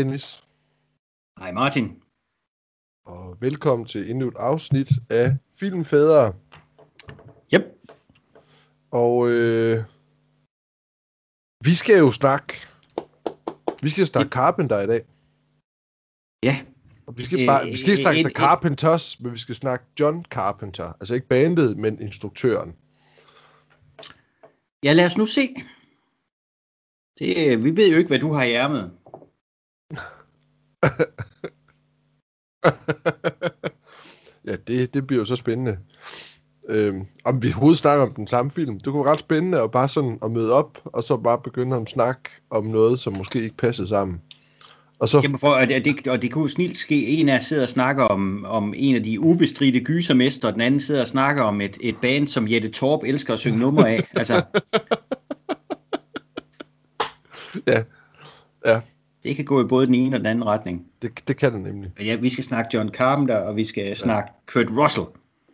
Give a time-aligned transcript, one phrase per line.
[0.00, 0.44] Dennis.
[1.38, 2.02] Hej Martin.
[3.06, 6.34] Og velkommen til endnu et afsnit af Filmfædre.
[7.54, 7.62] Yep.
[8.90, 9.84] Og øh,
[11.64, 12.54] vi skal jo snakke...
[13.82, 15.02] Vi skal snakke Carpenter i dag.
[16.42, 16.66] Ja.
[17.06, 19.54] Og vi skal, bare, vi skal ikke snakke Øh, The et- Carpenters, men vi skal
[19.54, 20.92] snakke John Carpenter.
[21.00, 22.76] Altså ikke bandet, men instruktøren.
[24.84, 25.54] Ja, lad os nu se.
[27.18, 28.95] Det, øh, vi ved jo ikke, hvad du har i ærmet.
[34.46, 35.78] Ja, det, det bliver jo så spændende.
[36.68, 38.80] Øhm, om vi overhovedet snakker om den samme film.
[38.80, 41.76] Det kunne være ret spændende at bare sådan at møde op, og så bare begynde
[41.76, 44.20] at snakke om noget, som måske ikke passede sammen.
[44.98, 47.68] Og så, Jamen, for, og, det, og det kunne snilt ske, en af sidder og
[47.68, 51.60] snakker om, om en af de ubestridte gysermester, og den anden sidder og snakker om
[51.60, 54.08] et, et band, som Jette Torp elsker at synge nummer af.
[54.14, 54.42] Altså,
[57.68, 57.82] ja,
[58.66, 58.80] ja
[59.26, 60.86] det kan gå i både den ene og den anden retning.
[61.02, 61.92] det, det kan det nemlig.
[62.00, 65.06] Ja, vi skal snakke John Carpenter, og vi skal snakke Kurt Russell.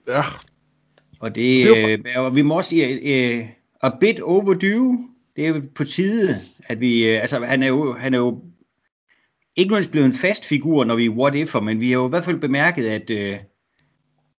[0.09, 0.23] Ja,
[1.21, 3.47] Og det, Det øh, og vi må også sige, øh,
[3.83, 5.09] a bit overdue.
[5.37, 8.43] Det er jo på tide, at vi, øh, altså han er jo, han er jo
[9.57, 12.07] ikke nødvendigvis blevet en fast figur, når vi er what if'er, men vi har jo
[12.07, 13.37] i hvert fald bemærket, at øh,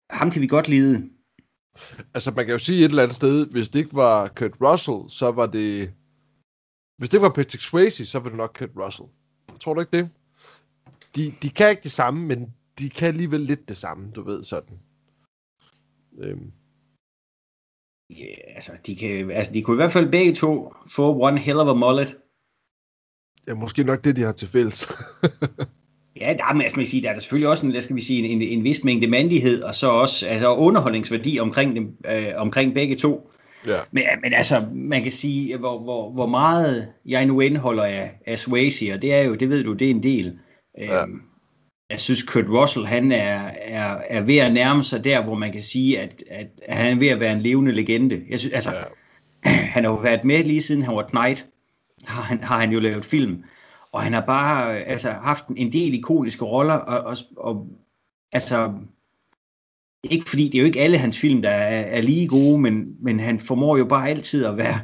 [0.09, 1.09] ham kan vi godt lide.
[2.13, 4.99] altså man kan jo sige et eller andet sted, hvis det ikke var Kurt Russell,
[5.09, 5.91] så var det...
[6.97, 9.07] Hvis det ikke var Patrick Swayze, så var det nok Kurt Russell.
[9.63, 10.09] Tror du ikke det?
[11.15, 14.43] De, de kan ikke det samme, men de kan alligevel lidt det samme, du ved
[14.43, 14.79] sådan.
[16.17, 16.51] Øhm,
[18.09, 21.59] Ja, altså, de, kan, altså, de kunne i hvert fald begge to få one hell
[21.59, 22.17] of a mullet.
[23.47, 24.87] ja, måske nok det, de har til fælles.
[26.15, 28.01] Ja, der er, altså, man sige, der er der selvfølgelig også en, hvad skal vi
[28.01, 32.33] sige, en, en, en vis mængde mandighed, og så også altså, underholdningsværdi omkring, dem, øh,
[32.35, 33.31] omkring begge to.
[33.67, 33.79] Ja.
[33.91, 38.39] Men, men altså, man kan sige, hvor, hvor, hvor meget jeg nu indholder af, af
[38.39, 40.39] Swayze, og det er jo, det ved du, det er en del.
[40.77, 41.03] Ja.
[41.03, 41.21] Øhm,
[41.89, 45.51] jeg synes, Kurt Russell, han er, er, er ved at nærme sig der, hvor man
[45.51, 48.21] kan sige, at, at han er ved at være en levende legende.
[48.29, 48.83] Jeg synes, altså, Ja.
[49.73, 51.47] han har jo været med lige siden han var Knight,
[52.05, 53.43] har han, har han jo lavet film.
[53.91, 57.67] Og han har bare altså, haft en del ikoniske roller, og, og, og
[58.31, 58.73] altså,
[60.03, 62.95] ikke fordi det er jo ikke alle hans film, der er, er lige gode, men,
[62.99, 64.79] men han formår jo bare altid at være,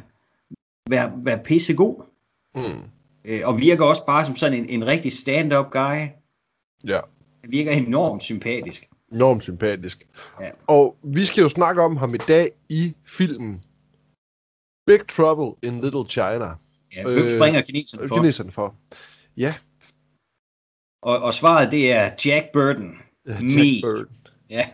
[0.90, 2.04] være, være pissegod.
[2.54, 2.82] Mm.
[3.24, 6.06] Øh, og virker også bare som sådan en, en rigtig stand-up guy.
[6.88, 7.00] Ja.
[7.40, 8.88] Han virker enormt sympatisk.
[9.12, 10.06] Enormt sympatisk.
[10.40, 10.50] Ja.
[10.66, 13.62] Og vi skal jo snakke om ham i dag i filmen
[14.86, 16.48] Big Trouble in Little China.
[16.96, 18.16] Ja, hvem Øh, springer kineserne for?
[18.16, 18.74] Kineserne for.
[19.36, 19.54] Ja,
[21.02, 22.98] Og, og svaret det er Jack Burton.
[23.28, 23.80] Jack Me.
[23.82, 24.06] Bird.
[24.50, 24.68] Ja,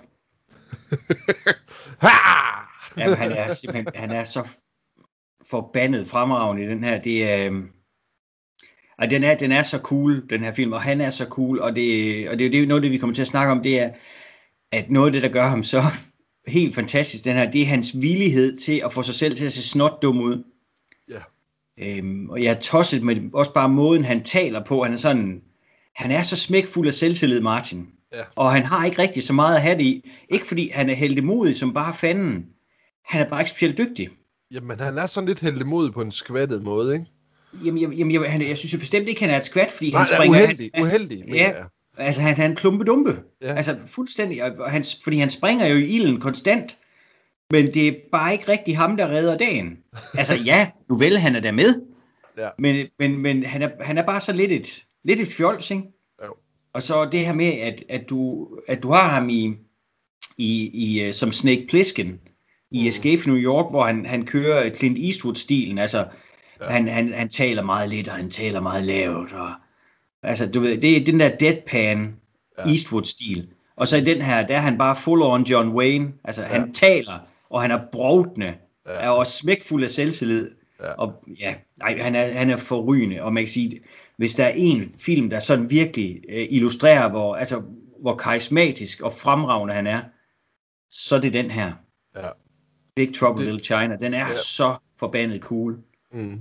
[2.98, 4.48] Jamen, han er simpelthen han er så
[5.50, 7.00] forbandet fremragende i den her.
[7.00, 7.68] Det er, øhm,
[8.98, 11.60] ej, den, er, den er så cool, den her film, og han er så cool,
[11.60, 13.52] og det, og det, er det er jo noget det, vi kommer til at snakke
[13.52, 13.90] om, det er,
[14.72, 15.82] at noget af det, der gør ham så
[16.46, 19.52] helt fantastisk, den her, det er hans villighed til at få sig selv til at
[19.52, 20.44] se snot dum ud.
[21.10, 21.20] Ja.
[21.78, 24.82] Øhm, og jeg er tosset med også bare måden, han taler på.
[24.82, 25.42] Han er sådan,
[25.94, 27.95] han er så smækfuld af selvtillid, Martin.
[28.16, 28.22] Ja.
[28.36, 30.10] Og han har ikke rigtig så meget at have det i.
[30.28, 32.46] Ikke fordi han er heldemodig som bare fanden.
[33.04, 34.08] Han er bare ikke specielt dygtig.
[34.50, 37.06] Jamen, han er sådan lidt heldemodig på en skvattet måde, ikke?
[37.64, 39.90] Jamen, jamen, jamen, jamen han, jeg synes jo bestemt ikke, han er et skvat, fordi
[39.90, 40.44] Nej, han han er springer...
[40.44, 41.52] uheldig, han, uheldig, men ja.
[41.98, 43.18] Altså, han, han er en klumpedumpe.
[43.42, 43.54] Ja.
[43.54, 44.60] Altså, fuldstændig.
[44.60, 46.78] Og han, fordi han springer jo i ilden konstant.
[47.50, 49.78] Men det er bare ikke rigtig ham, der redder dagen.
[50.18, 51.82] Altså, ja, nu vel, han er der med.
[52.38, 52.48] Ja.
[52.58, 55.82] Men, men, men han, er, han er bare så lidt et, lidt et fjols, ikke?
[56.76, 59.54] Og så det her med, at, at, du, at du har ham i,
[60.38, 62.20] i, i øh, som Snake Plissken
[62.70, 62.86] i Mm.
[62.88, 65.78] Escape from New York, hvor han, han kører Clint Eastwood-stilen.
[65.78, 66.06] Altså,
[66.60, 66.66] Ja.
[66.66, 69.32] han, han, han taler meget lidt, og han taler meget lavt.
[69.32, 69.50] Og,
[70.22, 72.16] altså, du ved, det er den der deadpan
[72.58, 72.70] Ja.
[72.70, 73.48] Eastwood-stil.
[73.76, 76.12] Og så i den her, der er han bare full on John Wayne.
[76.24, 76.48] Altså, ja.
[76.48, 77.18] han taler,
[77.50, 78.54] og han er brovtende,
[78.86, 78.92] Ja.
[78.92, 78.98] ja.
[79.00, 80.50] er også smækfuld af selvtillid.
[80.82, 80.92] Ja.
[80.92, 83.70] Og ja, nej, han er, han er forrygende, og man kan sige,
[84.16, 87.62] hvis der er en film, der sådan virkelig øh, illustrerer, hvor, altså,
[88.00, 90.02] hvor karismatisk og fremragende han er,
[90.90, 91.72] så er det den her.
[92.16, 92.28] Ja.
[92.96, 93.96] Big Trouble Det- Little China.
[93.96, 94.34] Den er ja.
[94.34, 95.78] så forbandet cool.
[96.12, 96.40] Mm.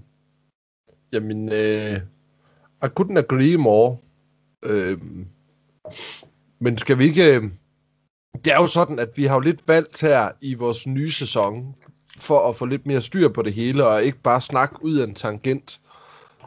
[1.14, 2.00] Jamen, øh,
[2.84, 3.98] I couldn't agree more.
[4.64, 5.02] Øh,
[6.60, 7.36] men skal vi ikke...
[7.36, 7.44] Øh,
[8.46, 11.76] det er jo sådan, at vi har jo lidt valgt her i vores nye sæson,
[12.18, 15.04] for at få lidt mere styr på det hele, og ikke bare snakke ud af
[15.08, 15.82] en tangent,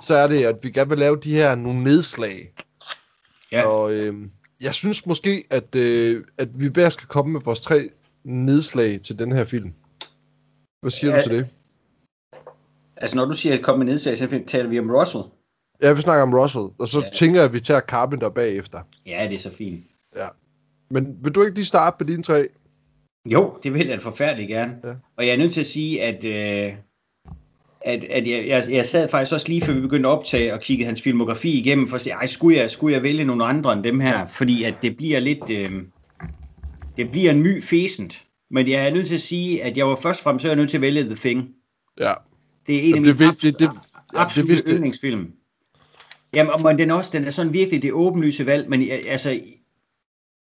[0.00, 2.53] så er det, at vi gerne vil lave de her nogle nedslag.
[3.53, 3.67] Ja.
[3.67, 4.15] Og øh,
[4.61, 7.89] jeg synes måske, at, øh, at vi bare skal komme med vores tre
[8.25, 9.73] nedslag til den her film.
[10.81, 11.23] Hvad siger Ja.
[11.23, 11.47] du til det?
[12.97, 15.25] Altså, når du siger, at komme med nedslag, så taler vi om Russell.
[15.83, 17.05] Ja, vi snakker om Russell, og så Ja.
[17.06, 17.11] ja.
[17.12, 18.81] tænker jeg, at vi tager Carpenter bagefter.
[19.06, 19.85] Ja, det er så fint.
[20.91, 22.49] Men vil du ikke lige starte på dine tre?
[23.33, 24.79] Jo, det vil jeg forfærdeligt gerne.
[24.85, 24.94] Ja.
[25.17, 26.75] Og jeg er nødt til at sige, at, øh,
[27.88, 30.61] at, at jeg, jeg, jeg sad faktisk også lige før vi begyndte at optage og
[30.61, 33.73] kiggede hans filmografi igennem, for at se, ej, skulle jeg, skulle jeg vælge nogle andre
[33.73, 34.26] end dem her?
[34.26, 35.50] Fordi at det bliver lidt...
[35.50, 35.70] Øh,
[36.96, 38.25] det bliver en my fæsent.
[38.50, 40.56] Men jeg er nødt til at sige, at jeg var først fremmest så er jeg
[40.56, 41.49] nødt til at vælge The Thing.
[42.00, 42.14] Ja.
[42.67, 43.70] Det er en af Jamen, mine det det- det-
[44.19, 44.75] ja, det jeg.
[44.75, 45.32] yndlingsfilm.
[46.34, 49.41] Jamen, og men den også, den er sådan virkelig det åbenlyse valg, men altså,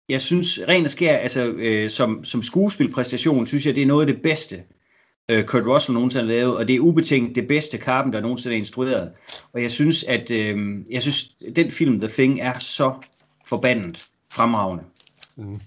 [0.08, 4.06] jeg synes, ren og skær, altså, øh, som, som skuespilpræstation, synes jeg, det er noget
[4.08, 4.62] af det bedste,
[5.31, 8.59] øh, Kurt Russell nogensinde har lavet, og det er ubetinget det bedste Carpenter nogensinde har
[8.59, 9.15] instrueret.
[9.53, 11.25] Og jeg synes, at øh, jeg synes,
[11.56, 12.94] den film, The Thing, er så
[13.47, 14.85] forbandet fremragende.
[15.37, 15.61] Mm.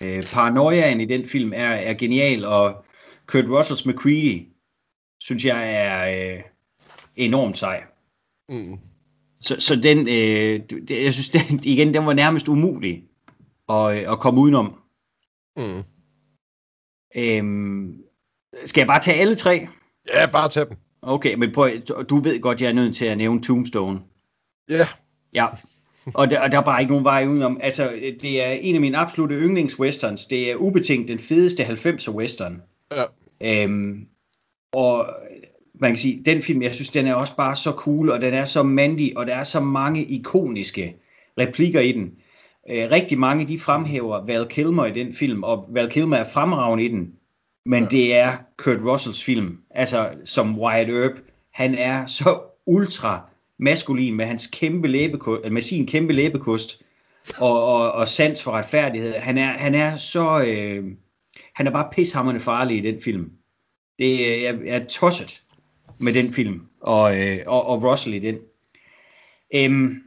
[0.00, 2.84] Øh, paranoiaen i den film er, er genial, og
[3.26, 4.46] Kurt Russells McCready,
[5.20, 6.42] synes jeg er øh,
[7.16, 7.84] enormt sej.
[8.48, 8.78] Mm.
[9.40, 13.04] Så, så den, øh, det, jeg synes, den, igen, den var nærmest umulig
[13.68, 14.80] at, øh, at komme udenom.
[15.56, 15.82] Mm.
[17.16, 18.02] Øhm,
[18.64, 19.66] skal jeg bare tage alle tre?
[20.14, 20.76] Ja, bare tag dem.
[21.02, 24.00] Okay, men prøv, du- du ved godt, jeg er nødt til at nævne Tombstone.
[24.70, 24.86] Ja.
[25.34, 25.46] Ja,
[26.14, 27.60] og der, og der er bare ikke nogen vej udenom.
[27.62, 30.24] Altså, det er en af mine absolute yndlingswesterns.
[30.26, 32.62] Det er ubetinget den fedeste 90'er western.
[32.92, 33.04] Ja.
[33.64, 34.06] Øhm,
[34.72, 35.06] og
[35.80, 38.34] man kan sige, den film, jeg synes, den er også bare så cool, og den
[38.34, 40.96] er så mandig, og der er så mange ikoniske
[41.40, 42.10] replikker i den.
[42.70, 46.84] Øh, rigtig mange, de fremhæver Val Kilmer i den film, og Val Kilmer er fremragende
[46.84, 47.12] i den,
[47.66, 47.88] men ja.
[47.88, 51.12] det er Kurt Russells film, altså som Wyatt Earp.
[51.52, 53.20] Han er så ultra
[53.58, 56.82] maskulin med hans kæmpe læbekost, med sin kæmpe læbekost
[57.36, 59.14] og, og, og sans for retfærdighed.
[59.14, 60.84] Han er, han er så, øh,
[61.54, 63.30] han er bare pishammerende farlig i den film.
[63.98, 65.42] Det er, jeg er tosset
[65.98, 68.36] med den film, og, øh, og, og Russell i den.
[69.54, 70.02] Øhm,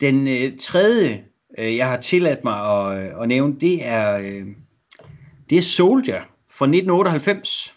[0.00, 1.24] den øh, tredje,
[1.58, 4.46] øh, jeg har tilladt mig at, øh, at nævne, det er, øh,
[5.50, 7.74] det er Soldier fra 1998.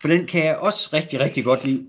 [0.00, 1.88] For den kan jeg også rigtig, rigtig godt lide.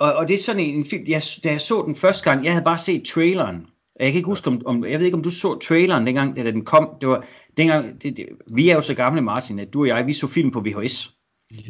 [0.00, 2.52] Og, og det er sådan en, film, jeg, da jeg så den første gang, jeg
[2.52, 3.56] havde bare set traileren.
[3.94, 6.36] Og Jeg kan ikke huske, om, om, jeg ved ikke, om du så traileren dengang,
[6.36, 6.88] da den kom.
[7.00, 7.24] Det var,
[7.56, 10.26] dengang, det, det, vi er jo så gamle, Martin, at du og jeg, vi så
[10.26, 11.14] film på VHS.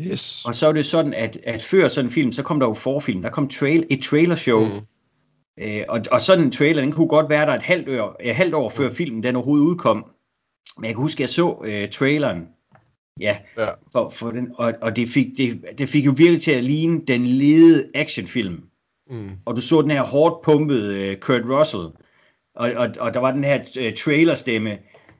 [0.00, 0.44] Yes.
[0.44, 2.74] Og så er det sådan, at, at før sådan en film, så kom der jo
[2.74, 3.22] forfilm.
[3.22, 4.64] Der kom trail, et trailershow.
[4.64, 4.72] Mm.
[4.72, 4.82] Mm.
[5.58, 8.34] Øh, og, og sådan en trailer, den kunne godt være der et halvt år, et
[8.34, 10.04] halvt år før filmen den overhovedet udkom.
[10.76, 12.48] Men jeg kan huske, at jeg så øh, traileren.
[13.20, 13.68] Ja, Ja.
[13.92, 17.00] for, for den, og, og det, fik, det, det fik jo virkelig til at ligne
[17.08, 18.60] den ledede actionfilm.
[19.10, 19.30] Mm.
[19.44, 21.82] Og du så den her hårdt pumpede uh, Kurt Russell,
[22.56, 24.78] og, og, og der var den her uh, trailerstemme,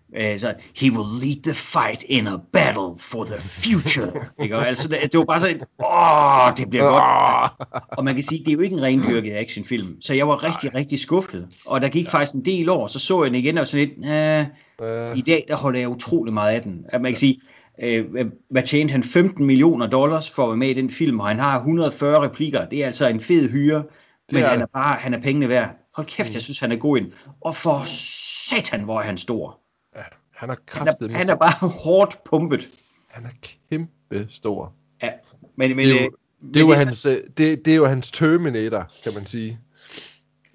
[0.08, 4.12] uh, så, he will lead the fight in a battle for the future.
[4.42, 4.56] ikke?
[4.56, 7.52] Og altså, det, det var bare sådan, åh, det bliver godt.
[7.98, 10.74] Og man kan sige, det er jo ikke en rendyrket actionfilm, så jeg var rigtig,
[10.74, 11.48] rigtig skuffet.
[11.66, 14.12] Og der gik faktisk en del år, så så jeg den igen, og sådan lidt,
[14.12, 14.46] øh,
[14.82, 16.84] Øh, i dag, der holder jeg utrolig meget af den.
[16.88, 17.40] At man kan sige,
[17.82, 21.20] øh, hvad- hvad tjente han 15 millioner dollars for at være med i den film,
[21.20, 22.68] og han har 140 replikker.
[22.68, 23.84] Det er altså en fed hyre,
[24.32, 24.62] men er han det.
[24.62, 25.70] er bare, han er pengene værd.
[25.94, 27.12] Hold kæft, jeg synes, han er god ind.
[27.40, 29.58] Og for satan, hvor er han stor.
[29.94, 32.68] han er Han er, kraftet han er bare hårdt pumpet.
[33.08, 33.28] han er
[33.70, 34.72] kæmpe stor.
[35.02, 35.10] Ja,
[35.56, 36.10] men, men, Det er øh, jo,
[36.40, 39.14] men det er jo er så- hans, øh, det, det er jo hans Terminator, kan
[39.14, 39.58] man sige.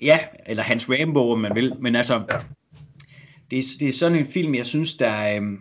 [0.02, 1.74] Ja, eller hans Rambo, om man vil.
[1.80, 2.38] Men altså, ja.
[3.52, 5.58] det, er, det er sådan en film, jeg synes, der øhm,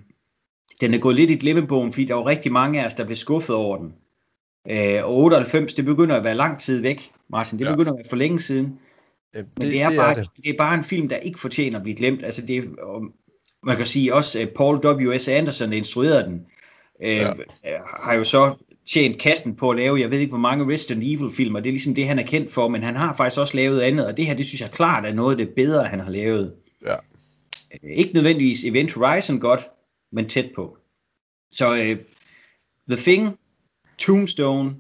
[0.81, 3.17] den er gået lidt i glemmebogen, fordi der var rigtig mange af os, der blev
[3.17, 3.93] skuffet over den.
[4.71, 7.59] Øh, og 98, det begynder at være lang tid væk, Martin.
[7.59, 7.71] Det Ja.
[7.71, 8.79] begynder at være for længe siden.
[9.35, 10.29] Jamen, Men det, det, er, det, bare, det.
[10.37, 12.25] det er bare en film, der ikke fortjener at blive glemt.
[12.25, 13.03] Altså det, er- og
[13.63, 15.29] man kan sige også, at Paul W.S.
[15.29, 16.41] Anderson, der instruerede den,
[17.03, 17.27] øh, Ja.
[17.65, 17.79] ja.
[18.03, 18.55] har jo så
[18.87, 21.73] tjent kassen på at lave, jeg ved ikke hvor mange Resident Evil filmer, det er
[21.73, 24.27] ligesom det, han er kendt for, men han har faktisk også lavet andet, og det
[24.27, 26.53] her, det synes jeg klart er noget af det bedre, han har lavet.
[26.87, 26.95] Ja.
[26.95, 29.67] Øh, Ikke nødvendigvis Event Horizon godt,
[30.17, 30.79] men tæt på.
[31.51, 31.99] Så uh,
[32.91, 33.39] The Thing,
[33.99, 34.77] Tombstone,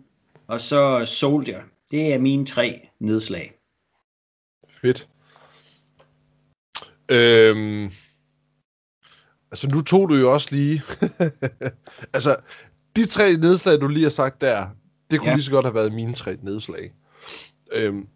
[0.46, 3.58] og så Soldier, det er mine tre nedslag.
[4.80, 5.08] Fedt.
[7.08, 7.90] Øhm,
[9.50, 10.82] altså, nu tog du jo også lige...
[12.16, 12.36] altså,
[12.96, 14.66] de tre nedslag, du lige har sagt der,
[15.10, 15.30] det kunne Ja.
[15.30, 15.36] ja.
[15.36, 16.92] lige så godt have været mine tre nedslag.
[17.72, 18.08] Øhm,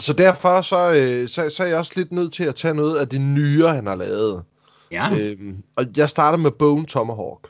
[0.00, 2.98] så derfor så, øh, så, så er jeg også lidt nødt til at tage noget
[2.98, 4.44] af det nye, han har lavet.
[4.90, 7.48] Ja, Øhm, og jeg starter med Bone Tomahawk.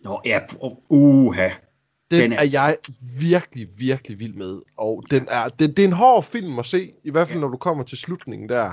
[0.00, 0.40] Nå, ja,
[0.88, 1.48] uha.
[2.10, 2.44] Den, Den er- er...
[2.52, 2.76] jeg
[3.18, 4.60] virkelig, virkelig vild med.
[4.76, 7.40] Og den er, det, det er en hård film at se, i hvert fald Ja.
[7.40, 8.70] når du kommer til slutningen der,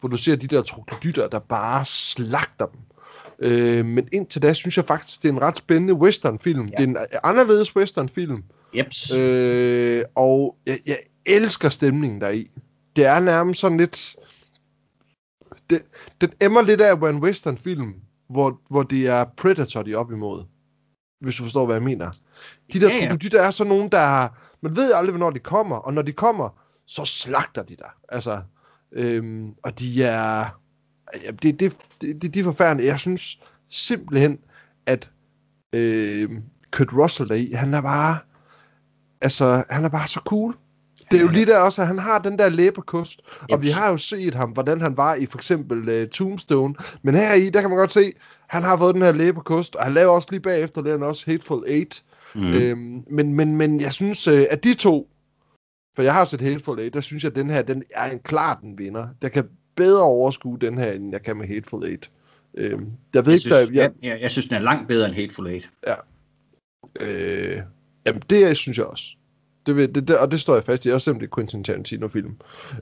[0.00, 2.80] hvor du ser de der troglodytter, der bare slagter dem.
[3.38, 6.64] Øh, men indtil da synes jeg faktisk, det er en ret spændende westernfilm.
[6.66, 6.70] Ja.
[6.78, 6.86] Ja.
[6.86, 8.44] Det er en anderledes westernfilm,
[8.76, 9.10] Jeps.
[9.10, 12.50] Øh, og jeg, jeg elsker stemningen deri.
[12.96, 14.16] Det er nærmest sådan lidt...
[15.70, 15.82] Det,
[16.20, 17.94] den emmer lidt af en western film,
[18.28, 20.44] hvor, hvor det er Predator, de er op imod.
[21.20, 22.10] Hvis du forstår, hvad jeg mener.
[22.72, 23.16] De der Ja, ja.
[23.16, 24.40] de der er sådan nogen, der har...
[24.60, 27.90] Man ved aldrig, hvornår de kommer, og når de kommer, så slagter de dig.
[28.08, 28.42] Altså,
[28.92, 30.60] øhm, og de er...
[31.24, 32.88] Ja, det, det, det, det, de er forfærdelige.
[32.88, 34.38] Jeg synes simpelthen,
[34.86, 35.10] at
[35.72, 36.30] øh,
[36.70, 38.18] Kurt Russell deri, han er bare...
[39.20, 40.56] Altså, han er bare så cool.
[41.10, 43.20] Det er jo lige der også, at han har den der læberkost,
[43.52, 47.14] og vi har jo set ham, hvordan han var i for eksempel uh, Tombstone, men
[47.14, 48.12] her i, der kan man godt se,
[48.46, 51.30] han har fået den her læberkost, og han laver også lige bagefter, laver han også
[51.30, 52.02] Hateful Eight.
[52.34, 52.52] Mm.
[52.52, 55.10] Øhm, men, men, men jeg synes, uh, at de to,
[55.96, 58.18] for jeg har set Hateful Eight, der synes jeg, at den her, den er en
[58.18, 59.08] klar den vinder.
[59.22, 62.10] Der kan bedre overskue den her, end jeg kan med Hateful Eight.
[62.54, 64.88] Øhm, jeg ved jeg, ikke, synes, der, jeg, ja, ja, jeg synes, den er langt
[64.88, 65.70] bedre end Hateful Eight.
[67.00, 67.60] Øh,
[68.06, 69.04] jamen, det synes jeg også.
[69.66, 72.36] Det, det, det, og det står jeg fast i, også selvom det er Quentin Tarantino-film.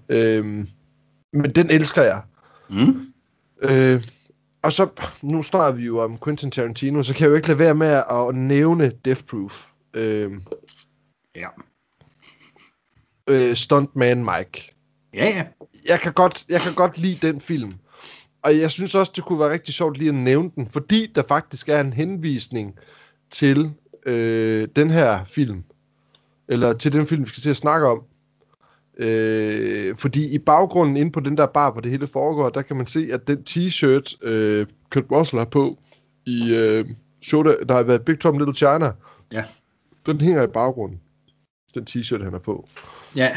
[0.08, 0.68] Øhm,
[1.32, 2.22] men den elsker jeg.
[2.70, 3.12] Mm.
[3.62, 4.02] Øh,
[4.62, 4.88] og så,
[5.22, 8.02] nu snakker vi jo om Quentin Tarantino, så kan jeg jo ikke lade være med
[8.10, 9.66] at nævne Death Proof.
[9.94, 10.32] Øh,
[11.36, 11.48] Ja.
[13.28, 14.74] øh, Stuntman Mike.
[15.14, 15.44] Ja, ja.
[15.88, 17.74] Jeg kan, godt, jeg kan godt lide den film.
[18.42, 21.22] Og jeg synes også, det kunne være rigtig sjovt lige at nævne den, fordi der
[21.28, 22.78] faktisk er en henvisning
[23.30, 23.72] til
[24.06, 25.64] øh, den her film.
[26.48, 28.02] Eller til den film, vi skal til at snakke om.
[28.98, 32.76] Øh, fordi i baggrunden inde på den der bar, hvor det hele foregår, der kan
[32.76, 35.78] man se, at den t-shirt, øh, Kurt Russell har på
[36.26, 36.84] i øh,
[37.22, 38.92] show, der, har været Big Tom Little China,
[39.32, 39.44] Ja.
[40.06, 41.00] den hænger i baggrunden.
[41.74, 42.68] Den t-shirt, han har på.
[43.16, 43.36] Ja.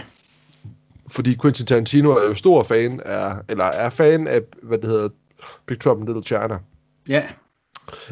[1.08, 5.10] Fordi Quentin Tarantino er jo stor fan af, eller er fan af, hvad det hedder,
[5.66, 6.60] Big Trouble Little China.
[7.08, 7.24] Ja.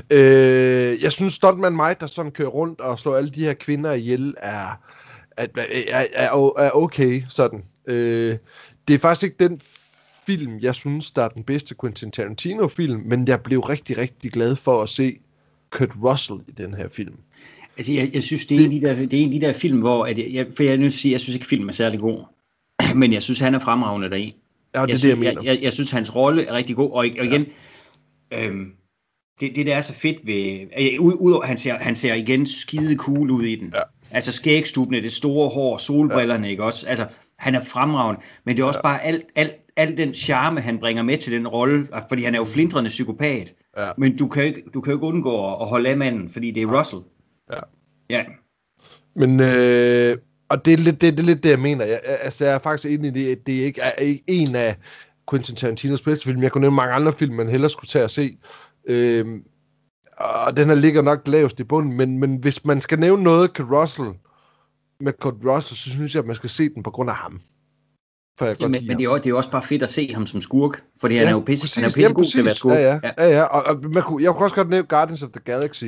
[0.10, 3.94] Øh, jeg synes, Stuntman Mike, der sådan kører rundt og slår alle de her kvinder
[3.94, 4.80] ihjel, er,
[5.38, 5.48] er,
[5.88, 7.64] er, er, er okay sådan.
[7.88, 8.38] Øh,
[8.88, 9.62] det er faktisk ikke den
[10.26, 14.56] film, jeg synes, der er den bedste Quentin Tarantino-film, men jeg blev rigtig, rigtig glad
[14.56, 15.18] for at se
[15.70, 17.16] Kurt Russell i den her film.
[17.78, 19.46] Altså, jeg, jeg synes, det er, en af de der, det er en af de
[19.46, 20.06] der film, hvor...
[20.06, 22.00] At jeg, for jeg er nødt til at sige, jeg synes ikke, filmen er særlig
[22.00, 22.24] god.
[22.96, 24.36] Men jeg synes, han er fremragende deri.
[24.76, 25.32] Ja, det er jeg, det, jeg mener.
[25.32, 26.90] Jeg, jeg, jeg synes, hans rolle er rigtig god.
[26.90, 27.46] Og, og igen,
[28.32, 28.46] ja.
[28.46, 28.74] øhm,
[29.40, 30.68] det, det der er så fedt ved...
[30.80, 33.74] Øh, ud, ud, han, ser, han ser igen skide cool ud i den.
[33.76, 33.82] Ja.
[34.12, 36.52] Altså skægstubene, det store hår, solbrillerne, ja.
[36.52, 36.88] ikke også?
[36.88, 38.22] Altså, han er fremragende.
[38.46, 38.90] Men det er også ja.
[38.90, 41.88] bare alt, alt, alt den charme, han bringer med til den rolle.
[42.10, 43.54] Fordi han er jo flindrende psykopat.
[43.78, 43.92] Ja.
[43.98, 46.64] Men du kan ikke, du kan jo ikke undgå at holde af manden, fordi det
[46.64, 47.02] er Russell.
[47.54, 47.60] Ja.
[48.10, 48.24] Ja.
[49.16, 50.18] Men, øh,
[50.50, 51.86] og det er, lidt, det, det er lidt det, jeg mener.
[51.86, 54.76] Jeg, altså, jeg er faktisk enig i det, det ikke er ikke en af
[55.30, 56.44] Quentin Tarantinos bedste film.
[56.44, 58.38] Jeg kunne nævne mange andre film, man hellere skulle tage og se.
[58.90, 59.42] Øh,
[60.18, 63.54] og den her ligger nok lavest i bunden, men, men hvis man skal nævne noget
[63.54, 64.10] Kurt Russell,
[65.00, 67.42] med Kurt Russell, så synes jeg, at man skal se den på grund af ham.
[68.38, 68.98] For jeg Ja, godt men, ham.
[68.98, 71.16] det, er jo, det er jo også bare fedt at se ham som skurk, fordi
[71.16, 71.76] han er jo pisse, præcis.
[71.76, 72.74] han er pisse god til at være skurk.
[72.74, 73.44] Ja, ja, ja, ja.
[73.44, 75.84] Og, og man kunne, jeg kunne også godt nævne Guardians of the Galaxy,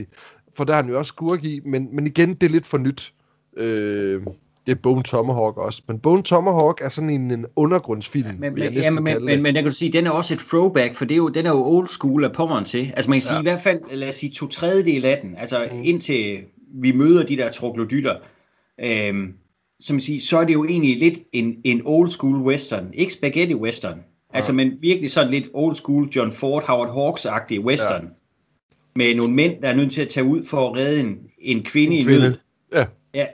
[0.58, 2.77] for der er han jo også skurk i, men, men igen, det er lidt for
[2.77, 3.13] nyt.
[3.58, 4.22] Øh,
[4.67, 8.61] det er Bone Tomahawk også, men Bone Tomahawk er sådan en, en undergrundsfim, Men, vil
[8.63, 9.41] jeg men, næsten ja, men, men, det.
[9.41, 11.49] men jeg kan sige, den er også et throwback, for det er jo, den er
[11.49, 12.93] jo old school af pommeren til.
[12.95, 13.39] Altså man kan sige Ja.
[13.39, 15.79] i hvert fald, lad os sige to tredjedel af den, altså Mm.
[15.83, 16.39] indtil
[16.73, 18.15] vi møder de der troglodytter,
[18.83, 19.33] øhm,
[19.79, 23.13] som man siger, så er det jo egentlig lidt en, en old school western, ikke
[23.13, 23.99] spaghetti western,
[24.33, 28.09] altså men virkelig sådan lidt old school John Ford, Howard Hawks-agtig western,
[28.95, 31.63] med nogle mænd, der er nødt til at tage ud for at redde en, en
[31.63, 32.19] kvinde i Kvinde.
[32.19, 32.37] nød.
[32.73, 33.25] Ja, Ja.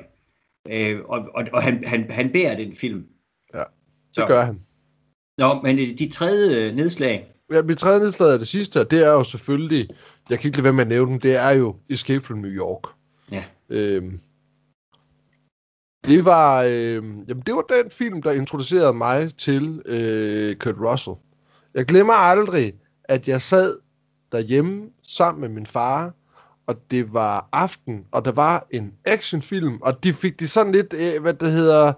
[0.71, 3.05] Øh, og og, og han, han, han bærer den film.
[3.53, 3.63] Ja,
[4.11, 4.21] Så.
[4.21, 4.61] det gør han.
[5.37, 9.05] Nå, men de tredje øh, nedslag, Ja, mit tredje nedslag af det sidste, og det
[9.05, 9.89] er jo selvfølgelig,
[10.29, 12.51] jeg kan ikke lade være med at nævne den, det er jo Escape from New
[12.51, 12.81] York.
[13.31, 13.43] Ja.
[13.69, 14.19] Øhm,
[16.05, 21.15] det var, øh, jamen det var den film, der introducerede mig til øh, Kurt Russell.
[21.73, 23.77] Jeg glemmer aldrig, at jeg sad
[24.31, 26.13] derhjemme sammen med min far,
[26.67, 30.93] og det var aften, og der var en actionfilm, og de fik det sådan lidt,
[30.93, 31.93] øh, hvad det hedder,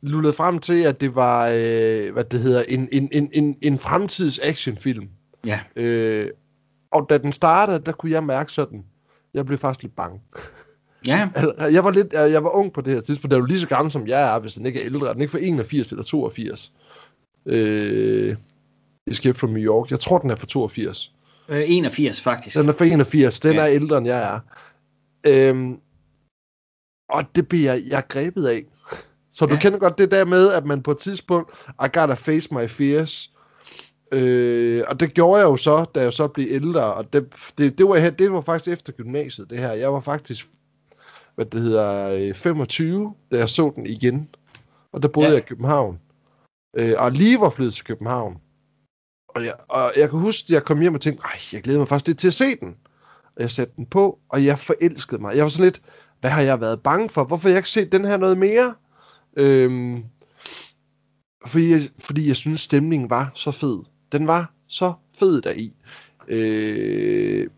[0.00, 3.78] lullet frem til, at det var, øh, hvad det hedder, en, en, en, en, en
[3.78, 5.08] fremtids actionfilm.
[5.46, 5.60] ja.
[5.76, 6.30] Øh,
[6.90, 8.84] og da den startede, der kunne jeg mærke sådan,
[9.34, 10.20] jeg blev faktisk lidt bange.
[11.06, 11.28] Ja,
[11.76, 13.68] Jeg var lidt, jeg var ung på det her tidspunkt, der er jo lige så
[13.68, 15.08] gammel som jeg er, hvis den ikke er ældre.
[15.08, 16.72] Den er ikke fra 81 eller 82.
[17.46, 18.36] Øh,
[19.06, 19.90] Escape from New York.
[19.90, 21.12] Jeg tror, den er fra 82.
[21.48, 22.56] øh, 81 faktisk.
[22.56, 23.40] Den er fra 81.
[23.40, 23.60] Den Ja.
[23.60, 24.40] er ældre, end jeg er.
[25.26, 25.80] Øhm,
[27.08, 28.64] og det bliver jeg, jeg grebet af.
[29.32, 29.60] Så du Ja.
[29.60, 33.32] kender godt det der med, at man på et tidspunkt, I gotta face my fears.
[34.12, 36.94] Øh, og det gjorde jeg jo så, da jeg så blev ældre.
[36.94, 37.26] Og det,
[37.58, 39.72] det, det, var, her- det var faktisk efter gymnasiet, det her.
[39.72, 40.48] Jeg var faktisk
[41.34, 44.28] hvad det hedder, 25, da jeg så den igen.
[44.92, 45.34] Og der boede ja.
[45.34, 46.00] jeg i København.
[46.76, 48.36] Øh, og lige var flyttet til København.
[49.38, 51.78] Og jeg, og jeg kan huske, at jeg kom hjem og tænkte, ej, jeg glæder
[51.78, 52.76] mig faktisk lidt til at se den.
[53.36, 55.36] Og jeg satte den på, og jeg forelskede mig.
[55.36, 55.82] Jeg var sådan lidt,
[56.20, 57.24] hvad har jeg været bange for?
[57.24, 58.74] Hvorfor har jeg ikke set den her noget mere?
[59.36, 60.04] Øhm,
[61.46, 63.78] fordi, jeg, fordi jeg synes, stemningen var så fed.
[64.12, 65.72] Den var så fed deri.
[66.28, 67.48] Øh,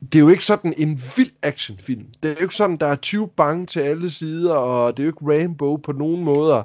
[0.00, 2.06] det er jo ikke sådan en vild actionfilm.
[2.22, 5.06] Det er jo ikke sådan, der er 20 bange til alle sider, og det er
[5.06, 6.62] jo ikke Rainbow på nogen måder.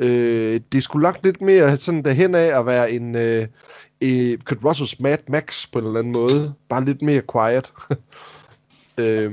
[0.00, 3.46] Øh, det skulle lagt lidt mere sådan derhen af at være en øh,
[4.02, 6.54] øh, Kurt Russells Mad Max på en eller anden måde.
[6.68, 7.72] Bare lidt mere quiet.
[9.00, 9.32] øh,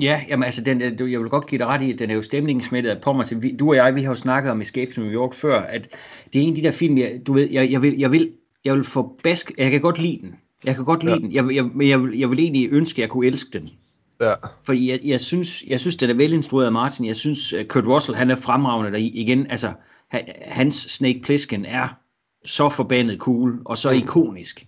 [0.00, 2.22] Ja, jamen altså, den, jeg vil godt give dig ret i, at den er jo
[2.22, 3.56] stemningsmættet på mig til.
[3.58, 5.88] Du og jeg, vi har jo snakket om Escape to New York før, at
[6.32, 8.32] det er en af de der film, jeg, du ved, jeg, jeg, vil, jeg, vil,
[8.64, 10.34] jeg vil få bask, jeg kan godt lide den.
[10.64, 11.20] Jeg kan godt lide ja.
[11.20, 13.70] den, jeg, jeg, men jeg, jeg vil egentlig ønske, at jeg kunne elske den.
[14.20, 14.32] Ja.
[14.64, 17.06] Fordi jeg, jeg, synes, jeg synes, den er velinstrueret af Martin.
[17.06, 19.50] Jeg synes, Kurt Russell, han er fremragende der igen.
[19.50, 19.72] Altså,
[20.42, 21.88] hans Snake Plissken er
[22.44, 23.96] så forbandet cool, og så mm.
[23.96, 24.66] ikonisk.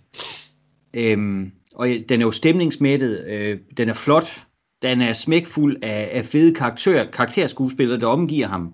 [0.93, 4.45] Øhm, og den er jo stemningsmættet, øh, den er flot,
[4.81, 8.73] den er smækfuld af, af fede karakter, karakterskuespillere, der omgiver ham.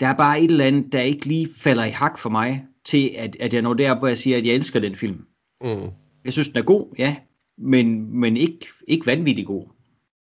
[0.00, 3.10] Der er bare et eller andet, der ikke lige falder i hak for mig, til
[3.18, 5.24] at, at jeg når der, hvor jeg siger, at jeg elsker den film.
[5.60, 5.90] Mm.
[6.24, 7.16] Jeg synes, den er god, ja,
[7.58, 9.66] men, men ikke, ikke vanvittig god.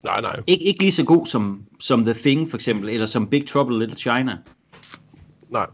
[0.04, 0.36] Nej, nej.
[0.36, 3.78] Ik- ikke lige så god som, som The Thing, for eksempel, eller som Big Trouble
[3.78, 4.36] Little China.
[5.50, 5.66] Nej.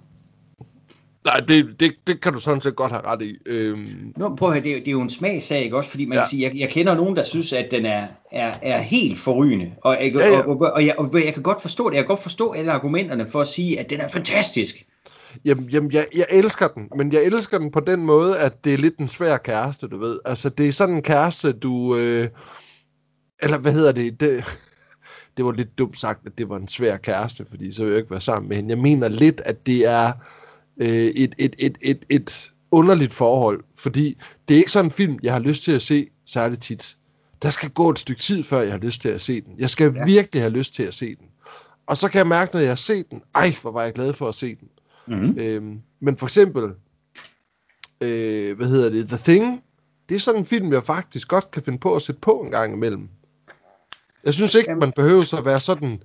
[1.25, 3.37] Nej, det, det, det kan du sådan set godt have ret i.
[3.47, 4.13] Øhm...
[4.17, 5.91] Nå, prøv at høre, det, er, det er jo en smagsag, ikke også?
[5.91, 6.23] Fordi man ja.
[6.23, 9.73] kan sige, jeg, jeg kender nogen, der synes, at den er, er, er helt forrygende.
[9.81, 10.41] Og, jeg, ja, ja.
[10.41, 11.97] Og, og, og, jeg, og jeg kan godt forstå det.
[11.97, 14.87] Jeg kan godt forstå alle argumenterne for at sige, at den er fantastisk.
[15.45, 18.75] Jamen, jamen jeg, jeg elsker den, men jeg elsker den på den måde, at det
[18.75, 20.19] er lidt en svær kæreste, du ved.
[20.25, 21.97] Altså, det er sådan en kæreste, du...
[21.97, 22.29] Øh...
[23.43, 24.21] Eller hvad hedder det?
[24.21, 24.45] det?
[25.37, 27.99] Det var lidt dumt sagt, at det var en svær kæreste, fordi så vil jeg
[27.99, 28.71] ikke være sammen med hende.
[28.71, 30.13] Jeg mener lidt, at det er
[30.77, 35.19] øh, et, et, et, et, et underligt forhold, fordi det er ikke sådan en film,
[35.23, 36.97] jeg har lyst til at se særligt tit.
[37.43, 39.55] Der skal gå et stykke tid, før jeg har lyst til at se den.
[39.59, 40.05] Jeg skal ja.
[40.05, 41.27] virkelig have lyst til at se den.
[41.87, 44.13] Og så kan jeg mærke, når jeg har set den, ej, hvor var jeg glad
[44.13, 44.69] for at se den.
[45.07, 45.39] Mm-hmm.
[45.39, 46.65] Øhm, men for eksempel,
[48.01, 49.63] øh, hvad hedder det, The Thing,
[50.09, 52.51] det er sådan en film, jeg faktisk godt kan finde på at sætte på en
[52.51, 53.09] gang imellem.
[54.29, 56.03] Jeg synes ikke, man behøver at være sådan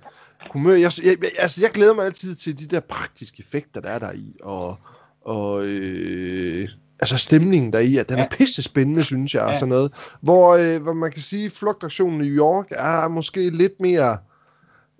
[0.52, 0.74] humør.
[0.74, 4.00] Jeg, jeg, jeg, altså, jeg glæder mig altid til de der praktiske effekter, der er
[4.00, 4.78] der i, og,
[5.22, 8.24] og øh, altså stemningen der i, at den ja.
[8.24, 9.52] er pisse spændende, synes jeg, ja.
[9.52, 9.94] og sådan noget.
[10.22, 14.18] Hvor, øh, hvor man kan sige, flugtaktionen i New York er måske lidt mere,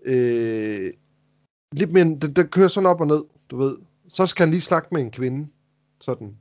[0.06, 0.92] øh,
[1.74, 3.78] lidt mere, den, den kører sådan op og ned, du ved.
[4.10, 5.48] Så skal han lige snakke med en kvinde,
[6.02, 6.36] sådan.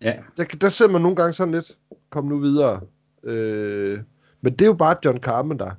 [0.00, 0.14] Ja.
[0.36, 1.78] Der, der ser man nogle gange sådan lidt,
[2.10, 2.80] kom nu videre.
[3.24, 4.00] Øh,
[4.40, 5.70] men det er jo bare John Carpenter.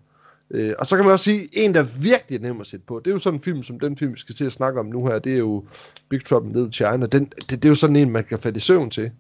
[0.54, 3.00] Øh, og så kan man også sige, en der virkelig er nem at sætte på,
[3.00, 4.86] det er jo sådan en film, som den film, vi skal til at snakke om
[4.86, 5.66] nu her, det er jo
[6.10, 7.06] Big Trouble in Little China.
[7.06, 9.12] Den, det, det er jo sådan en, man kan falde i søvn til.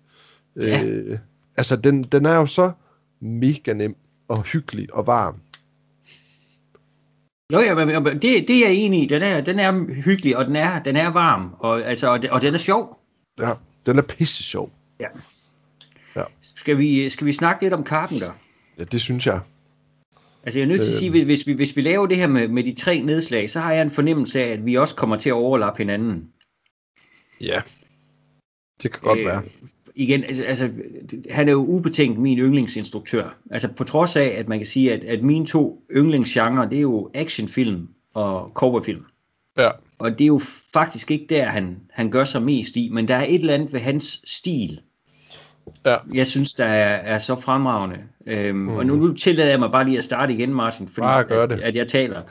[0.55, 0.83] Ja.
[0.83, 1.17] Øh,
[1.57, 2.71] altså, den, den er jo så
[3.19, 3.95] mega nem
[4.27, 5.35] og hyggelig og varm.
[7.53, 9.05] Jo, ja, men det, det er jeg enig i.
[9.05, 12.41] Den er, den er hyggelig, og den er, den er varm, og, altså, og, og
[12.41, 12.99] den er sjov.
[13.39, 13.51] Ja,
[13.85, 14.71] den er pisse sjov.
[14.99, 15.07] Ja.
[16.15, 16.23] ja.
[16.41, 18.31] Skal, vi, skal vi snakke lidt om Carpenter?
[18.79, 19.39] Ja, det synes jeg.
[20.43, 21.25] Altså jeg er nødt til at sige, øh.
[21.25, 23.81] hvis vi, hvis vi laver det her med, med de tre nedslag, så har jeg
[23.81, 26.29] en fornemmelse af, at vi også kommer til at overlappe hinanden.
[27.41, 27.61] Ja,
[28.83, 29.43] det kan godt øh, være.
[29.95, 30.69] Igen, altså, altså,
[31.29, 33.37] han er jo ubetænkt min yndlingsinstruktør.
[33.51, 36.81] Altså på trods af, at man kan sige, at, at mine to yndlingsgenre, det er
[36.81, 39.05] jo actionfilm og cowboyfilm.
[39.57, 39.69] Ja.
[39.97, 40.41] Og det er jo
[40.73, 43.73] faktisk ikke der, han, han gør sig mest i, men der er et eller andet
[43.73, 44.81] ved hans stil,
[45.85, 45.97] ja.
[46.13, 47.97] jeg synes, der er, er så fremragende.
[48.27, 48.69] Øhm, mm.
[48.69, 51.45] Og nu, nu tillader jeg mig bare lige at starte igen, Martin, fordi bare gør
[51.45, 51.55] det.
[51.55, 52.21] At, at jeg taler.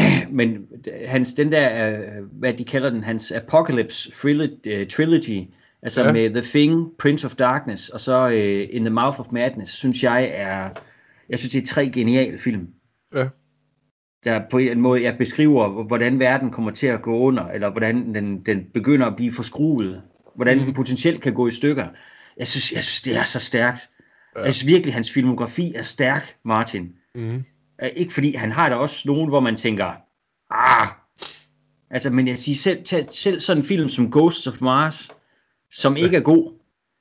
[0.30, 0.66] Men
[1.06, 1.98] hans, den der,
[2.32, 4.12] hvad de kalder den, hans Apocalypse
[4.66, 5.42] øh, Trilogy,
[5.82, 6.12] altså ja.
[6.12, 10.02] med The Thing, Prince of Darkness, og så uh, In the Mouth of Madness, synes
[10.02, 10.68] jeg er,
[11.28, 12.68] jeg synes det er tre geniale film.
[13.14, 13.28] Ja.
[14.24, 18.14] Der på en måde, jeg beskriver, hvordan verden kommer til at gå under, eller hvordan
[18.14, 20.02] den, den begynder at blive forskruet,
[20.34, 20.64] hvordan mm.
[20.64, 21.86] den potentielt kan gå i stykker.
[22.36, 23.90] Jeg synes, jeg synes det er så stærkt.
[24.36, 24.42] Ja.
[24.42, 26.92] Jeg synes virkelig, hans filmografi er stærk, Martin.
[27.14, 27.44] Mm.
[27.94, 29.92] Ikke fordi han har da også nogen, hvor man tænker,
[30.50, 30.88] ah,
[31.90, 35.10] altså, men jeg siger selv, selv, selv sådan en film som Ghosts of Mars,
[35.70, 36.52] som ikke er god.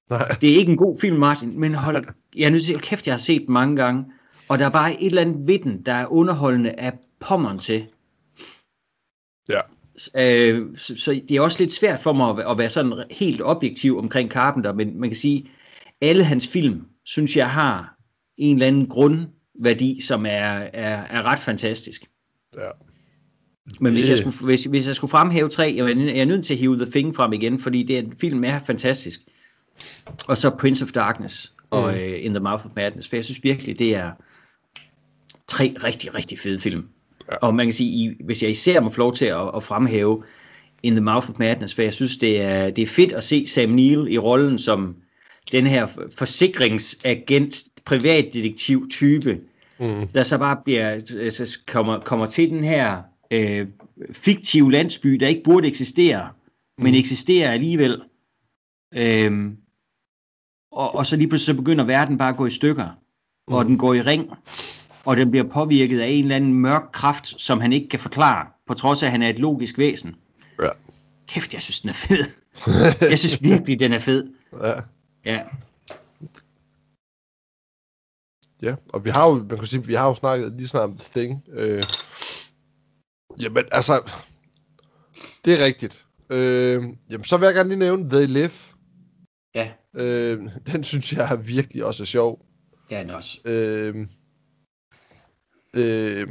[0.10, 0.28] Nej.
[0.42, 2.06] Det er ikke en god film, Martin, men hold,
[2.38, 4.06] jeg er nødt til at kæft, jeg har set den mange gange,
[4.50, 7.88] og der er bare et eller andet ved den, der er underholdende af pommeren til.
[9.50, 9.62] Ja.
[10.18, 13.42] Øh, så, så det er også lidt svært for mig at, at være sådan helt
[13.42, 15.50] objektiv omkring Carpenter, men man kan sige,
[16.02, 17.96] alle hans film, synes jeg har
[18.38, 19.28] en eller anden grund
[19.60, 22.06] værdi, som er, er, er ret fantastisk.
[22.58, 22.70] Ja.
[23.80, 26.46] Men hvis jeg, skulle, hvis, hvis jeg skulle fremhæve tre, jeg er, jeg er nødt
[26.46, 29.20] til at hive The Thing frem igen, fordi det er en film er fantastisk.
[30.28, 32.00] Og så Prince of Darkness og mm.
[32.00, 34.12] uh, In the Mouth of Madness, for jeg synes virkelig, det er
[35.48, 36.88] tre rigtig, rigtig fede film.
[37.32, 37.36] Ja.
[37.36, 40.24] Og man kan sige, i, hvis jeg især må få lov til at, at fremhæve
[40.84, 43.48] In the Mouth of Madness, for jeg synes, det er, det er fedt at se
[43.48, 44.96] Sam Neill i rollen som
[45.52, 49.40] den her forsikringsagent, privatdetektiv type,
[49.80, 50.08] mm.
[50.08, 53.68] der så bare bliver, altså, kommer, kommer til den her øh,
[54.12, 56.30] fiktive landsby, der ikke burde eksistere,
[56.78, 56.84] mm.
[56.84, 58.02] men eksisterer alligevel.
[58.96, 59.58] Øhm,
[60.72, 62.90] og, og så lige pludselig så begynder verden bare at gå i stykker,
[63.48, 63.54] mm.
[63.54, 64.30] og den går i ring,
[65.06, 68.48] og den bliver påvirket af en eller anden mørk kraft, som han ikke kan forklare,
[68.68, 70.16] på trods af, at han er et logisk væsen.
[70.62, 70.70] Ja.
[71.28, 72.24] Kæft, jeg synes, den er fed.
[73.10, 74.28] jeg synes virkelig, den er fed.
[74.62, 74.74] Ja.
[75.26, 75.42] Ja.
[78.62, 80.98] Ja, og vi har jo, man kan sige, vi har jo snakket lige snart om
[80.98, 81.44] The Thing.
[81.50, 81.84] Øh,
[83.40, 84.12] jamen, altså,
[85.46, 86.06] det er rigtigt.
[86.30, 88.52] Øh, jamen, så vil jeg gerne lige nævne They Live.
[89.56, 89.72] Ja.
[89.94, 92.46] Øh, den synes jeg virkelig også er sjov.
[92.92, 93.40] Ja, den også.
[93.46, 94.08] Øh,
[95.76, 96.28] øh,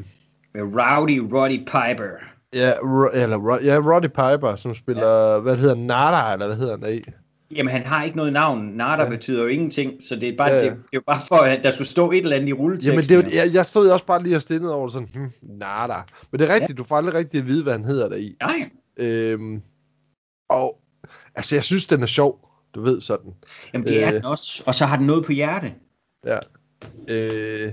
[0.54, 2.10] Med Rowdy Roddy Piper.
[2.54, 5.40] ja, Ro- eller, ja, Roddy Piper, som spiller, ja.
[5.40, 7.02] hvad hedder Nada, eller hvad hedder han i?
[7.56, 8.64] Jamen, han har ikke noget navn.
[8.66, 9.08] Nada Ja.
[9.08, 10.56] betyder jo ingenting, så det er bare, Ja.
[10.64, 12.92] Det, det er jo bare for, at der skulle stå et eller andet i rulleteksten.
[12.92, 15.30] Jamen, det er jo, jeg, jeg stod også bare lige og stillede over sådan, hmm,
[15.42, 15.94] Nada.
[16.30, 16.74] Men det er rigtigt, ja.
[16.74, 18.36] du får aldrig rigtig at vide, hvad han hedder der i.
[18.42, 19.62] Nej, Øhm,
[20.50, 20.78] og
[21.34, 22.48] altså, jeg synes, den er sjov.
[22.74, 23.30] Du ved sådan.
[23.74, 24.14] Jamen, det er Øh.
[24.14, 24.62] den også.
[24.66, 25.72] Og så har den noget på hjerte.
[26.26, 26.38] Ja.
[27.08, 27.72] Øh,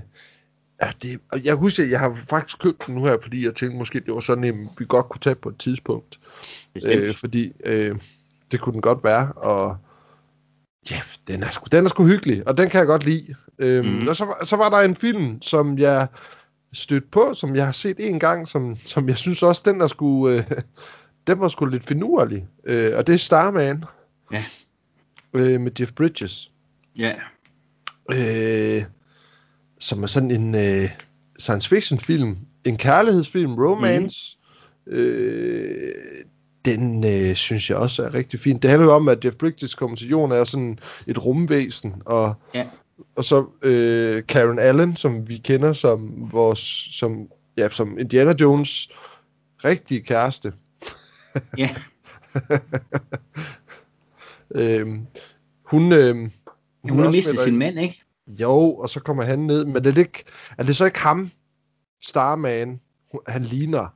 [0.82, 3.78] ja det, og jeg husker, jeg har faktisk købt den nu her, fordi jeg tænkte
[3.78, 6.20] måske, det var sådan en, vi godt kunne tage på et tidspunkt.
[6.74, 6.94] Bestemt.
[7.02, 7.98] Øh, fordi øh,
[8.52, 9.76] det kunne den godt være, og
[10.90, 13.34] ja, den er, sgu, den er sgu hyggelig, og den kan jeg godt lide.
[13.58, 14.08] Øhm, mm.
[14.08, 16.06] Og så, var- så var der en film, som jeg
[16.72, 19.86] stødt på, som jeg har set en gang, som, som jeg synes også, den er
[19.86, 20.42] sgu, øh,
[21.26, 22.46] den var sgu lidt finurlig.
[22.64, 23.84] Øh, og det er Starman.
[24.32, 24.44] Ja.
[25.34, 26.50] Øh, med Jeff Bridges.
[26.98, 27.12] Ja.
[28.12, 28.82] Øh,
[29.82, 30.90] som er sådan en øh,
[31.38, 34.38] science fiction film, en kærlighedsfilm, romance.
[34.86, 34.92] Mm.
[34.92, 35.92] Øh,
[36.64, 38.58] den øh, synes jeg også er rigtig fin.
[38.58, 42.34] Det handler jo om, at Jeff Bridges kommer til jorden er sådan et rumvæsen, og,
[42.54, 42.66] Ja.
[43.16, 48.90] og så øh, Karen Allen, som vi kender som vores, som, ja, som Indiana Jones
[49.64, 50.52] rigtige kæreste.
[51.58, 51.70] Ja.
[54.54, 54.86] Øh,
[55.64, 56.30] hun, øh, hun,
[56.90, 58.02] Hun har mistet sin mand, ikke?
[58.26, 59.64] Jo, og så kommer han ned.
[59.64, 60.24] Men er det, ikke,
[60.58, 61.30] er det så ikke ham,
[62.04, 62.80] Starman,
[63.26, 63.86] han ligner,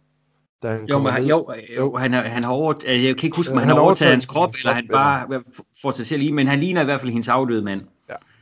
[0.63, 1.31] da han Jo, kommer men, han- ned?
[1.31, 1.97] jo, jo.
[1.97, 3.85] Han, har, han har over, øh, jeg kan ikke huske, om Ja, han, han har
[3.85, 5.43] overtaget hans krop, eller han bare
[5.83, 7.81] får sig selv i, men han ligner i hvert fald hendes afdøde mand.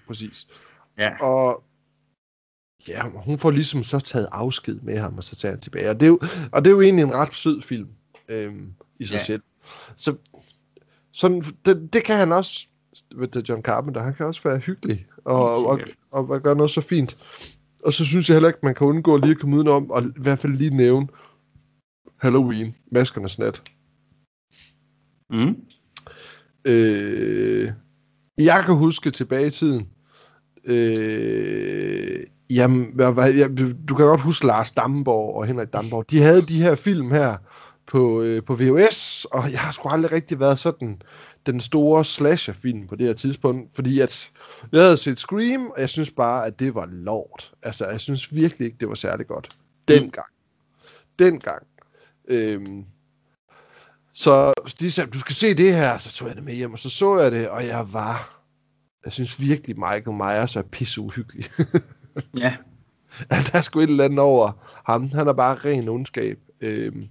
[0.07, 0.47] Præcis.
[0.99, 1.23] Ja.
[1.23, 1.63] Og
[2.89, 5.91] ja, hun får ligesom så taget afsked med ham, og så tager han tilbage.
[5.91, 6.21] Og det er jo,
[6.53, 7.89] og det er jo egentlig en ret sød film
[8.29, 9.23] øhm, i sig Ja.
[9.25, 9.43] selv.
[9.97, 10.17] Så
[11.13, 12.67] sådan, det, det kan han også,
[13.33, 15.81] det, John Carpenter, han kan også være hyggelig, og, og,
[16.13, 17.17] og, og gøre noget så fint.
[17.85, 20.07] Og så synes jeg heller ikke, man kan undgå lige at komme udenom, og i
[20.17, 21.09] hvert fald lige nævne
[22.17, 23.63] Halloween, Maskernes Nat.
[25.31, 25.57] Mm.
[26.65, 27.73] Øh,
[28.39, 29.89] jeg kan huske tilbage i tiden.
[30.65, 36.11] Øh, jamen, hvad, hvad, jeg, du kan godt huske Lars Damborg og Henrik Damborg.
[36.11, 37.37] De havde de her film her
[37.87, 41.03] på, øh, på VHS, og jeg har sgu aldrig rigtig været sådan
[41.47, 44.33] den store slasher-film på det her tidspunkt, fordi at
[44.73, 47.53] jeg havde set Scream, og jeg synes bare, at det var lort.
[47.63, 49.49] Altså, jeg synes virkelig ikke, det var særlig godt.
[49.89, 50.27] Dengang.
[51.19, 51.67] Dengang.
[52.29, 52.85] Øhm,
[54.13, 56.79] så de sagde, du skal se det her, så tog jeg det med hjem, og
[56.79, 58.43] så så jeg det, og jeg var,
[59.05, 61.51] jeg synes virkelig, Michael Myers er pisse uhyggelig.
[62.37, 62.57] Ja.
[63.31, 64.53] der er sgu et eller andet over
[64.87, 65.09] ham.
[65.09, 66.39] Han er bare ren ondskab.
[66.61, 67.09] Øhm,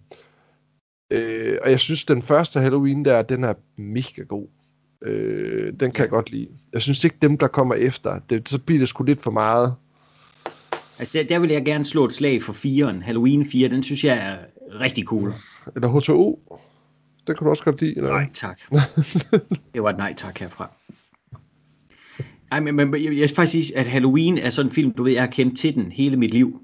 [1.14, 4.48] øh, og jeg synes, den første Halloween der, den er mega god.
[5.06, 6.48] Øh, den kan jeg godt lide.
[6.74, 9.74] Jeg synes ikke, dem der kommer efter, det, så bliver det sgu lidt for meget.
[11.00, 13.04] Altså, der, der vil jeg gerne slå et slag for 4'eren.
[13.04, 14.38] Halloween 4, den synes jeg er
[14.80, 15.34] rigtig cool.
[15.76, 16.58] Eller H2O.
[17.28, 17.98] Den kan du også godt lide.
[17.98, 18.10] Eller?
[18.10, 18.60] Nej, tak.
[19.74, 20.72] det var et nej tak herfra.
[22.52, 25.04] Ej, men, men jeg, jeg skal faktisk sige, at Halloween er sådan en film, du
[25.04, 26.62] ved, jeg har kendt til den hele mit liv.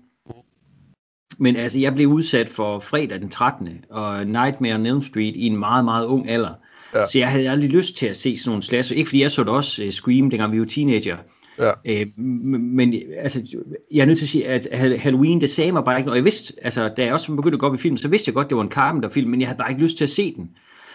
[1.39, 3.69] Men altså, jeg blev udsat for fredag den 13.
[3.89, 6.53] og Nightmare on Elm Street i en meget, meget ung alder.
[6.93, 7.05] Ja.
[7.05, 8.97] Så jeg havde aldrig lyst til at se sådan nogle slasher.
[8.97, 11.17] Ikke fordi jeg så det også uh, Scream, dengang vi var teenager.
[11.59, 11.71] Ja.
[11.85, 12.05] Øh,
[12.59, 13.57] men altså,
[13.91, 16.17] jeg er nødt til at sige, at Hall- Halloween, det sagde mig bare ikke noget.
[16.17, 18.33] Jeg vidste, altså, da jeg også begyndte at gå op i film, så vidste jeg
[18.33, 20.49] godt, det var en Carpenter-film, men jeg havde bare ikke lyst til at se den.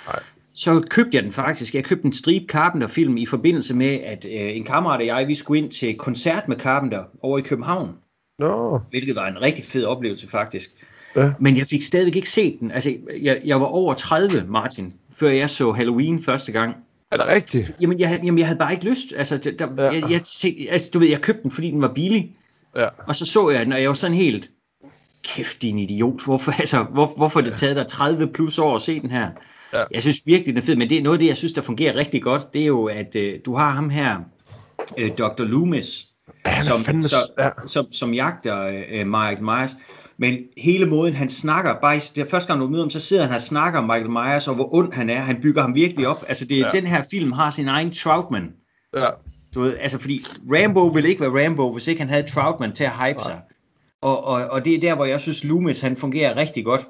[0.07, 0.21] Nej.
[0.55, 1.75] Så købte jeg den faktisk.
[1.75, 5.35] Jeg købte en Strip Carpenter-film i forbindelse med, at øh, en kammerat og jeg, vi
[5.35, 7.91] skulle ind til koncert med Carpenter over i København.
[8.39, 8.81] Nå.
[8.91, 10.71] hvilket var en rigtig fed oplevelse faktisk.
[11.17, 11.31] Ja.
[11.41, 12.71] Men jeg fik stadigvæk ikke set den.
[12.71, 16.77] Altså, jeg, jeg var over 30, Martin, før jeg så Halloween første gang.
[17.11, 17.73] Er det rigtigt?
[17.81, 19.13] Jamen, jeg, jamen, jeg havde bare ikke lyst.
[19.17, 19.83] Altså, der, Ja.
[19.93, 22.37] jeg, jeg, se- altså, du ved, jeg købte den, fordi den var billig.
[22.77, 22.87] Ja.
[23.07, 24.51] Og så så jeg den, og jeg var sådan helt,
[25.25, 29.01] kæft din idiot, hvorfor, altså, hvor, hvorfor det taget dig 30 plus år at se
[29.01, 29.29] den her?
[29.73, 29.83] Ja.
[29.91, 31.63] Jeg synes virkelig, den er fed, men det er noget af det, jeg synes, der
[31.63, 34.17] fungerer rigtig godt, det er jo, at øh, du har ham her,
[34.99, 35.43] øh, Dr.
[35.45, 36.07] Loomis,
[36.47, 37.03] Ja, han som, fandme...
[37.03, 37.51] så, ja.
[37.67, 39.77] som, som jagter øh, Michael Myers.
[40.17, 43.01] Men hele måden, han snakker, bare i, det er første gang, du møder ham, så
[43.01, 45.21] sidder han og snakker om Michael Myers, og hvor ond han er.
[45.21, 46.25] Han bygger ham virkelig op.
[46.29, 46.67] Altså, det, Ja.
[46.67, 46.71] ja.
[46.73, 48.53] den her film har sin egen Troutman.
[48.97, 49.07] ja.
[49.55, 52.85] Du ved, altså fordi Rambo ville ikke være Rambo, hvis ikke han havde Troutman til
[52.85, 53.39] at hype sig.
[54.03, 56.89] Og, og, og det er der, hvor jeg synes, Loomis han fungerer rigtig godt.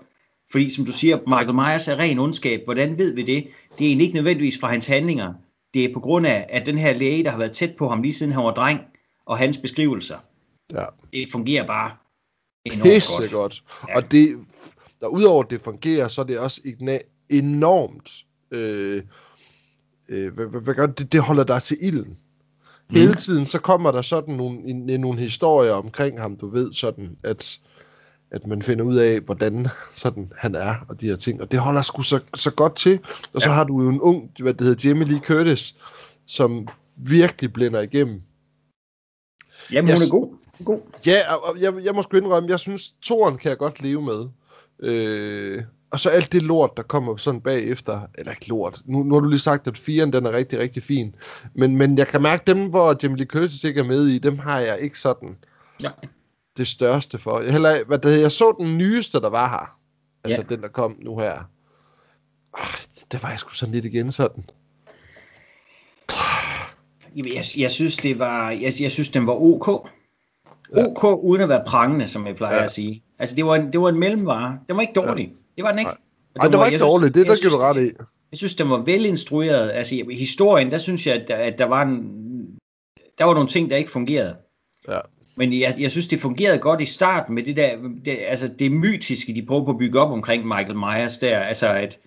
[0.51, 2.61] Fordi som du siger, Michael Myers er ren ondskab.
[2.65, 3.47] Hvordan ved vi det?
[3.79, 5.33] Det er egentlig ikke nødvendigvis fra hans handlinger.
[5.75, 8.03] Det er på grund af, at den her læge, der har været tæt på ham
[8.03, 8.81] lige siden han var dreng,
[9.27, 10.19] og hans beskrivelser,
[10.73, 10.85] ja.
[11.13, 11.91] det fungerer bare
[12.65, 13.31] enormt godt.
[13.31, 13.63] godt.
[13.89, 13.97] Ja.
[13.97, 14.37] Og det,
[15.01, 16.61] der udover at det fungerer, så er det også
[17.31, 18.11] enormt,
[18.51, 19.03] øh,
[20.09, 22.19] øh, hvad, hvad, gør det, det holder dig til ilden.
[22.91, 22.97] Mm.
[22.97, 26.73] Hele tiden, så kommer der sådan nogle, en, en, nogle historier omkring ham, du ved,
[26.73, 27.59] sådan, at,
[28.31, 29.67] at man finder ud af, hvordan
[30.03, 32.99] sådan, han er, og de her ting, og det holder sgu så, så godt til.
[33.33, 33.55] Og så Ja.
[33.55, 35.77] har du jo en ung, hvad det hedder, Jamie Lee Curtis,
[36.27, 38.23] som virkelig blænder igennem.
[39.73, 40.35] Jamen, hun Jeg- er god.
[40.65, 40.81] god.
[41.07, 44.25] Ja, og jeg, jeg må sgu indrømme, jeg synes, toren kan jeg godt leve med.
[44.79, 49.15] Øh, og så alt det lort, der kommer sådan bagefter, eller ikke lort, nu, nu
[49.15, 51.15] har du lige sagt, at firen den er rigtig, rigtig fin.
[51.55, 54.39] Men, men jeg kan mærke, dem, hvor Jamie Lee Curtis ikke er med i, dem
[54.39, 55.37] har jeg ikke sådan
[55.83, 55.91] Ja.
[56.57, 57.41] det største for.
[57.41, 59.79] Jeg, heller, hvad det, hedder, jeg så den nyeste, der var her.
[60.25, 60.55] Altså Ja.
[60.55, 61.49] den, der kom nu her.
[62.55, 62.79] Ah,
[63.13, 64.45] det var jeg sgu sådan lidt igen sådan.
[67.17, 69.69] Jeg, jeg synes, det var, jeg, jeg synes, den var ok.
[70.77, 72.59] Ok, uden at være prangende, som jeg plejer Ja.
[72.59, 72.65] ja.
[72.65, 73.03] at sige.
[73.19, 74.59] Altså, det var en, det var en mellemvare.
[74.69, 75.33] Den var ikke dårlig.
[75.57, 75.89] Det var den ikke.
[75.89, 75.97] Nej.
[76.35, 77.91] Og Ej, det var jeg ikke dårligt, det der giver du ret i.
[78.31, 79.71] Jeg synes, den var velinstrueret.
[79.71, 81.99] Altså, i historien, der synes jeg, at der, at der var en,
[83.19, 84.37] der var nogle ting, der ikke fungerede.
[84.89, 84.99] Ja.
[85.37, 88.73] Men jeg, jeg synes, det fungerede godt i starten med det der, det, altså det
[88.73, 91.99] mytiske, de prøver på at bygge op omkring Michael Myers der, altså at,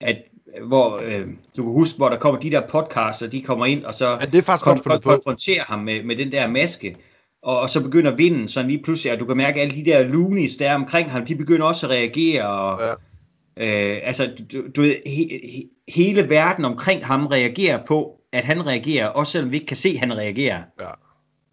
[0.00, 0.16] at
[0.62, 3.94] hvor, øh, du kan huske, hvor der kommer de der podcaster, de kommer ind, og
[3.94, 6.96] så Ja, det er faktisk kon- konfronterer ham med, med den der maske,
[7.42, 9.90] og, og så begynder vinden sådan lige pludselig, at du kan mærke, at alle de
[9.90, 12.92] der loonies, der er omkring ham, de begynder også at reagere, og, Ja.
[13.56, 15.62] Øh, altså, du, du ved, he, he,
[15.94, 19.88] hele verden omkring ham reagerer på, at han reagerer, også selvom vi ikke kan se,
[19.88, 20.62] at han reagerer.
[20.80, 20.86] Ja.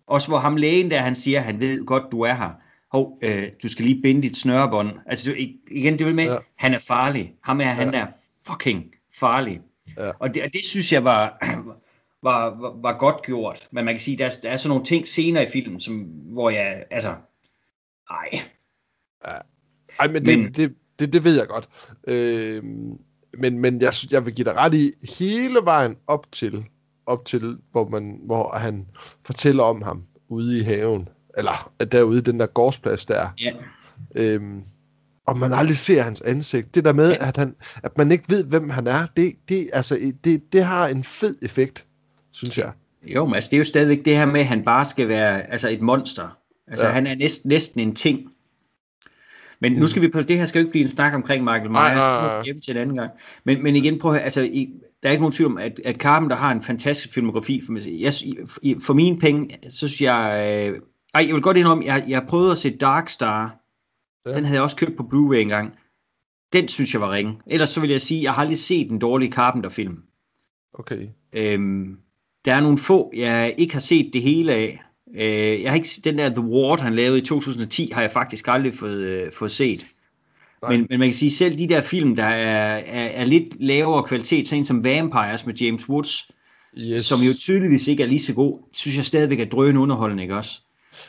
[0.08, 2.50] Også hvor ham lægen der, han siger, han ved godt, du er her.
[2.92, 4.90] Hov, øh, du skal lige binde dit snørebånd.
[5.06, 5.36] Altså, du,
[5.72, 6.32] igen, det vil med, Ja.
[6.34, 6.38] ja.
[6.58, 7.34] han er farlig.
[7.44, 8.06] Ham er, han er
[8.52, 9.62] fucking farlig.
[9.98, 10.12] Ja.
[10.20, 11.38] Og, det, og det synes jeg var,
[12.24, 13.68] var, var, var godt gjort.
[13.72, 15.94] Men man kan sige, der, er- der er sådan nogle ting senere i filmen, som,
[16.34, 17.16] hvor jeg, altså,
[18.10, 18.30] ej,
[20.00, 21.70] Ej, men det, Men- det, det, det ved jeg godt.
[22.08, 22.64] Øh,
[23.38, 26.66] men men jeg, jeg vil give dig ret i, hele vejen op til,
[27.06, 28.88] op til hvor, man, hvor han
[29.26, 33.52] fortæller om ham ude i haven, eller derude i den der gårdsplads der, ja,
[34.16, 34.64] øhm,
[35.28, 36.76] og man aldrig ser hans ansigt.
[36.76, 37.28] Det der med, Ja.
[37.28, 40.88] at, han, at man ikke ved, hvem han er, det, det, altså, det, det har
[40.88, 41.86] en fed effekt,
[42.32, 42.72] synes jeg.
[43.04, 45.52] Jo, men altså, det er jo stadigvæk det her med, at han bare skal være
[45.52, 46.38] altså et monster.
[46.68, 46.92] Altså, Ja.
[46.92, 48.20] han er næsten, næsten en ting.
[49.60, 51.70] Men nu skal vi på, det her skal jo ikke blive en snak omkring Michael
[51.72, 52.44] Myers, nej, nej.
[52.44, 53.12] til en anden gang.
[53.46, 54.70] Men, men igen, prøv at altså, i,
[55.04, 57.62] der er ikke nogen tvivl om, at, at Carpenter har en fantastisk filmografi.
[57.66, 57.82] For, mig.
[58.02, 58.14] jeg,
[58.82, 60.80] for mine penge, så synes jeg, øh,
[61.14, 63.56] ej, jeg vil godt indrømme, jeg, jeg prøvede at se Dark Star.
[64.26, 64.34] Ja.
[64.36, 65.74] Den havde jeg også købt på Blu-ray engang.
[66.54, 67.38] Den synes jeg var ringe.
[67.48, 70.04] Ellers så vil jeg sige, jeg har aldrig set en dårlig Carpenter-film.
[70.74, 71.08] Okay.
[71.34, 71.98] Øhm,
[72.46, 74.82] der er nogle få, jeg ikke har set det hele af.
[75.16, 78.48] Øh, jeg har ikke den der The Ward, han lavede i 2010, har jeg faktisk
[78.48, 79.88] aldrig fået, øh, fået set.
[80.62, 80.72] Nej.
[80.72, 84.04] Men, men man kan sige, selv de der film, der er, er, er lidt lavere
[84.04, 86.32] kvalitet, sådan som Vampires med James Woods,
[86.78, 87.06] Yes.
[87.06, 90.36] som jo tydeligvis ikke er lige så god, synes jeg stadigvæk er drøn underholdende, ikke
[90.36, 90.62] også?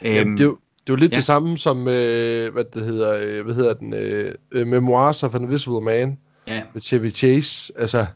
[0.03, 1.16] Jamen, det, er jo, det er jo lidt ja.
[1.16, 1.18] ja.
[1.18, 5.35] det samme som, øh, hvad det hedder, øh, hvad hedder den, øh, øh, Memoirs of
[5.35, 7.73] an Invisible Man ja, med Chevy Chase.
[7.79, 8.07] Altså,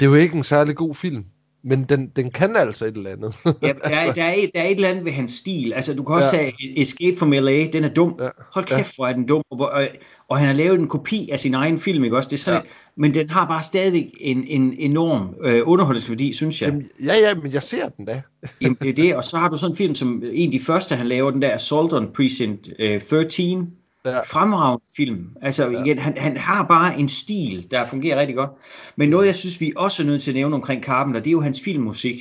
[0.00, 1.24] det er jo ikke en særlig god film,
[1.62, 3.34] men den, den kan altså et eller andet.
[3.44, 3.50] ja
[3.84, 5.72] der, er, der, er et, der er et eller andet ved hans stil.
[5.72, 6.42] Altså, du kan også Ja.
[6.42, 6.50] ja.
[6.60, 8.16] have Escape from L.A., den er dum.
[8.20, 8.28] Ja.
[8.52, 8.76] Hold Ja.
[8.76, 9.42] kæft, hvor er den dum.
[9.56, 9.88] Hvor- og,
[10.28, 12.28] og han har lavet en kopi af sin egen film, ikke også?
[12.28, 12.68] Det er sådan, Ja.
[12.96, 16.68] Men den har bare stadig en, en enorm øh, underholdningsværdi, synes jeg.
[16.68, 18.22] Jamen, ja, ja, men jeg ser den da.
[18.62, 19.16] Jamen, det er det.
[19.16, 21.42] Og så har du sådan en film, som en af de første, han laver, den
[21.42, 23.70] der Assault on Precinct øh, 13.
[24.06, 24.20] Ja.
[24.20, 25.26] Fremragende film.
[25.42, 25.82] Altså Ja.
[25.84, 28.50] igen, han, han har bare en stil, der fungerer rigtig godt.
[28.96, 31.32] Men noget, jeg synes, vi også er nødt til at nævne omkring Carpenter, det er
[31.32, 32.16] jo hans filmmusik.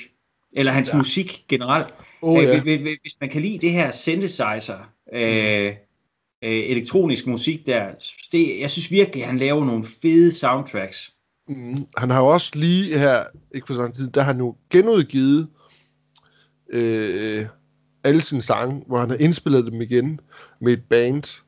[0.56, 0.98] eller hans Ja.
[0.98, 1.88] musik generelt.
[2.22, 2.60] Oh, Øh, ja.
[3.02, 5.72] hvis man kan lide det her synthesizer, øh,
[6.44, 7.86] øh, elektronisk musik der,
[8.32, 11.14] det, jeg synes virkelig, at han laver nogle fede soundtracks.
[11.48, 13.24] Mm, han har jo også lige her,
[13.56, 15.48] ikke for sådan tid, der har han jo genudgivet
[16.70, 17.46] øh,
[18.04, 20.20] alle sine sange, hvor han har indspillet dem igen
[20.62, 21.42] med et band.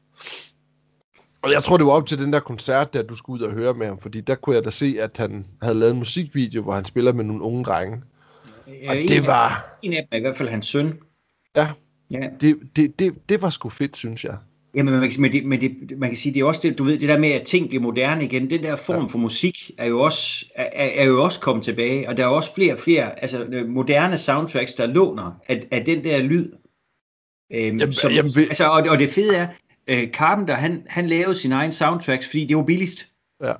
[1.41, 3.53] Og jeg tror, det var op til den der koncert, der du skulle ud og
[3.53, 6.61] høre med ham, fordi der kunne jeg da se, at han havde lavet en musikvideo,
[6.61, 8.01] hvor han spiller med nogle unge drenge.
[8.67, 10.93] Og Øh, en det af- var, En af dem er i hvert fald hans søn.
[11.55, 11.71] Ja.
[12.11, 12.29] ja.
[12.41, 14.37] det, det, det, det var sgu fedt, synes jeg.
[14.75, 16.83] Jamen, man kan, men det, men det, man kan sige, det er også det, du
[16.83, 18.49] ved, det der med, at ting bliver moderne igen.
[18.49, 19.07] Den der form Ja.
[19.07, 22.53] for musik er jo, også, er, er jo også kommet tilbage, og der er også
[22.55, 26.51] flere og flere altså, øh, moderne soundtracks, der låner af, af den der lyd.
[27.53, 29.47] Øhm, Jamen, som, jamen, vi- altså, og, og det fede er,
[29.87, 33.07] øh, Carpenter, han, han lavede sin egen soundtracks, fordi det var billigst.
[33.43, 33.53] Ja.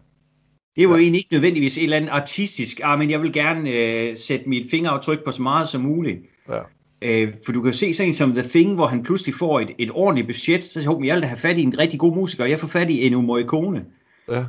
[0.75, 1.01] Det var ja.
[1.01, 4.69] egentlig ikke nødvendigvis et eller andet artistisk, ah, men jeg vil gerne øh, sætte mit
[4.71, 6.19] fingeraftryk på så meget som muligt.
[6.49, 6.59] Ja.
[7.01, 9.59] Øh, for du kan jo se sådan en som The Thing, hvor han pludselig får
[9.59, 11.99] et, et ordentligt budget, så siger jeg, jeg vil da have fat i en rigtig
[11.99, 13.85] god musiker, og jeg får fat i Ennio Morricone.
[14.29, 14.43] Ja.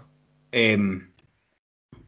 [0.52, 1.02] Øhm,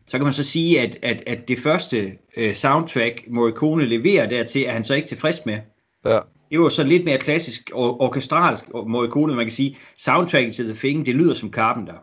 [0.07, 4.65] så kan man så sige, at, at, at det første øh, soundtrack, Morricone leverer dertil,
[4.65, 5.59] er han så ikke tilfreds med.
[6.05, 6.21] Ja.
[6.51, 10.75] Det var så lidt mere klassisk og orkestralsk Morricone, man kan sige, soundtracket til The
[10.75, 11.95] Thing, det lyder som Carpenter.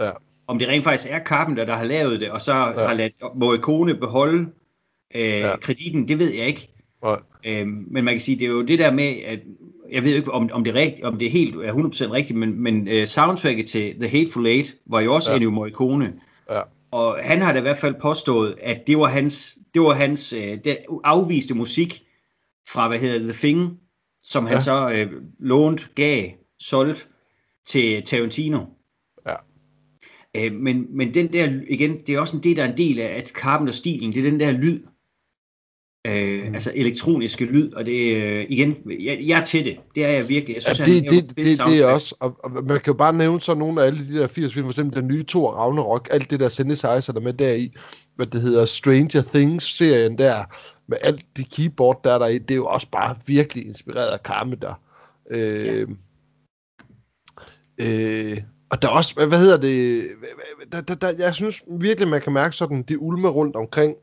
[0.00, 0.10] Ja.
[0.46, 2.86] Om det rent faktisk er Carpenter, der har lavet det, og så Ja.
[2.86, 4.48] har ladet Morricone beholde
[5.14, 5.56] øh, Ja.
[5.56, 6.68] kreditten, det ved jeg ikke.
[7.02, 7.18] Nej.
[7.48, 9.40] Øhm, men man kan sige, det er jo det der med, at
[9.90, 12.38] jeg ved ikke, om, om, det, er rigtigt, om det er helt er 100% rigtigt,
[12.38, 15.36] men, men uh, soundtracket til The Hateful Eight var jo også Ja.
[15.36, 16.12] Ennio Morricone.
[16.50, 16.60] Ja.
[16.90, 20.32] Og han har da i hvert fald påstået, at det var hans, det var hans
[20.32, 22.02] uh, det afviste musik
[22.68, 23.78] fra, hvad hedder The Thing,
[24.22, 24.60] som han Ja.
[24.60, 26.28] så uh, lånte, gav,
[26.60, 27.08] solgt
[27.66, 28.60] til Tarantino.
[29.26, 29.34] Ja.
[30.36, 32.98] Øh, men, men den der, igen, det er også en, det, der er en del
[33.00, 34.80] af at Carpenter-stilen, det er den der lyd.
[36.08, 36.54] Øh, Mm.
[36.54, 39.76] Altså elektroniske lyd, og det øh, igen, jeg, jeg er til det.
[39.94, 40.54] Det er jeg virkelig.
[40.54, 42.92] Jeg Ja, synes, det, han det, det, det er også, og, og man kan jo
[42.92, 45.50] bare nævne så nogle af alle de der 80 film, for eksempel den nye Thor
[45.52, 47.72] Ragnarok, alt det der synthesizer, der er med deri,
[48.16, 50.44] hvad det hedder Stranger Things-serien der,
[50.88, 54.08] med alt de keyboard, der er der i, det er jo også bare virkelig inspireret
[54.08, 54.80] af Carpenter.
[55.30, 55.88] Øh,
[57.78, 58.38] øh,
[58.70, 60.06] og der er også, hvad, hedder det,
[60.72, 63.94] der, der, der, jeg synes virkelig, man kan mærke sådan, det ulmer rundt omkring.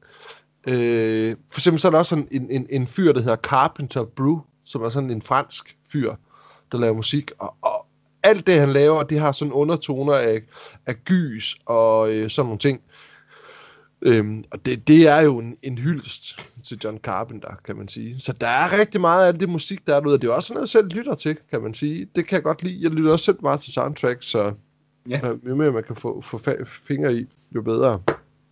[0.67, 4.04] Øh, for eksempel så er der også sådan en, en, en fyr, der hedder Carpenter
[4.04, 6.15] Brew, som er sådan en fransk fyr,
[6.71, 7.86] der laver musik, og, og
[8.23, 10.41] alt det, han laver, det har sådan undertoner af,
[10.86, 12.82] af gys og øh, sådan nogle ting.
[14.01, 18.19] Øhm, og det, det er jo en, en hyldest til John Carpenter, kan man sige.
[18.19, 20.54] Så der er rigtig meget af det musik, der er derude, og det er også
[20.54, 22.08] noget, jeg selv lytter til, kan man sige.
[22.15, 22.80] Det kan jeg godt lide.
[22.82, 24.54] Jeg lytter også selv meget til soundtrack, så
[25.10, 25.19] Ja.
[25.47, 26.39] jo mere man kan få, få
[26.88, 27.25] fingre i,
[27.56, 28.01] jo bedre.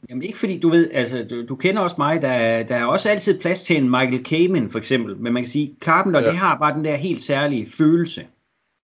[0.10, 2.86] Jamen ikke fordi, du ved, altså du, du kender også mig, der, er- der er
[2.86, 6.26] også altid plads til en Michael Kamen for eksempel, men man kan sige, Carpenter, Ja.
[6.26, 6.32] ja.
[6.32, 8.22] det har bare den der helt særlige følelse,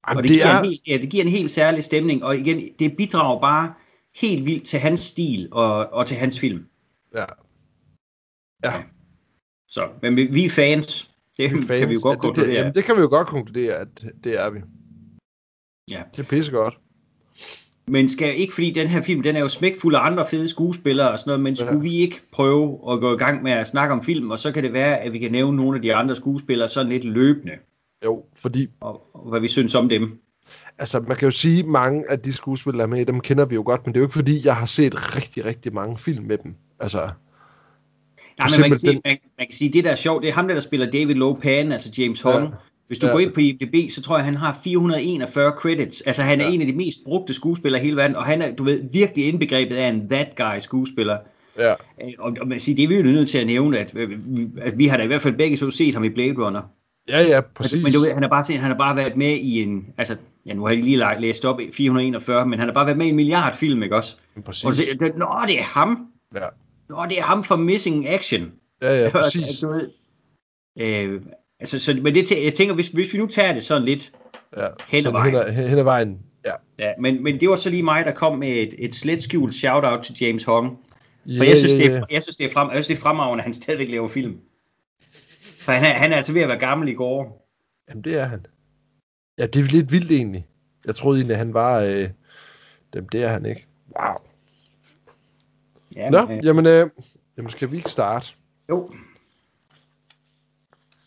[0.08, 0.60] Jamen, og det, det, giver er...
[0.60, 3.74] en helt, ja, det giver en helt særlig stemning, og igen, det bidrager bare
[4.16, 6.66] helt vildt til hans stil og, og til hans film.
[7.16, 7.26] Ja.
[8.64, 8.84] Ja,
[9.68, 11.68] Så, men vi, vi er fans, det fans.
[11.68, 12.54] kan vi jo godt ja, det, det, konkludere.
[12.54, 14.60] jamen, det kan vi jo godt konkludere, at det er vi.
[15.92, 16.04] Ja.
[16.16, 16.78] Det er pissegodt.
[17.90, 21.12] Men skal ikke, fordi den her film, den er jo smækfuld af andre fede skuespillere
[21.12, 21.82] og sådan noget, men skulle Ja.
[21.82, 24.64] vi ikke prøve at gå i gang med at snakke om film, og så kan
[24.64, 27.54] det være, at vi kan nævne nogle af de andre skuespillere sådan lidt løbende,
[28.06, 30.20] Jo, fordi og, og hvad vi synes om dem.
[30.80, 33.56] altså, man kan jo sige, at mange af de skuespillere er med, dem kender vi
[33.56, 36.24] jo godt, men det er jo ikke fordi, jeg har set rigtig, rigtig mange film
[36.24, 36.56] med dem.
[36.80, 40.22] Altså, Nej, men man kan, sige, simpelthen- man, man kan sige, det der er sjovt,
[40.24, 42.44] det er ham, der, der spiller David Lopan, altså James Hong.
[42.44, 42.50] Ja.
[42.90, 43.12] Hvis du Ja.
[43.14, 46.02] går ind på IMDb, så tror jeg, han har 441 credits.
[46.02, 46.52] Altså, han er Ja.
[46.54, 49.28] en af de mest brugte skuespillere i hele verden, og han er, du ved, virkelig
[49.28, 51.18] indbegrebet af en that guy skuespiller.
[51.58, 53.96] ja, Øh, Og, og man siger, det er vi jo nødt til at nævne, at,
[53.96, 56.34] øh, vi- at vi har da i hvert fald begge så set ham i Blade
[56.46, 56.62] Runner.
[57.10, 57.84] ja, ja, præcis.
[57.84, 60.16] men du ved, han har bare set, han har bare været med i en, altså,
[60.46, 63.06] ja, nu har jeg lige læst op i 441, men han har bare været med
[63.06, 64.16] i en milliard film, ikke også?
[64.46, 64.66] præcis.
[64.66, 66.08] Og så, det, nå, det er ham.
[66.36, 66.46] Ja,
[66.90, 68.52] Nå, det er ham fra Missing Action.
[68.82, 69.60] ja, ja, Altså, præcis.
[69.60, 69.90] du ved,
[70.80, 71.22] øh,
[71.60, 74.12] altså, så, men det, jeg tænker, hvis, hvis vi nu tager det sådan lidt,
[74.58, 75.54] Ja, hen ad vejen.
[75.54, 76.52] Hen hen ad vejen, ja.
[76.80, 79.56] ja, men, men det var så lige mig, der kom med et, et slet skjult
[79.56, 80.80] shout-out til James Hong.
[81.24, 83.02] For Ja, jeg, synes, det er, jeg, synes, det er frem, jeg synes, det er
[83.02, 84.40] fremragende, at han stadigvæk laver film.
[85.60, 87.48] For han er, han er altså ved at være gammel i går.
[87.90, 88.46] Jamen, det er han.
[89.38, 90.48] Ja, det er lidt vildt egentlig.
[90.86, 91.82] Jeg troede egentlig, at han var...
[91.82, 92.10] Øh,
[92.94, 93.68] dem, det er han ikke.
[94.00, 94.16] Wow.
[95.96, 96.90] Ja, Nå, øh, jamen, øh,
[97.38, 98.34] jamen, skal vi ikke starte?
[98.70, 98.92] jo.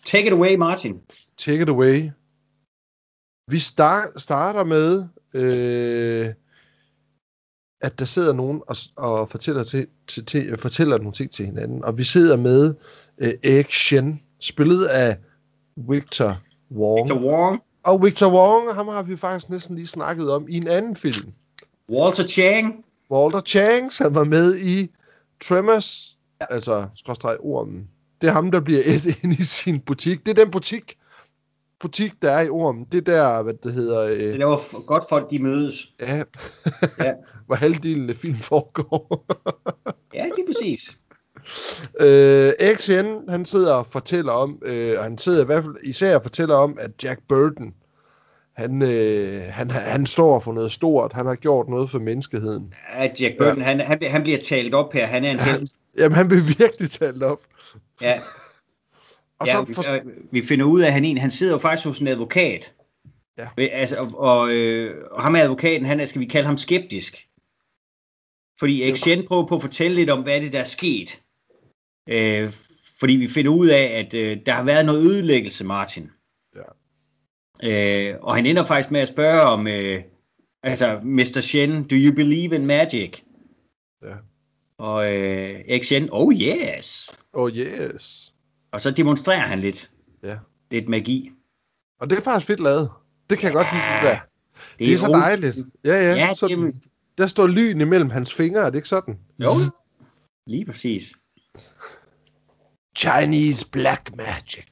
[0.04, 1.00] Take it away, Martin.
[1.36, 2.10] Take it away.
[3.50, 5.04] Vi start, starter med...
[5.34, 6.34] Øh,
[7.82, 11.84] at der sidder nogen og, og fortæller, til, til, til, fortæller nogle ting til hinanden.
[11.84, 12.74] Og vi sidder med
[13.18, 15.16] øh, Erik Shen, spillet af
[15.76, 16.38] Victor
[16.70, 17.00] Wong.
[17.00, 17.62] Victor Wong.
[17.82, 21.32] Og Victor Wong, ham har vi faktisk næsten lige snakket om i en anden film.
[21.90, 22.84] Walter Chang.
[23.10, 24.90] Walter Chang, han var med i
[25.44, 26.46] Tremors, ja.
[26.50, 27.88] altså skråstreg ormen.
[28.22, 30.26] Det er ham, der bliver et ind i sin butik.
[30.26, 30.98] Det er den butik,
[31.80, 32.86] butik, der er i Ormen.
[32.92, 34.00] Det der, hvad det hedder...
[34.02, 35.88] Øh, det hvor godt folk de mødes.
[36.00, 36.22] Ja,
[36.98, 37.12] ja.
[37.46, 39.26] hvor halvdelen af film foregår.
[40.14, 40.96] ja, det er præcis.
[42.00, 46.16] Øh, XN, han sidder og fortæller om, øh, og han sidder i hvert fald især
[46.16, 47.74] og fortæller om, at Jack Burton,
[48.52, 51.12] han, øh, han, han står for noget stort.
[51.12, 52.74] Han har gjort noget for menneskeheden.
[52.94, 53.64] Ja, Jack Burton, ja.
[53.64, 55.06] han, han, han bliver talt op her.
[55.06, 55.68] Han er en held.
[55.98, 57.38] Jamen, han bliver virkelig talt op.
[58.02, 58.20] Ja,
[59.38, 60.04] og ja, så for...
[60.04, 62.74] vi, vi finder ud af, at han, en, han sidder jo faktisk hos en advokat.
[63.38, 63.48] Ja.
[63.58, 67.28] Altså, og, og, øh, og ham er advokaten, han er, skal vi kalde ham skeptisk.
[68.58, 71.22] Fordi Xen prøver på at fortælle lidt om, hvad det der er sket.
[72.08, 72.52] Øh,
[73.00, 76.10] fordi vi finder ud af, at øh, der har været noget ødelæggelse, Martin.
[77.62, 78.10] Ja.
[78.12, 80.02] Øh, og han ender faktisk med at spørge om, øh,
[80.62, 81.40] altså, Mr.
[81.40, 83.20] Shen, do you believe in magic?
[84.02, 84.14] Ja.
[84.78, 87.18] Og øh, Xen, oh yes.
[87.32, 88.34] Oh yes.
[88.72, 89.90] Og så demonstrerer han lidt.
[90.22, 90.36] Ja.
[90.70, 91.32] Lidt magi.
[92.00, 92.90] Og det er faktisk fedt lavet.
[93.30, 94.18] Det kan jeg ja, godt lide, det der.
[94.78, 95.56] Det er, det er så dejligt.
[95.84, 96.14] Ja, ja.
[96.14, 96.74] ja sådan, det,
[97.18, 99.18] der står lyn imellem hans fingre, er det ikke sådan?
[99.38, 99.50] Jo,
[100.46, 101.12] lige præcis.
[102.98, 104.66] Chinese Black Magic.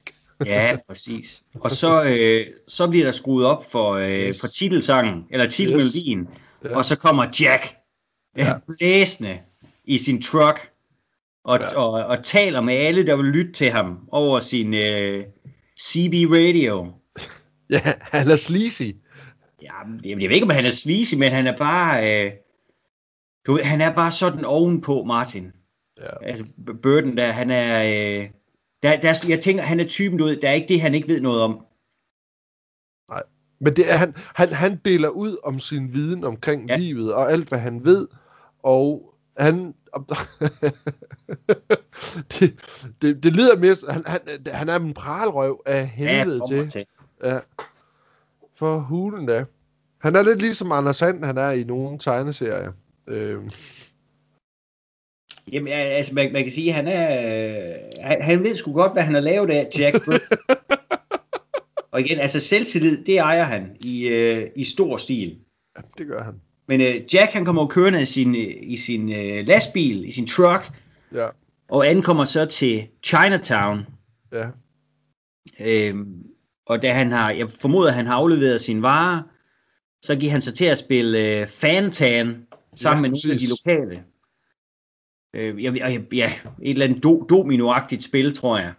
[0.47, 1.43] ja, præcis.
[1.55, 4.41] Og så, øh, så bliver der skruet op for, øh, yes.
[4.41, 6.29] for titelsangen, eller titelmelodien, yes.
[6.65, 6.77] ja.
[6.77, 7.77] og så kommer Jack
[8.37, 8.55] ja.
[8.67, 9.41] blæsende
[9.85, 10.70] i sin truck
[11.45, 11.79] og, ja.
[11.79, 15.25] og, og taler med alle, der vil lytte til ham over sin øh,
[15.81, 16.93] CB radio.
[17.71, 18.83] ja, han er sleazy.
[19.63, 19.73] Ja,
[20.05, 22.25] jeg, jeg ved ikke, om han er sleazy, men han er bare...
[22.25, 22.33] Øh,
[23.47, 25.53] du ved, han er bare sådan ovenpå, Martin.
[26.01, 26.25] Ja.
[26.25, 26.45] Altså,
[26.83, 27.83] Burden der, han er...
[27.83, 28.31] Øh,
[28.83, 31.09] der, der, jeg tænker, han er typen, du ved, der er ikke det, han ikke
[31.09, 31.67] ved noget om.
[33.11, 33.23] Nej,
[33.61, 36.77] men det er, han, han, han deler ud om sin viden omkring ja.
[36.77, 38.09] livet, og alt, hvad han ved,
[38.63, 39.75] og han
[42.33, 42.55] det,
[43.03, 43.77] det, det lyder mere...
[43.89, 46.71] Han, han, han er en pralrøv af helvede ja, til.
[46.71, 46.87] til.
[47.25, 47.39] Ja.
[48.55, 49.45] For hulen da.
[49.99, 52.73] Han er lidt ligesom Anders Sand, han er i nogle tegneserier.
[53.07, 53.51] Øhm.
[55.53, 57.09] Jamen, altså, man, man kan sige, han er...
[58.03, 60.07] Han, han ved sgu godt, hvad han har lavet af Jack
[61.91, 65.39] Og igen, altså selvtillid, det ejer han i, øh, i stor stil.
[65.77, 66.35] Ja, det gør han.
[66.71, 70.27] Men øh, Jack han kommer kørende i sin, øh, i sin øh, lastbil, i sin
[70.27, 70.73] truck,
[71.15, 71.29] ja.
[71.69, 73.87] og ankommer så til Chinatown.
[74.33, 74.49] Ja.
[75.61, 76.25] Øhm,
[76.67, 79.23] og da han har, jeg formoder, at han har afleveret sin varer,
[80.03, 83.49] så giver han sig til at spille øh, Fantan sammen ja, med nogle af de
[83.49, 84.05] lokale.
[85.35, 88.73] Øh, jeg, jeg, ja, et eller andet do, dominoagtigt spil, tror jeg.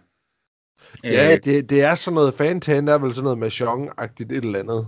[1.04, 4.58] Ja, øh, det, det er sådan noget, Fantan er vel sådan noget mahjong-agtigt et eller
[4.58, 4.86] andet.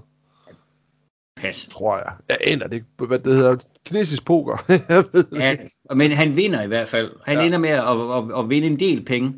[1.45, 1.66] Pas.
[1.70, 2.12] Tror jeg.
[2.28, 3.57] Jeg aner det ikke, hvad det hedder.
[3.86, 4.64] Kinesisk poker.
[4.88, 5.57] jeg ved ja,
[5.95, 7.11] men han vinder i hvert fald.
[7.24, 7.45] Han ja.
[7.45, 9.34] ender med at, at, at, at vinde en del penge.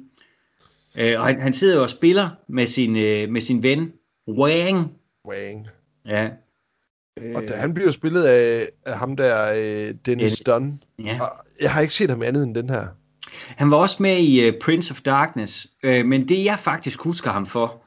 [0.99, 3.93] Øh, og han, han sidder og spiller med sin, øh, med sin ven,
[4.29, 4.93] Wang.
[5.29, 5.67] Wang.
[6.07, 6.29] Ja.
[7.35, 10.83] Og da, han bliver spillet af, af ham der, øh, Dennis Dunn.
[11.05, 11.19] Ja.
[11.21, 11.31] Og
[11.61, 12.87] jeg har ikke set ham andet end den her.
[13.47, 17.31] Han var også med i uh, Prince of Darkness, uh, men det jeg faktisk husker
[17.31, 17.83] ham for,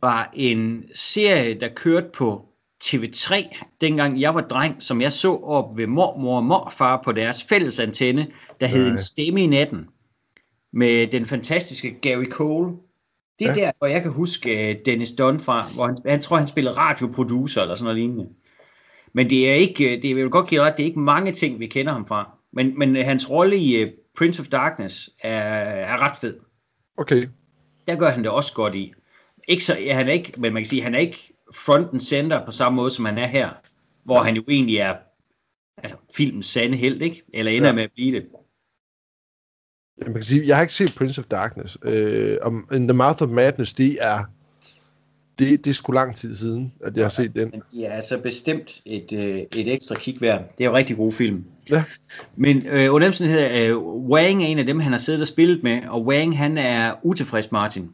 [0.00, 2.49] var en serie, der kørte på
[2.84, 7.44] TV3, dengang jeg var dreng, som jeg så op ved mormor og morfar på deres
[7.44, 8.26] fælles antenne,
[8.60, 9.86] der hed En stemme i natten,
[10.72, 12.76] med den fantastiske Gary Cole.
[13.38, 13.60] Det er ja.
[13.60, 16.76] der, hvor jeg kan huske øh, Dennis Dunn fra, hvor han, han tror, han spillede
[16.76, 18.28] radioproducer eller sådan noget lignende.
[19.12, 21.60] Men det er ikke, øh, det vil godt give ret, det er ikke mange ting,
[21.60, 22.30] vi kender ham fra.
[22.52, 26.38] Men, men øh, hans rolle i uh, Prince of Darkness er, er ret fed.
[26.96, 27.28] Okay.
[27.86, 28.92] Der gør han det også godt i.
[29.48, 32.00] Ikke så, ja, han er ikke, men man kan sige, han er ikke front and
[32.00, 33.50] center på samme måde, som han er her.
[34.04, 34.22] Hvor ja.
[34.22, 34.96] han jo egentlig er
[35.76, 37.22] altså, filmens sande held, ikke?
[37.34, 37.74] Eller ender ja.
[37.74, 38.26] med at blive det.
[40.02, 41.78] Man kan sige, jeg har ikke set Prince of Darkness.
[41.82, 44.24] Øh, om In the Mouth of Madness, det er
[45.40, 47.62] det, det er sgu lang tid siden, at jeg har set den.
[47.72, 50.40] Ja, altså bestemt et, øh, et ekstra kig værd.
[50.58, 51.44] Det er jo en rigtig god film.
[51.70, 51.84] Ja.
[52.36, 55.62] Men øh, under hedder øh, Wang er en af dem, han har siddet og spillet
[55.62, 57.90] med, og Wang, han er utilfreds, Martin.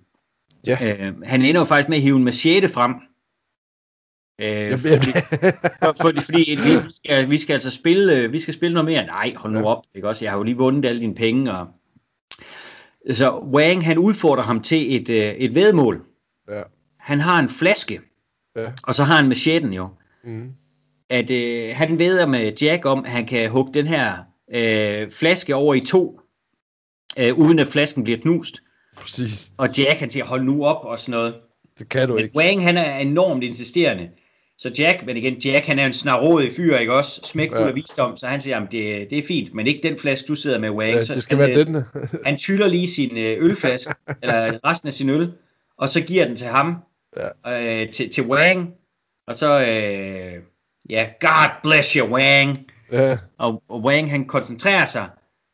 [0.66, 0.78] Ja.
[0.82, 2.94] Øh, han ender jo faktisk med at hive en machete frem,
[4.38, 5.12] Øh, fordi,
[6.00, 9.06] fordi, fordi vi, skal, vi skal altså spille, øh, vi skal spille noget mere.
[9.06, 9.64] Nej, hold nu ja.
[9.64, 9.84] op.
[9.94, 10.24] Ikke også?
[10.24, 11.52] Jeg har jo lige vundet alle dine penge.
[11.52, 11.66] Og...
[13.10, 16.04] Så Wang, han udfordrer ham til et, øh, et vedmål.
[16.48, 16.62] Ja.
[16.98, 18.00] Han har en flaske,
[18.56, 18.72] ja.
[18.82, 19.88] og så har han machetten jo.
[20.24, 20.52] Mm.
[21.08, 24.16] at øh, han ved med Jack om, at han kan hugge den her
[24.54, 26.20] øh, flaske over i to,
[27.18, 28.62] øh, uden at flasken bliver knust.
[28.96, 29.52] Præcis.
[29.56, 31.34] Og Jack han siger, hold nu op og sådan noget.
[31.78, 32.36] Det kan du Men ikke.
[32.36, 34.10] Wang han er enormt insisterende.
[34.58, 37.20] Så Jack, men igen, Jack han er en snarådig fyr, ikke også?
[37.24, 37.68] Smækfuld Ja.
[37.68, 40.34] af visdom, så han siger, jamen det, det er fint, men ikke den flaske, du
[40.34, 40.94] sidder med, Wang.
[40.94, 41.82] Ja, så det skal han, være øh, den.
[42.26, 45.32] Han tyller lige sin øh, ølflaske, eller resten af sin øl,
[45.78, 46.76] og så giver den til ham,
[47.46, 47.82] ja.
[47.82, 48.70] øh, til, til Wang.
[49.28, 50.32] Og så, øh,
[50.90, 52.58] ja, God bless you, Wang.
[52.92, 55.08] Ja, Og, og Wang han koncentrerer sig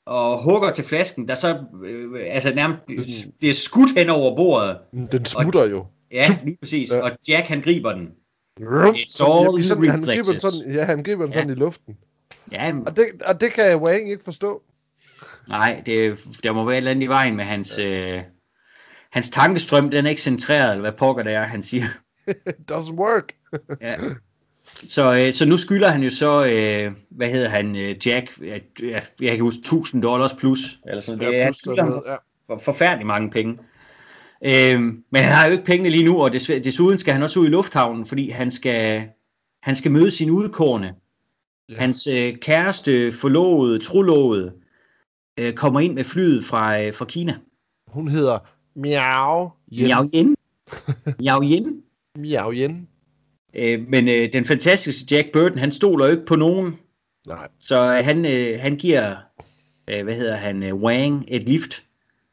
[0.06, 2.80] og hugger til flasken, der så øh, altså nærmest
[3.38, 4.78] bliver skudt hen over bordet.
[5.12, 5.86] den smutter jo.
[6.12, 6.92] Ja, lige præcis.
[6.92, 7.00] Ja.
[7.00, 8.08] Og Jack han griber den.
[8.60, 10.42] It's all sådan, han griber reflexes.
[10.42, 11.38] sådan, ja, han griber den Ja.
[11.40, 11.96] sådan i luften.
[12.52, 14.62] Ja, Og det, og det kan Wang ikke forstå.
[15.48, 18.20] nej, det, der må være et eller andet i vejen med hans, øh,
[19.10, 19.90] hans tankestrøm.
[19.90, 21.84] Den er ikke centreret, eller hvad pokker det er, han siger.
[22.28, 23.32] It doesn't work.
[23.80, 23.96] Ja.
[24.88, 28.62] Så, øh, så nu skylder han jo så, øh, hvad hedder han, øh, Jack, jeg,
[29.20, 32.02] jeg kan huske 1000 dollars plus, eller sådan det, Ja, er, han plus skylder noget,
[32.06, 32.14] ja.
[32.46, 33.58] for, forfærdelig mange penge.
[34.44, 37.46] Øhm, men han har jo ikke pengene lige nu, og desuden skal han også ud
[37.46, 39.08] i lufthavnen, fordi han skal,
[39.62, 40.94] han skal møde sin udkårne.
[41.68, 41.74] Ja.
[41.74, 44.52] Hans øh, kæreste, forlovede, trolovede,
[45.38, 47.36] øh, kommer ind med flyet fra, øh, fra Kina.
[47.88, 48.38] Hun hedder
[48.74, 49.84] Miao Yen.
[49.84, 50.34] Miao Yin.
[51.20, 51.82] Miao Yin.
[52.18, 52.88] Miao Yen.
[53.54, 56.74] Øh, men øh, den fantastiske Jack Burton, han stoler jo ikke på nogen,
[57.26, 57.48] Nej.
[57.60, 59.16] så øh, han, øh, han giver,
[59.90, 61.82] øh, hvad hedder han, øh, Wang et lift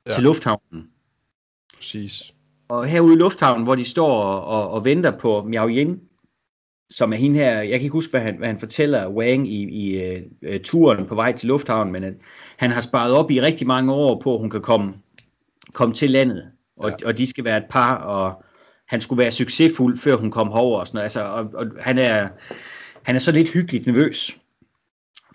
[0.07, 0.12] ja.
[0.12, 0.88] til lufthavnen.
[1.80, 2.34] Præcis.
[2.69, 5.99] Og herude i lufthavnen, hvor de står og, og, venter på Miao Yin,
[6.89, 9.63] som er hende her, jeg kan ikke huske, hvad han, hvad han fortæller Wang i,
[9.63, 10.17] i
[10.47, 12.13] uh, turen på vej til lufthavnen, men at
[12.57, 14.93] han har sparet op i rigtig mange år på, at hun kan komme,
[15.73, 17.07] komme til landet, og, Ja.
[17.07, 18.43] og de skal være et par, og
[18.88, 21.03] han skulle være succesfuld, før hun kom herover og sådan noget.
[21.03, 22.30] Altså, og, og han, er,
[23.03, 24.38] han er så lidt hyggeligt nervøs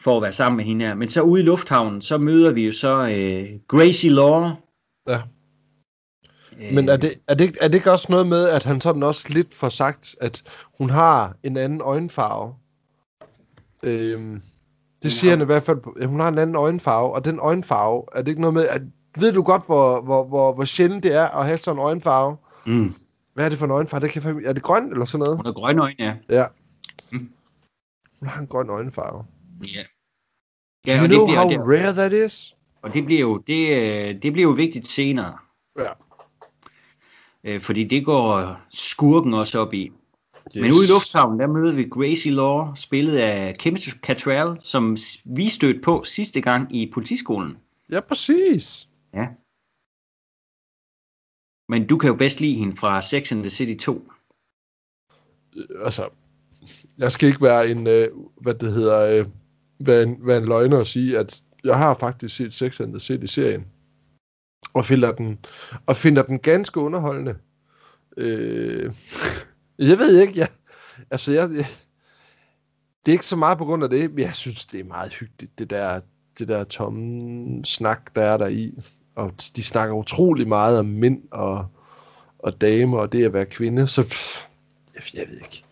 [0.01, 0.95] for at være sammen med hende her.
[0.95, 4.51] Men så ude i lufthavnen, så møder vi jo så uh, Gracie Law.
[5.09, 5.20] Ja.
[6.72, 9.26] Men er det, er, det, er det ikke også noget med, at han sådan også
[9.28, 10.42] lidt får sagt, at
[10.78, 12.55] hun har en anden øjenfarve?
[13.84, 14.40] Øhm,
[15.02, 15.78] det siger har- han i hvert fald.
[16.00, 18.82] ja, Hun har en anden øjenfarve, og den øjenfarve, er det ikke noget med, at
[19.18, 22.36] ved du godt, hvor, hvor, hvor, hvor sjældent det er at have sådan en øjenfarve?
[22.66, 22.94] Mm.
[23.34, 24.00] Hvad er det for en øjenfarve?
[24.07, 25.36] Det kan, er det grøn eller sådan noget?
[25.36, 26.14] Hun har grønne øjne, ja.
[26.28, 26.44] Ja.
[27.12, 27.30] Mm.
[28.20, 29.24] Hun har en grøn øjenfarve.
[29.74, 29.80] Ja.
[30.86, 32.57] Do Ja, you og det, know bliver, how det, rare that is?
[32.82, 35.36] og det bliver jo det, øh, det bliver jo vigtigt senere,
[35.78, 35.88] Ja.
[37.45, 39.92] Øh, fordi det går skurken også op i.
[40.57, 40.62] Yes.
[40.62, 45.49] Men ude i lufthavnen, der møder vi Gracie Law, spillet af Kim Cattrall, som vi
[45.49, 47.57] stødte på sidste gang i politiskolen.
[47.90, 48.88] Ja, præcis.
[49.14, 49.26] Ja.
[51.68, 54.09] Men du kan jo bedst lide hende fra Sex and the City 2.
[55.84, 56.09] altså,
[56.99, 58.09] jeg skal ikke være en, øh,
[58.40, 59.26] hvad det hedder, øh,
[59.78, 63.01] være, en, være en løgner og sige, at jeg har faktisk set Sex and the
[63.01, 63.66] City-serien,
[64.73, 65.39] og finder den,
[65.87, 67.37] og finder den ganske underholdende.
[68.17, 68.93] Øh,
[69.79, 70.49] jeg ved ikke, jeg,
[71.11, 71.67] altså jeg, jeg,
[73.07, 75.12] det er ikke så meget på grund af det, men jeg synes, det er meget
[75.12, 76.01] hyggeligt, det der,
[76.39, 78.79] det der tomme snak, der er der i.
[79.15, 81.67] Og de snakker utrolig meget om mænd og,
[82.39, 84.37] og damer, og det at være kvinde, så pff,
[84.95, 85.65] jeg, jeg ved ikke.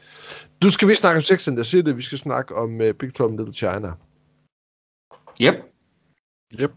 [0.62, 3.14] Du skal vi snakke om Sex and the City, vi skal snakke om uh, Big
[3.14, 3.93] Trouble in Little China.
[5.40, 5.55] Yep.
[6.61, 6.72] Yep.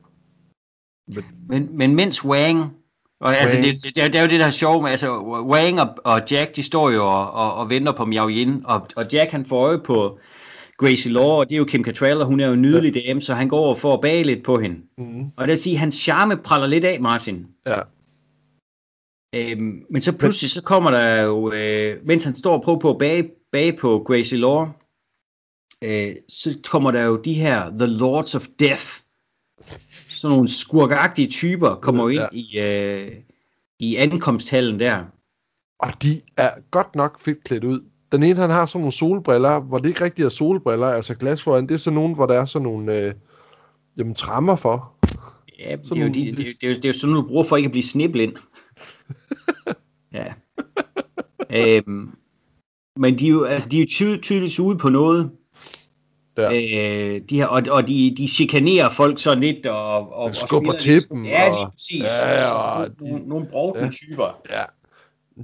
[1.48, 2.74] Men, men mens Wang,
[3.20, 3.68] og altså, Wang.
[3.68, 6.56] det, det, det er jo det, der er sjovt med, altså Wang og, og Jack,
[6.56, 9.66] de står jo og, og, og venter på Miao Yin, og, og Jack han får
[9.68, 10.20] øje på
[10.78, 13.22] Gracie Law, og det er jo Kim Cattrall, og hun er jo en nydelig dame,
[13.22, 14.78] så han går over for at bage lidt på hende.
[14.98, 15.24] Mm.
[15.38, 17.48] Og det vil sige, at hans charme praller lidt af, Martin.
[17.66, 17.82] Ja.
[19.36, 22.90] Øhm, men så pludselig, så kommer der jo, øh, mens han står og prøver på
[22.90, 24.68] at bage, bage på Gracie Law,
[25.84, 28.86] øh, så kommer der jo de her The Lords of Death.
[30.16, 33.12] Sådan nogle skurkagtige typer kommer jo ind i, øh,
[33.80, 35.04] i ankomsthallen der.
[35.80, 37.82] Og de er godt nok fedt klædt ud.
[38.12, 41.44] Den ene, han har sådan nogle solbriller, hvor det ikke rigtig er solbriller, altså glas
[41.44, 41.68] foran.
[41.68, 43.14] Det er sådan nogle, hvor der er sådan nogle, øh,
[43.98, 44.94] jamen, trammer for.
[45.60, 47.28] Ja, det er, jo, de, det, er, det, er jo, det er jo sådan, du
[47.28, 48.34] bruger for ikke at blive sniblind.
[50.18, 50.34] ja.
[51.50, 52.10] øhm,
[53.00, 55.32] men de er jo, altså, de er jo ty- tydeligvis ude på noget.
[56.38, 56.52] Ja.
[56.54, 60.72] Øh, de her, og, og de, de chikanerer folk sådan lidt og, og, og skubber
[60.80, 62.04] spiller til dem, Ja, lige og- præcis.
[62.04, 63.90] Ja, og nogle, de- nogle, brugte ja.
[63.90, 64.38] typer.
[64.52, 64.62] Ja.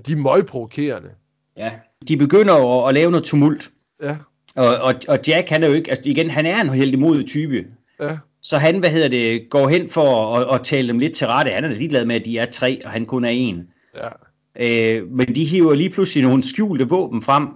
[0.07, 1.09] De er møgprovokerende.
[1.57, 1.71] Ja.
[2.07, 3.71] De begynder at, at lave noget tumult.
[4.03, 4.15] Ja.
[4.55, 7.23] Og, og, og Jack, han er jo ikke, altså igen, han er en helt imod
[7.23, 7.65] type.
[8.01, 8.17] Ja.
[8.41, 11.51] Så han, hvad hedder det, går hen for at, at tale dem lidt til rette.
[11.51, 13.67] Han er ligeglad med, at de er tre, og han kun er en.
[13.95, 14.07] Ja.
[14.59, 17.47] Øh, men de hiver lige pludselig nogle skjulte våben frem,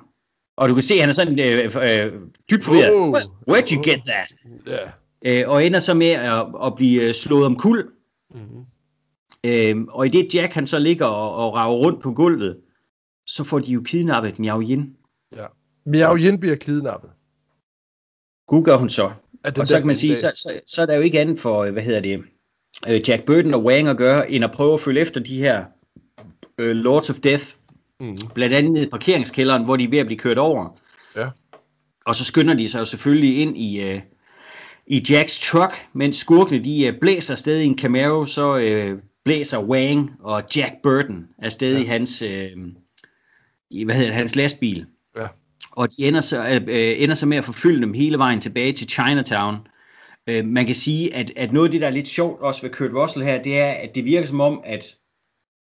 [0.57, 2.13] Og du kan se, at han er sådan øh, øh,
[2.51, 2.93] dybt forvirret.
[2.93, 4.35] Where, where'd you get that?
[4.67, 5.41] Ja.
[5.41, 7.89] Øh, og ender så med at, at blive øh, slået om kul.
[8.33, 8.65] Mm-hmm.
[9.43, 12.57] Øh, og i det Jack han så ligger og, og rager rundt på gulvet,
[13.27, 14.95] så får de jo kidnappet Miao Yin.
[15.85, 17.09] Miao Yin bliver kidnappet.
[18.47, 19.11] Gud gør hun så.
[19.59, 21.73] Og så kan man sige, så, så, så er der jo ikke andet for, øh,
[21.73, 22.23] hvad hedder det,
[22.87, 25.65] øh, Jack Burton og Wang at gøre, end at prøve at følge efter de her
[26.57, 27.54] øh, Lords of Death,
[27.99, 28.17] Mm.
[28.33, 30.79] blandt andet i parkeringskælderen, hvor de er ved at blive kørt over.
[31.15, 31.29] Ja.
[32.05, 34.01] Og så skynder de sig jo selvfølgelig ind i, øh,
[34.87, 39.63] i Jacks truck, mens skurkene de øh, blæser afsted i en Camaro, så øh, blæser
[39.63, 41.83] Wang og Jack Burton afsted ja.
[41.83, 42.51] I hans, øh,
[43.69, 44.85] i, hvad hedder det, hans lastbil.
[45.17, 45.27] Ja.
[45.71, 48.73] Og de ender så, øh, øh, ender så med at forfølge dem hele vejen tilbage
[48.73, 49.57] til Chinatown.
[50.29, 52.69] Øh, man kan sige, at, at noget af det, der er lidt sjovt også ved
[52.69, 54.95] Kurt Russell her, det er, at det virker som om, at,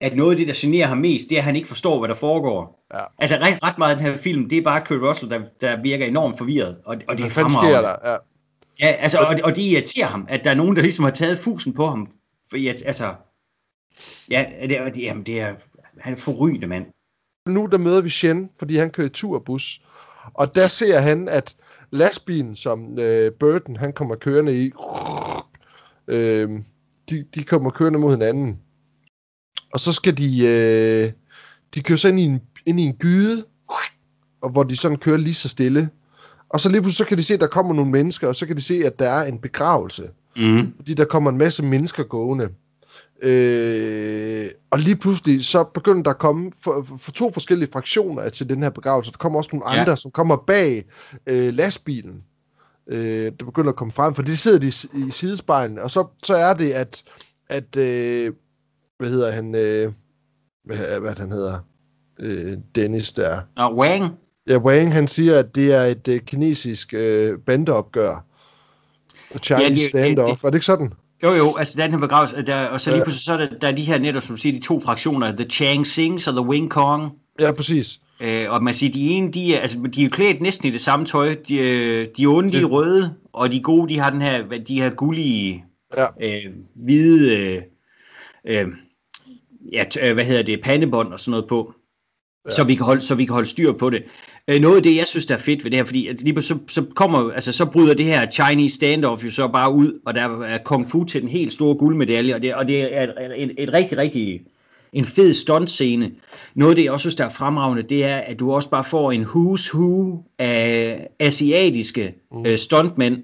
[0.02, 2.10] at noget af det, der generer ham mest, det er, at han ikke forstår, hvad
[2.10, 2.86] der foregår.
[2.94, 3.00] Ja.
[3.20, 5.82] Altså ret, ret meget af den her film, det er bare Kurt Russell, der, der
[5.82, 6.78] virker enormt forvirret.
[6.86, 7.84] Og, og det er Hvad sker fremragende.
[7.84, 8.12] der?
[8.12, 8.18] Ja.
[8.82, 11.40] Ja, altså, og, og det irriterer ham, at der er nogen, der ligesom har taget
[11.40, 12.08] fusen på ham.
[12.50, 13.14] For altså,
[14.30, 15.54] ja, det, er- det, jamen, det er,
[16.00, 16.86] han er forrygende, mand.
[17.46, 19.82] Nu der møder vi Shen, fordi han kører i turbus.
[20.34, 21.56] Og der ser han, at
[21.92, 24.72] lastbilen, som øh, Burton han kommer kørende i,
[26.08, 26.50] øh,
[27.10, 28.60] de, de kommer kørende mod hinanden.
[29.74, 31.12] Og så skal de, øh,
[31.76, 33.46] de kører så ind i en, ind i en gyde,
[34.42, 35.90] og hvor de sådan kører lige så stille.
[36.50, 38.46] Og så lige pludselig så kan de se, at der kommer nogle mennesker, og så
[38.46, 40.10] kan de se, at der er en begravelse.
[40.38, 40.74] Mm.
[40.76, 42.50] fordi der kommer en masse mennesker gående.
[43.22, 48.50] Øh, og lige pludselig, så begynder der at komme for, for, to forskellige fraktioner til
[48.50, 49.12] den her begravelse.
[49.12, 49.80] Der kommer også nogle Ja.
[49.80, 50.86] andre, som kommer bag
[51.28, 52.24] øh, lastbilen.
[52.88, 54.68] Øh, der begynder at komme frem, for det sidder de
[55.08, 55.80] i sidespejlen.
[55.80, 57.04] Og så, så er det, at,
[57.50, 58.34] at øh,
[59.00, 59.92] hvad hedder han, øh,
[60.66, 61.60] hvad, hvad han hedder,
[62.20, 63.40] øh, Dennis der.
[63.58, 64.12] Og Wang,
[64.50, 68.26] Ja, Wang, han siger, at det er et øh, kinesisk øh, bandeopgør.
[69.44, 70.44] Chinese Ja, det- det- standoff.
[70.44, 70.94] Er det ikke sådan?
[71.24, 73.04] Jo, jo, altså den her begravelse, der, og så lige Ja.
[73.04, 75.36] pludselig så er der, der er de her netop, som du siger, de to fraktioner,
[75.36, 77.12] The Chang Sings og The Wing Kong.
[77.40, 78.00] Ja, præcis.
[78.22, 80.82] Øh, og man siger, de ene, de er, altså, de er klædt næsten i det
[80.82, 81.36] samme tøj.
[81.48, 84.48] De, øh, de onde, de er Det- røde, og de gode, de har den her,
[84.68, 85.66] de her gullige,
[85.98, 86.06] Ja.
[86.22, 87.62] øh, hvide, øh,
[88.48, 88.68] øh,
[89.74, 91.74] ja, øh, hvad hedder det, pandebånd og sådan noget på.
[92.46, 92.56] Ja.
[92.56, 94.04] Så, vi kan holde, så vi kan holde styr på det.
[94.48, 96.34] Øh, noget af det, jeg synes, der er fedt ved det her, fordi at lige
[96.34, 100.00] pludselig så, så, kommer, altså, så bryder det her Chinese standoff jo så bare ud,
[100.06, 103.04] og der er kung fu til den helt store guldmedalje, og det, og det er
[103.04, 104.42] et, et, et rigtig, rigtig
[104.94, 106.12] en fed stuntscene.
[106.56, 108.84] Noget af det, jeg også synes, der er fremragende, det er, at du også bare
[108.84, 112.46] får en who's who af asiatiske mm.
[112.46, 113.24] øh, stuntmænd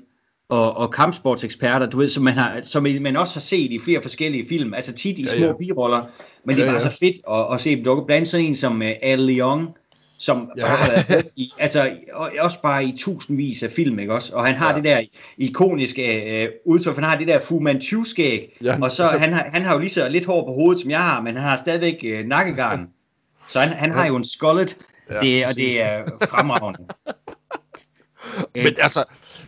[0.50, 4.02] og, og kampsportseksperter, du ved, som man, har, som man også har set i flere
[4.02, 5.54] forskellige film, altså tit i Ja, små ja.
[5.60, 6.04] biroller,
[6.46, 6.90] men det er Ja, bare ja.
[6.90, 8.06] så fedt at, at se dem dukke.
[8.06, 9.68] Blandt sådan en som uh, Al Leong,
[10.18, 10.62] som Ja.
[10.64, 10.68] ja.
[10.68, 14.36] bare har været i, altså og også bare i tusindvis af film, ikke også?
[14.36, 14.72] Og han har Ja.
[14.72, 14.76] ja.
[14.76, 15.02] det der
[15.38, 19.46] ikoniske øh, udtryk, han har det der Fu Manchu-skæg, Ja, og så, så- han, har,
[19.54, 21.58] han har jo lige så lidt hår på hovedet, som jeg har, men han har
[21.58, 22.88] stadigvæk øh, nakkegarn.
[23.50, 24.78] Så han, han har jo en skullet,
[25.10, 26.80] Ja, ja, det, og det er fremragende.
[28.56, 29.04] Men altså,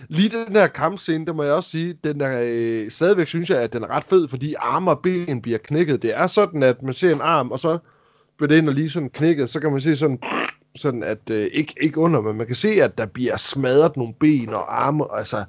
[0.09, 3.61] lige den her kampscene, det må jeg også sige, den er, øh, stadigvæk synes jeg,
[3.61, 6.01] at den er ret fed, fordi arme og ben bliver knækket.
[6.01, 7.77] Det er sådan, at man ser en arm, og så
[8.37, 10.19] bliver og lige sådan knækket, så kan man se sådan,
[10.75, 14.13] sådan at, øh, ikke, ikke under, men man kan se, at der bliver smadret nogle
[14.19, 15.43] ben og arme, og altså,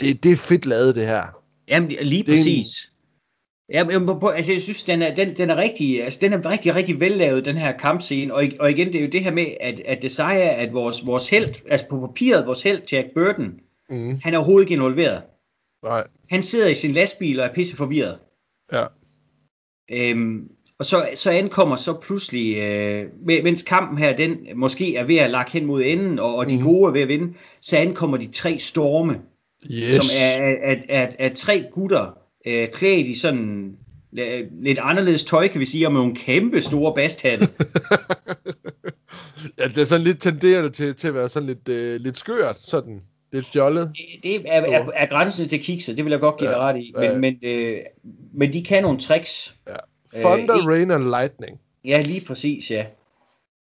[0.00, 1.22] det, det er fedt lavet, det her.
[1.68, 2.91] Jamen, lige Det er en- præcis.
[3.68, 6.50] Ja, men, på- altså, jeg synes, den er, den, den er rigtig, altså, den er
[6.50, 8.34] rigtig, rigtig vellavet, den her kampscene.
[8.34, 11.06] Og, og igen, det er jo det her med, at, at det er, at vores,
[11.06, 13.54] vores held, altså på papiret, vores held, Jack Burton,
[13.90, 14.18] Mm.
[14.22, 15.22] han er overhovedet ikke involveret.
[15.84, 18.18] Nej, Han sidder i sin lastbil og er pisse forvirret.
[18.72, 18.84] ja.
[19.92, 20.48] Øhm,
[20.78, 25.16] og så, så ankommer så pludselig, øh, me- mens kampen her, den måske er ved
[25.16, 26.64] at lagt hen mod enden, og, og de Mhm.
[26.66, 29.20] gode er ved at vinde, så ankommer de tre storme,
[29.70, 29.94] Yes.
[29.94, 33.76] som er, er, er, er, er tre gutter, øh, klædt i sådan
[34.62, 37.46] lidt anderledes tøj, kan vi sige, og med nogle kæmpe store basthatte.
[39.58, 42.60] ja, det er sådan lidt tenderende til, til at være sådan lidt, øh, lidt skørt,
[42.60, 43.00] sådan
[43.32, 43.90] lidt fjollet.
[43.96, 46.62] Det- det er, er, er grænsen til kikset, det vil jeg godt give Ja, dig
[46.62, 47.12] ret i, ja.
[47.12, 47.78] men, men, øh,
[48.34, 49.54] men de kan nogle tricks.
[50.14, 51.60] Thunder, Øh, Rain and Lightning.
[51.84, 52.84] Ja, lige præcis, ja.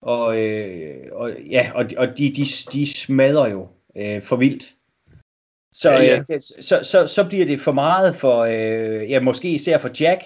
[0.02, 4.74] Og, øh, og, ja, og, og de, de, de smadrer jo øh, for vildt.
[5.72, 6.22] Så, Ja, ja.
[6.28, 10.20] Det, så, så, så bliver det for meget for, øh, ja, måske især for Jack.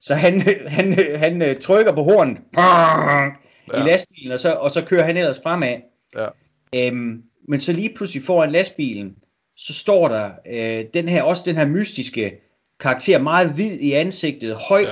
[0.00, 0.40] Så han,
[0.76, 3.84] han, han øh, trykker på hornet ja.
[3.84, 5.76] I lastbilen, og så, og så kører han ellers fremad.
[6.16, 6.26] Ja.
[6.74, 9.14] Øhm, men så lige pludselig foran lastbilen,
[9.56, 12.40] så står der øh, den her, også den her mystiske
[12.80, 14.86] karakter, meget hvid i ansigtet, høj,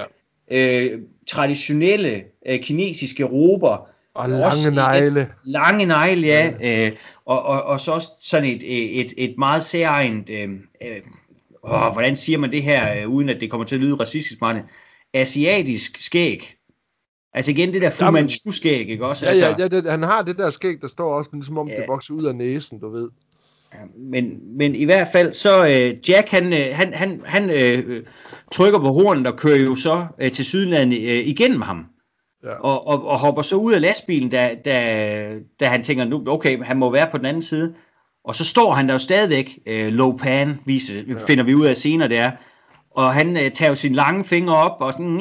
[0.50, 0.84] Ja.
[0.84, 5.28] øh, traditionelle øh, kinesiske rober, Og lange negle.
[5.44, 6.52] Lange negle, ja.
[6.60, 6.86] ja.
[6.86, 6.92] Øh,
[7.24, 8.62] og, og, og så også sådan et,
[9.00, 10.48] et, et meget særligt, øh,
[10.82, 11.00] øh,
[11.62, 14.40] åh, hvordan siger man det her, øh, uden at det kommer til at lyde racistisk,
[14.40, 14.62] Martin?
[15.14, 16.54] Asiatisk skæg.
[17.34, 19.26] Altså igen, det der Fu Manchu-skæg, ikke også?
[19.26, 21.58] Ja, altså, ja, ja det, han har det der skæg, der står også, men som
[21.58, 21.76] om ja.
[21.76, 23.10] det vokser ud af næsen, du ved.
[23.96, 28.02] Men, men i hvert fald, så øh, Jack, han, øh, han, han, han øh,
[28.52, 31.86] trykker på hornet og kører jo så øh, til sydlandet øh, igennem ham.
[32.44, 32.54] Ja.
[32.60, 36.62] Og, og, og hopper så ud af lastbilen, da, da, da han tænker, nu, okay,
[36.62, 37.74] han må være på den anden side.
[38.24, 41.14] Og så står han der jo stadigvæk, øh, low pan, viser, ja.
[41.26, 42.30] finder vi ud af senere, det er.
[42.90, 45.20] Og han øh, tager jo sine lange fingre op, og sådan,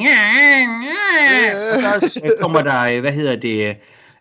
[1.94, 3.74] og så øh, kommer der, øh, hvad hedder det, øh,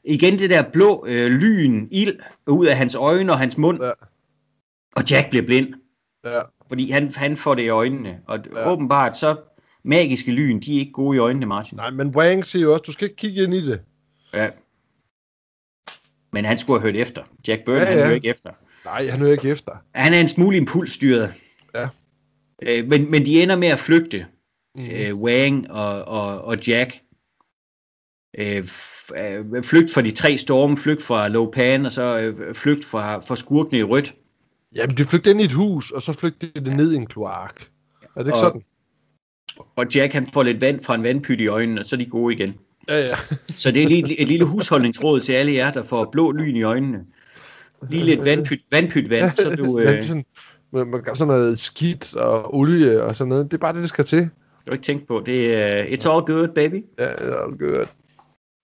[0.03, 3.83] igen det der blå øh, lyn, ild, ud af hans øjne og hans mund.
[3.83, 3.91] Ja.
[4.95, 5.67] Og Jack bliver blind.
[6.25, 6.39] Ja.
[6.67, 8.19] Fordi han, han får det i øjnene.
[8.27, 8.71] Og ja.
[8.71, 9.35] åbenbart så
[9.83, 11.77] magiske lyn, de er ikke gode i øjnene, Martin.
[11.77, 13.81] Nej, men Wang siger jo også, du skal ikke kigge ind i det.
[14.33, 14.49] Ja.
[16.33, 17.23] Men han skulle have hørt efter.
[17.47, 17.95] Jack Burton, ja, ja.
[17.95, 18.51] han hører ikke efter.
[18.85, 19.71] Nej, han hører ikke efter.
[19.95, 21.33] Han er en smule impulsstyret.
[21.75, 21.87] Ja.
[22.61, 24.25] Øh, men, men de ender med at flygte.
[24.75, 24.85] Mm.
[24.85, 27.01] Øh, Wang og, og, og Jack.
[28.37, 28.67] Øh,
[29.19, 33.35] øh, flygt fra de tre storme, flygt fra Lopan, og så øh, flygt fra, fra
[33.35, 34.15] skurkene i rødt.
[34.75, 36.75] Jamen, de flygtede ind i et hus, og så flygtede de ja.
[36.75, 37.61] ned i en kloak.
[38.15, 38.63] Er det ikke og, sådan?
[39.75, 42.05] Og Jack, han får lidt vand fra en vandpyt i øjnene, og så er de
[42.05, 42.55] gode igen.
[42.89, 43.15] Ja, ja.
[43.61, 46.63] så det er et, et lille husholdningsråd til alle jer, der får blå lyn i
[46.63, 46.99] øjnene.
[47.89, 49.79] Lige lidt vandpyt, vandpyt vand, så du...
[49.79, 50.03] Øh...
[50.03, 50.25] sådan,
[50.71, 53.45] man gør sådan noget skidt og olie og sådan noget.
[53.45, 54.21] Det er bare det, det skal til.
[54.21, 54.29] Du
[54.67, 55.23] har ikke tænkt på.
[55.25, 56.85] Det er, uh, it's all good, baby.
[56.99, 57.85] Ja, yeah, it's all good.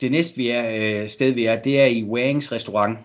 [0.02, 2.98] Det næste vi er, øh, sted, vi er, det er i Wangs restaurant.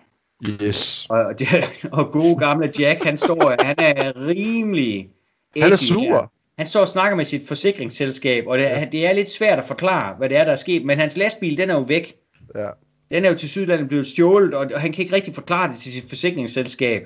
[0.63, 1.05] Yes.
[1.09, 1.47] Og, det,
[1.91, 5.09] og gode gamle Jack, han står, han er rimelig...
[5.57, 6.31] Han er sur.
[6.57, 8.87] Han står og snakker med sit forsikringsselskab, og det, ja.
[8.91, 11.57] det er lidt svært at forklare, hvad det er, der er sket, men hans lastbil,
[11.57, 12.15] den er jo væk.
[12.55, 12.69] Ja.
[13.11, 15.93] Den er jo til Sydlandet blevet stjålet, og han kan ikke rigtig forklare det til
[15.93, 17.03] sit forsikringsselskab.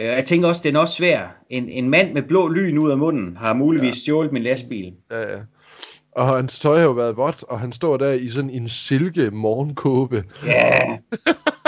[0.00, 1.36] Øh, jeg tænker også, den er også svær.
[1.50, 4.00] En, en mand med blå lyn ud af munden har muligvis ja.
[4.00, 4.92] stjålet min lastbil.
[5.10, 5.38] Ja, ja.
[6.12, 9.30] Og hans tøj har jo været vådt, og han står der i sådan en silke
[9.30, 10.24] morgenkåbe.
[10.46, 10.78] Ja.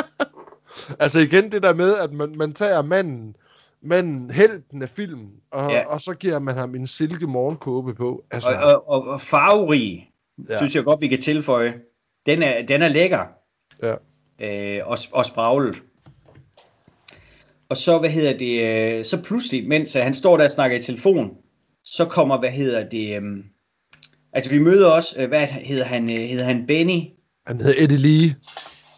[1.01, 3.37] altså igen det der med, at man, man tager manden,
[3.83, 5.87] manden, helten af filmen, og, ja.
[5.87, 8.25] og så giver man ham en silke morgenkåbe på.
[8.31, 10.11] Altså, og, og, og farverig,
[10.49, 10.57] ja.
[10.57, 11.75] synes jeg godt, vi kan tilføje.
[12.27, 13.27] Den er, den er lækker.
[13.83, 13.95] Ja.
[14.41, 15.83] Øh, og, og spraglet.
[17.69, 18.65] Og så, hvad hedder det,
[18.99, 21.31] øh, så pludselig, mens han står der og snakker i telefon,
[21.85, 23.45] så kommer, hvad hedder det, øh,
[24.33, 27.01] altså vi møder også, øh, hvad hedder han, øh, hedder han Benny?
[27.47, 28.35] Han hedder Eddie Lee.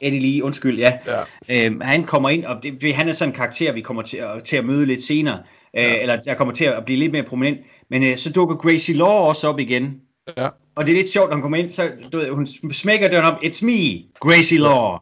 [0.07, 0.93] Eddie Lee, undskyld, ja.
[1.07, 1.67] ja.
[1.67, 4.45] Øhm, han kommer ind, og det, han er sådan en karakter, vi kommer til at,
[4.45, 5.39] til at møde lidt senere,
[5.77, 6.01] øh, ja.
[6.01, 7.59] eller der kommer til at blive lidt mere prominent.
[7.91, 10.01] Men øh, så dukker Gracie Law også op igen.
[10.37, 10.49] Ja.
[10.75, 13.25] Og det er lidt sjovt, når hun kommer ind, så du ved, hun smækker døren
[13.25, 14.99] op, it's me, Gracie Law.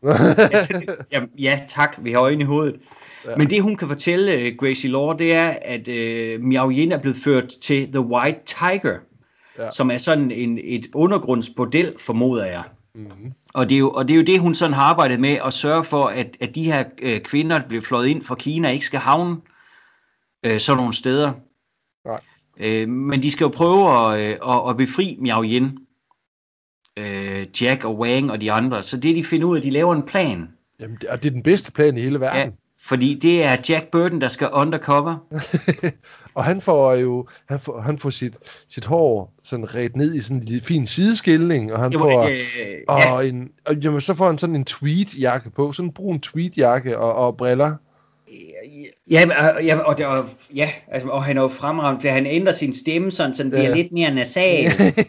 [1.13, 2.75] ja, ja, tak, vi har øjne i hovedet.
[3.27, 3.37] Ja.
[3.37, 6.99] Men det hun kan fortælle, uh, Gracie Law, det er, at uh, Miao Yin er
[6.99, 8.99] blevet ført til The White Tiger,
[9.59, 9.71] ja.
[9.71, 12.63] som er sådan en, et undergrundsbordel, formoder jeg.
[12.95, 13.33] Mm-hmm.
[13.55, 15.53] Og, det er jo, og det er jo det, hun sådan har arbejdet med, at
[15.53, 18.87] sørge for, at, at de her øh, kvinder, der bliver fløjet ind fra Kina, ikke
[18.87, 19.37] skal havne
[20.47, 21.33] øh, sådan nogle steder.
[22.05, 22.21] Nej.
[22.57, 25.79] Øh, men de skal jo prøve at, øh, at, at befri Miao Yin,
[26.97, 28.83] øh, Jack og Wang og de andre.
[28.83, 30.49] Så det, de finder ud af, de laver en plan.
[30.81, 32.53] Jamen, og det er den bedste plan i hele verden.
[32.85, 35.17] Fordi det er Jack Burton, der skal undercover.
[36.35, 38.35] og han får jo han får, han får sit,
[38.69, 42.37] sit hår sådan ret ned i sådan en fin sideskilning, og han jo, får øh,
[42.89, 43.29] og ja.
[43.29, 47.15] en, og, jamen, så får han sådan en tweedjakke på, sådan en brun tweedjakke og,
[47.15, 47.77] og briller.
[49.11, 52.53] Ja, og, ja, og, og, ja, altså, og han er jo fremragende, for han ændrer
[52.53, 53.75] sin stemme sådan, så den bliver ja.
[53.75, 54.65] lidt mere nasal,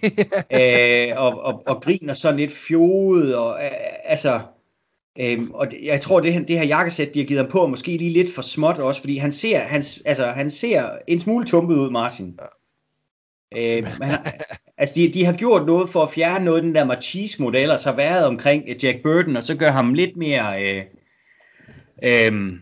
[0.59, 3.71] øh, og, og, og griner sådan lidt fjodet, og øh,
[4.05, 4.39] altså,
[5.19, 7.67] Øhm, og det, jeg tror, det, det her jakkesæt, de har givet ham på, er
[7.67, 11.45] måske lige lidt for småt også, fordi han ser, han, altså, han ser en smule
[11.45, 12.39] tumpet ud, Martin.
[13.55, 13.77] Ja.
[13.77, 14.19] Øhm, han,
[14.77, 17.59] altså, de, de har gjort noget for at fjerne noget af den der machismo, der
[17.59, 20.83] ellers har været omkring øh, Jack Burton, og så gør ham lidt mere øh,
[22.03, 22.53] øh,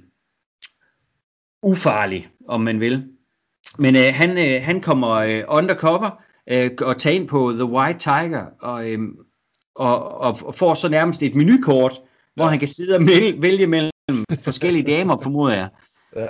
[1.64, 3.08] ufarlig, om man vil.
[3.78, 8.00] Men øh, han, øh, han kommer øh, undercover øh, og tager ind på The White
[8.00, 9.00] Tiger, og, øh,
[9.76, 12.02] og, og får så nærmest et menukort,
[12.36, 13.02] hvor han kan sidde og
[13.42, 13.92] vælge mellem
[14.44, 15.70] forskellige damer, formoder jeg.
[16.16, 16.28] Ja.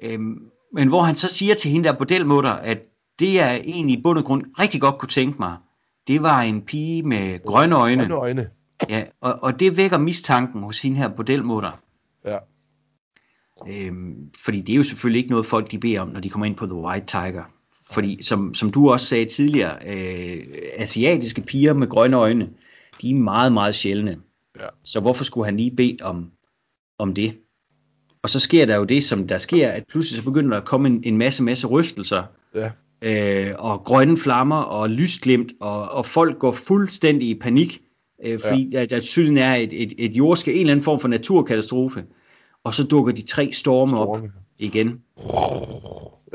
[0.00, 0.38] Øhm,
[0.72, 2.78] men hvor han så siger til hende der bordelmutter, at
[3.20, 5.56] det jeg egentlig i bund og grund rigtig godt kunne tænke mig,
[6.08, 8.02] det var en pige med grønne øjne.
[8.02, 8.50] Grønne øjne.
[8.88, 11.80] Ja, og, og det vækker mistanken hos hende her bordelmutter.
[12.24, 12.38] Ja.
[13.68, 16.46] Øhm, fordi det er jo selvfølgelig ikke noget folk de beder om, når de kommer
[16.46, 17.44] ind på The White Tiger.
[17.90, 20.46] Fordi som, som du også sagde tidligere, øh,
[20.76, 22.48] asiatiske piger med grønne øjne,
[23.02, 24.18] de er meget, meget sjældne.
[24.60, 24.66] Ja.
[24.84, 26.30] Så hvorfor skulle han lige bede om,
[26.98, 27.34] om det?
[28.22, 30.64] Og så sker der jo det, som der sker, at pludselig så begynder der at
[30.64, 32.22] komme en, en masse, masse rystelser,
[32.54, 32.70] Ja.
[33.02, 37.82] øh, og grønne flammer, og lysglimt, og, og folk går fuldstændig i panik,
[38.24, 38.82] øh, fordi ja.
[38.82, 42.04] at, at syden er et, et, et jordskæld, en eller anden form for naturkatastrofe.
[42.64, 44.32] Og så dukker de tre storme op Storme.
[44.58, 45.00] igen,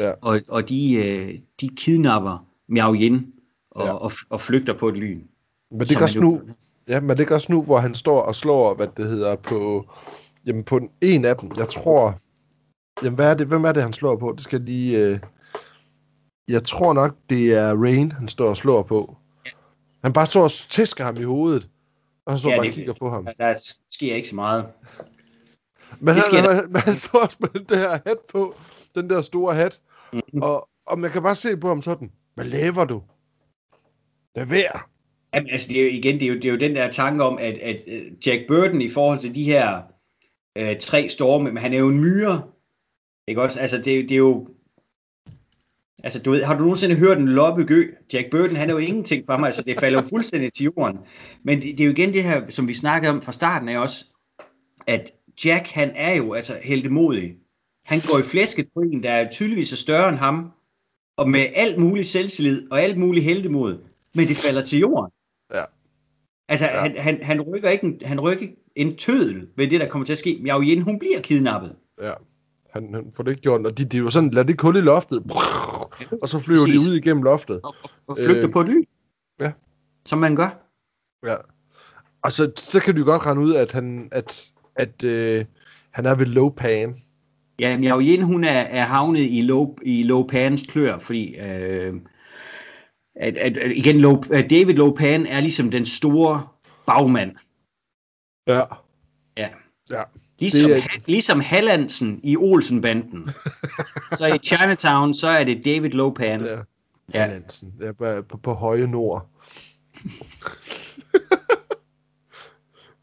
[0.01, 0.11] Ja.
[0.21, 3.25] og, og de, øh, de kidnapper Miao Yin
[3.71, 3.91] og, Ja.
[3.93, 5.21] og, og flygter på et lyn.
[5.71, 6.41] Men det gør er også nu,
[6.87, 9.85] ja, men det gør også nu, hvor han står og slår, hvad det hedder, på,
[10.45, 11.51] jamen på den, en af dem.
[11.57, 12.19] Jeg tror,
[13.03, 14.31] jamen hvad er det, hvem er det, han slår på?
[14.35, 15.19] Det skal lige, øh,
[16.47, 19.17] jeg tror nok, det er Rain, han står og slår på.
[20.03, 21.69] Han bare står og tæsker ham i hovedet,
[22.25, 23.27] og han står Ja, bare det- og kigger på ham.
[23.37, 23.53] Der
[23.91, 24.65] sker ikke så meget.
[25.99, 28.55] Men han, sker han, men han står også med den der hat på,
[28.95, 29.79] den der store hat,
[30.13, 30.41] Mhm.
[30.41, 33.01] og, og man kan bare se på ham sådan, hvad laver du?
[34.35, 34.79] Lad være.
[35.35, 37.23] Jamen, altså, det er jo, igen, det er jo, det er jo den der tanke
[37.23, 39.81] om, at, at øh, Jack Burton i forhold til de her
[40.57, 42.43] øh, tre storme, men han er jo en myre,
[43.27, 43.59] ikke også?
[43.59, 44.47] Altså, det, det er jo...
[46.03, 47.91] Altså, du ved, har du nogensinde hørt en loppegø?
[48.13, 50.97] Jack Burton, han er jo ingenting for mig, altså, det falder jo fuldstændig til jorden.
[51.43, 53.79] Men det, det er jo igen det her, som vi snakkede om fra starten af
[53.79, 54.05] også,
[54.87, 55.11] at
[55.45, 57.37] Jack, han er jo altså heldemodig.
[57.85, 60.51] Han går i flæsket på en, der er tydeligvis er større end ham,
[61.17, 63.77] og med alt mulig selvtillid og alt mulig heldemod,
[64.15, 65.14] men det falder til jorden.
[65.53, 65.63] Ja.
[66.49, 66.79] Altså, Ja.
[66.79, 70.13] han, han, han, rykker ikke en, han rykker en tødel ved det, der kommer til
[70.13, 70.39] at ske.
[70.41, 71.75] Miao Yin, hun bliver kidnappet.
[72.01, 72.11] Ja,
[72.73, 74.75] han, han får det ikke gjort, og de, de er jo sådan, lad det kul
[74.77, 75.23] i loftet,
[76.21, 76.81] og så flyver Præcis.
[76.81, 77.59] de ud igennem loftet.
[77.63, 77.75] Og,
[78.07, 78.83] og, flygter Øh, på et lyn.
[79.39, 79.51] ja.
[80.05, 80.69] Som man gør.
[81.27, 81.35] Ja.
[82.21, 85.45] Og så, så kan du godt regne ud, at han, at, at, øh,
[85.91, 86.95] han er ved low pan.
[87.59, 91.93] Ja, Miao Yin, hun er, er havnet i Lo, i Lo Pans klør, fordi øh,
[93.15, 96.47] at, at, at, igen, Lo, at David Lo Pan er ligesom den store
[96.85, 97.35] bagmand.
[98.47, 98.61] Ja.
[99.37, 99.49] Ja.
[99.89, 100.03] Ja.
[100.39, 103.29] Ligesom, Det er- ligesom Hallandsen i Olsenbanden.
[104.17, 106.41] så i Chinatown, så er det David Lo Pan.
[106.41, 106.59] Ja.
[107.13, 107.25] Ja.
[107.25, 107.73] Hansen.
[107.81, 109.29] Ja, på, på, på høje nord.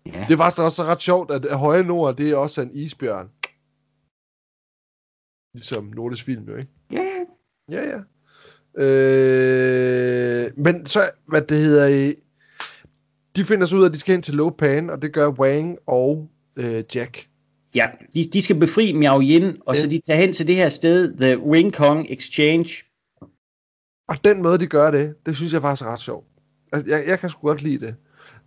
[0.06, 0.26] ja.
[0.28, 3.30] Det var så også ret sjovt, at høje nord, det er også en isbjørn.
[5.54, 6.70] Ligesom nordisk film, jo, ikke?
[6.90, 7.24] ja.
[7.70, 8.00] Ja, ja.
[8.78, 12.14] Øh, men så, hvad det hedder, øh,
[13.36, 15.28] de finder så ud af, at de skal hen til Low Pan, og det gør
[15.30, 17.26] Wang og øh, Jack.
[17.74, 19.80] Ja, de, de skal befri Miao Yin, og Ja.
[19.80, 22.68] så de tager hen til det her sted, The Wing Kong Exchange.
[24.08, 26.26] Og den måde, de gør det, det synes jeg faktisk er ret sjovt.
[26.72, 27.94] Altså, jeg, jeg kan sgu godt lide det.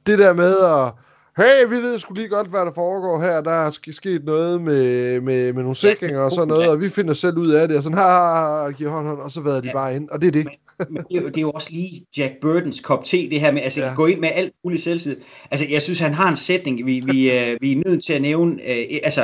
[0.07, 0.91] Det der med at,
[1.38, 3.41] hey, vi ved sgu lige godt, hvad der foregår her.
[3.41, 6.89] Der er sk- sket noget med, med, med nogle sikringer og sådan noget, og vi
[6.89, 9.41] finder selv ud af det, og sådan, ha, ha, ha, giver hånd, hånd, og så
[9.41, 9.73] vader de Ja.
[9.73, 10.47] bare ind, og det er det.
[10.89, 13.51] Men det, er jo, det er jo også lige Jack Burtons kop te, det her
[13.51, 13.93] med, altså Ja.
[13.95, 15.17] gå ind med alt muligt selvtid.
[15.51, 18.21] Altså, jeg synes, han har en sætning, vi, vi, øh, vi er nødt til at
[18.21, 19.21] nævne, øh, altså,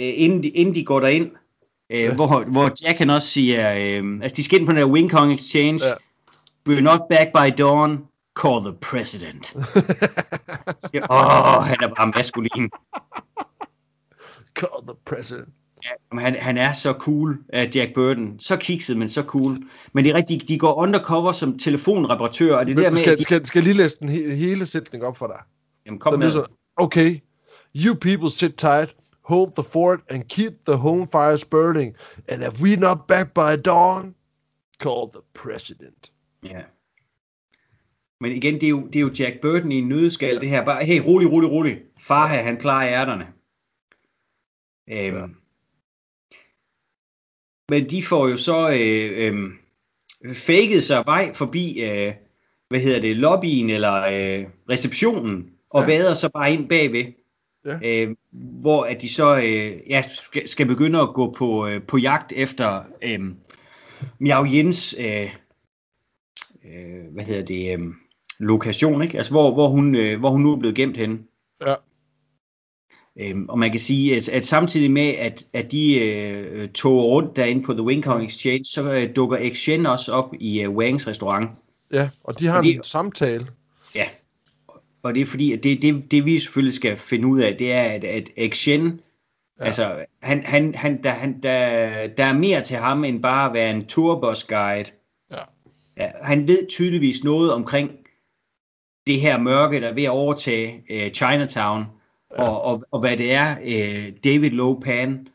[0.00, 1.30] øh, inden, de, inden de går derind,
[1.90, 2.14] øh, Ja.
[2.14, 5.10] hvor, hvor Jack han også siger, øh, altså, de skal ind på den der Wing
[5.10, 5.92] Kong Exchange, ja.
[6.68, 7.98] we're not back by dawn,
[8.40, 9.54] call the president.
[11.10, 12.70] Åh, oh, han er bare maskulin.
[14.54, 15.48] Call the president.
[16.10, 18.40] Jamen, Han, han er så cool, uh, Jack Burton.
[18.40, 19.58] Så kikset, men så cool.
[19.92, 23.02] Men det er rigtigt, de går undercover som telefonreparatør, og det er der Men med,
[23.02, 25.40] skal, de, skal, skal lige læse den he- hele sætning op for dig?
[25.86, 26.28] jamen, kom Den med.
[26.30, 26.44] lyder
[26.76, 27.20] okay,
[27.76, 31.96] you people sit tight, hold the fort, and keep the home fires burning.
[32.28, 34.14] And if we not back by dawn,
[34.82, 36.12] call the president.
[36.44, 36.60] Ja.
[38.20, 40.64] Men igen, det er, jo, det er jo Jack Burton i en nødskal, det her.
[40.64, 41.82] Bare, hey, rolig, rolig, rolig.
[41.98, 43.26] Far her, han klarer ærterne.
[44.90, 45.26] Øhm, Ja.
[47.68, 52.14] Men de får jo så øh, øh, faket sig vej forbi, øh,
[52.68, 55.86] hvad hedder det, lobbyen eller øh, receptionen, og ja.
[55.86, 57.04] vader så bare ind bagved.
[57.64, 57.78] Ja.
[57.84, 61.98] Øh, hvor at de så øh, ja, skal, skal begynde at gå på, øh, på
[61.98, 63.20] jagt efter øh,
[64.18, 65.34] Miao Jens øh,
[66.64, 67.86] øh, hvad hedder det, øh,
[68.44, 69.16] lokation, ikke?
[69.16, 71.18] Altså, hvor, hvor, hun, øh, hvor hun nu er blevet gemt henne.
[71.66, 71.74] Ja.
[73.20, 77.36] Øhm, og man kan sige, at, at samtidig med, at, at de øh, tog rundt
[77.36, 81.06] derinde på The Wing Kong Exchange, så øh, dukker Exchange også op i øh, Wangs
[81.08, 81.50] restaurant.
[81.92, 83.46] Ja, og de har Fordi- en samtale.
[83.94, 84.04] Ja.
[85.02, 87.72] Og det er fordi, at det, det, det vi selvfølgelig skal finde ud af, det
[87.72, 88.84] er, at, at Exchange,
[89.58, 89.62] Ja.
[89.62, 89.66] ja.
[89.66, 93.54] altså, han, han, han, der, han, der, der er mere til ham, end bare at
[93.54, 94.90] være en tourbus guide.
[95.30, 95.38] Ja.
[95.96, 97.90] Ja, han ved tydeligvis noget omkring
[99.06, 101.84] det her mørke, der er ved at overtage øh, Chinatown,
[102.38, 102.42] Ja.
[102.48, 105.28] og, og, og hvad det er, øh, David Low Pan,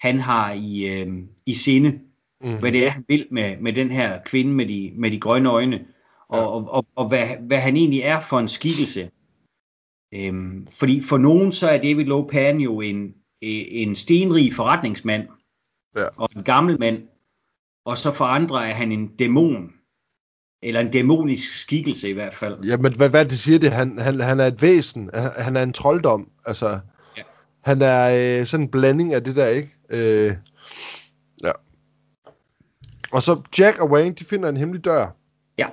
[0.00, 1.12] han har i, øh,
[1.46, 2.00] i sinde,
[2.40, 2.58] Mm.
[2.58, 5.48] hvad det er, han vil med, med den her kvinde med de, med de grønne
[5.50, 5.86] øjne,
[6.28, 6.42] og, Ja.
[6.42, 6.48] ja.
[6.48, 9.10] og, og, og hvad, hvad han egentlig er for en skikkelse.
[10.14, 15.28] Øhm, fordi for nogen så er David Lopan jo en, en stenrig forretningsmand
[15.96, 16.06] Ja.
[16.16, 17.08] og en gammel mand,
[17.84, 19.72] og så for andre er han en dæmon,
[20.62, 22.64] eller en dæmonisk skikkelse i hvert fald.
[22.64, 23.72] Jamen, hvad, hvad det siger det?
[23.72, 25.10] Han, han, han er et væsen.
[25.38, 26.30] Han, er en trolddom.
[26.46, 26.78] Altså, Ja.
[27.16, 27.22] ja.
[27.60, 29.70] han er øh, sådan en blanding af det der, ikke?
[29.90, 30.36] Øh,
[31.44, 31.52] ja.
[33.12, 35.16] Og så Jack og Wayne, de finder en hemmelig dør.
[35.58, 35.66] Ja.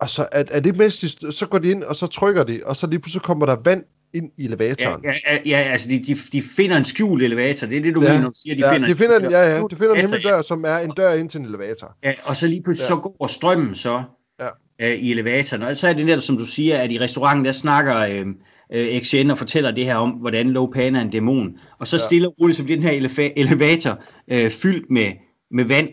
[0.00, 2.76] Og så er, er det mest, så går de ind, og så trykker de, og
[2.76, 3.84] så lige pludselig kommer der vand
[4.14, 5.04] ind i Ja, elevatoren.
[5.04, 8.00] ja, ja, ja altså de, de, de finder en skjult elevator, det er det, du
[8.02, 8.08] Ja.
[8.08, 9.92] mener, når du siger, de ja, finder de finder, en, ja, ja, skjult de finder
[9.92, 11.96] en elevator, hemmelig dør, som er en dør ind til en elevator.
[12.04, 12.88] Ja, og så lige pludselig Ja.
[12.96, 14.02] så går strømmen så
[14.40, 14.48] Ja.
[14.80, 15.62] øh, i elevatoren.
[15.62, 18.26] Og så er det der, som du siger, at i restauranten, der snakker øh,
[18.74, 21.58] øh, XN og fortæller det her om, hvordan Lopan er en dæmon.
[21.78, 22.04] Og så Ja.
[22.04, 25.12] stille og roligt, som den her elefa- elevator øh, fyldt med,
[25.50, 25.88] med vand.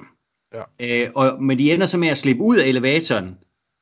[0.80, 1.03] Ja.
[1.03, 3.30] Øh, og, men de ender så med at slippe ud af elevatoren,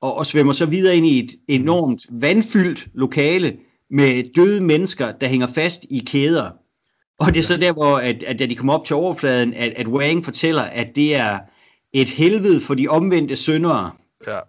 [0.02, 3.58] og, og svømmer så videre ind i et enormt vandfyldt lokale
[3.92, 6.50] med døde mennesker, der hænger fast i kæder.
[7.20, 9.74] Og det er så der, hvor at, at da de kommer op til overfladen, at,
[9.76, 11.40] at Wang fortæller, at det er
[11.94, 13.92] et helvede for de omvendte syndere.
[14.28, 14.40] Ja.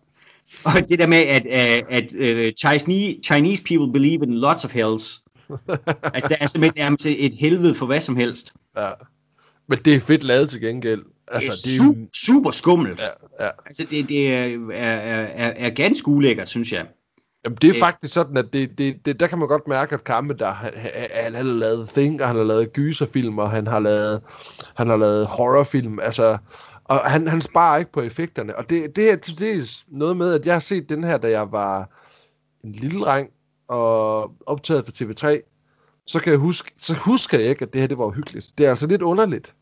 [0.64, 4.72] Og det der med, at, at, at uh, Chinese, Chinese people believe in lots of
[4.74, 5.20] hells.
[6.14, 8.52] altså, der er simpelthen nærmest et helvede for hvad som helst.
[8.76, 8.90] ja.
[9.68, 11.02] Men det er fedt lavet til gengæld.
[11.28, 13.00] Altså, det det er er su- super skummelt.
[13.00, 13.50] ja, ja.
[13.66, 16.86] Altså, det, det er, er, er, er ganske ulækkert, synes jeg.
[17.44, 17.80] Jamen, det er Øh.
[17.80, 20.72] faktisk sådan, at det, det, det, der kan man godt mærke, at Kampe, der, han,
[21.14, 24.22] han har lavet Think, og han har lavet gyserfilm, og han har lavet,
[24.76, 26.38] han har lavet horrorfilm, altså,
[26.84, 30.34] og han, han sparer ikke på effekterne, og det, det er til dels noget med,
[30.34, 31.88] at jeg har set den her, da jeg var
[32.64, 33.30] en lille dreng,
[33.68, 35.40] og optaget for TV3,
[36.06, 38.52] så kan jeg huske, så husker jeg ikke, at det her, det var uhyggeligt.
[38.58, 39.54] Det er altså lidt underligt.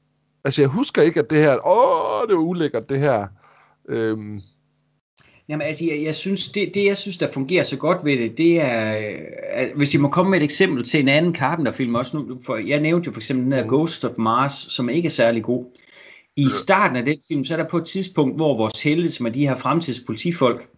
[0.45, 3.27] Altså, jeg husker ikke, at det her, åh, det var ulækkert, det her.
[3.89, 4.41] Øhm,
[5.49, 8.39] Jamen altså, jeg, jeg synes, det, det jeg synes, der fungerer så godt ved det,
[8.39, 9.19] det er, øh,
[9.49, 12.57] at hvis jeg må komme med et eksempel til en anden Carpenter-film også nu, for
[12.57, 13.69] jeg nævnte jo for eksempel den der Mm.
[13.69, 15.65] Ghost of Mars, som ikke er særlig god.
[16.37, 19.27] I starten af den film, så er der på et tidspunkt, hvor vores helte, som
[19.27, 20.69] er de her fremtidspolitifolk,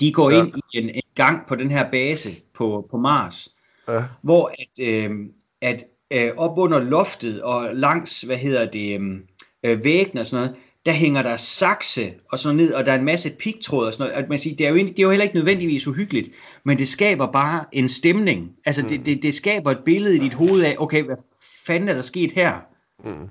[0.00, 0.44] de går Ja.
[0.44, 3.48] ind i en, en gang på den her base på, på Mars,
[3.88, 5.10] ja, hvor at, øh,
[5.62, 9.16] at øh, op under loftet og langs, hvad hedder det, øh,
[9.66, 10.56] øh, væggene og sådan noget,
[10.86, 14.06] der hænger der sakse og sådan ned, og der er en masse pigtråd og sådan
[14.10, 14.22] noget.
[14.24, 16.28] At man siger, det, er jo, det er jo heller ikke nødvendigvis uhyggeligt,
[16.64, 18.50] men det skaber bare en stemning.
[18.66, 18.88] Altså, Mm.
[18.88, 21.16] det, det, det skaber et billede i dit hoved af, okay, hvad
[21.66, 22.52] fanden er der sket her?
[23.04, 23.28] mm,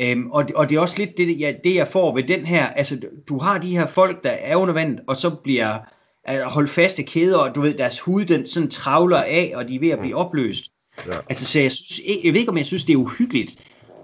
[0.00, 2.46] Øhm, og, det- og det er også lidt det, jeg, det, jeg får ved den
[2.46, 2.66] her.
[2.66, 2.98] Altså,
[3.28, 5.78] du har de her folk, der er under vandet, og så bliver
[6.24, 9.74] at holde faste kæder, og du ved, deres hud, den sådan travler af, og de
[9.74, 10.64] er ved at blive opløst.
[11.06, 11.12] Ja.
[11.28, 13.54] Altså, så jeg, synes, ikke- jeg ved ikke, om jeg synes, det er uhyggeligt,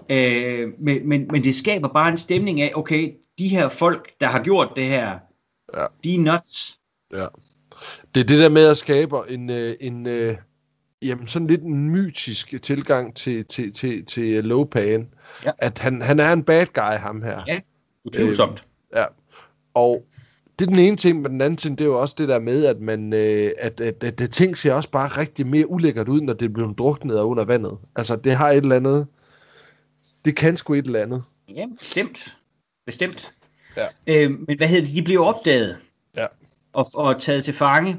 [0.09, 4.27] øh, men, men, men det skaber bare en stemning af, okay, de her folk, der
[4.27, 5.19] har gjort det her,
[5.77, 5.85] Ja.
[6.03, 6.79] de er nuts.
[7.13, 7.25] Ja.
[8.15, 10.35] Det er det der med at skabe en, øh, en øh,
[11.01, 15.09] jamen sådan lidt en mytisk tilgang til, til, til, til Lopan.
[15.45, 15.51] Ja.
[15.57, 17.41] At han, han er en bad guy, ham her.
[17.47, 17.59] Ja.
[18.05, 18.65] Utvivlsomt.
[18.95, 19.05] Ja.
[19.73, 20.05] Og
[20.59, 22.39] det er den ene ting, men den anden ting, det er jo også det der
[22.39, 26.09] med, at man, øh, at, at, at, at ting ser også bare rigtig mere ulækkert
[26.09, 27.77] ud, når det bliver druknet under vandet.
[27.95, 29.07] Altså, det har et eller andet,
[30.25, 31.23] det kan sgu et eller andet.
[31.49, 32.37] Ja, bestemt.
[32.85, 33.33] Bestemt.
[33.77, 33.87] Ja.
[34.07, 34.95] Øh, men hvad hedder det?
[34.95, 35.77] De bliver opdaget.
[36.15, 36.25] Ja.
[36.73, 37.97] Og, og taget til fange.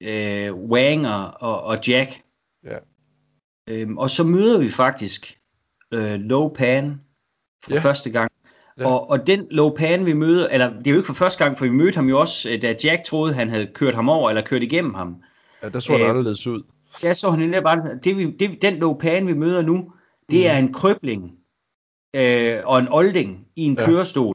[0.00, 2.22] Øh, Wang og, og, og Jack.
[2.64, 2.76] Ja.
[3.68, 5.38] Øhm, og så møder vi faktisk
[5.92, 7.00] øh, Lopan
[7.64, 7.80] for Ja.
[7.80, 8.32] første gang.
[8.78, 8.86] Ja.
[8.86, 11.64] Og, og den Lopan, vi møder, eller det er jo ikke for første gang, for
[11.64, 14.42] vi mødte ham jo også, øh, da Jack troede, han havde kørt ham over, eller
[14.42, 15.22] kørt igennem ham.
[15.62, 16.62] Ja, der så han Øh, anderledes ud.
[17.02, 19.92] Der så han bare, det, vi, det, den Lopan, vi møder nu,
[20.30, 21.38] det er en krøbling
[22.16, 23.86] øh, og en olding i en Ja.
[23.86, 24.34] kørestol.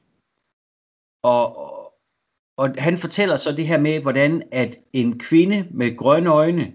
[1.23, 1.93] Og, og,
[2.57, 6.73] og han fortæller så det her med, hvordan at en kvinde med grønne øjne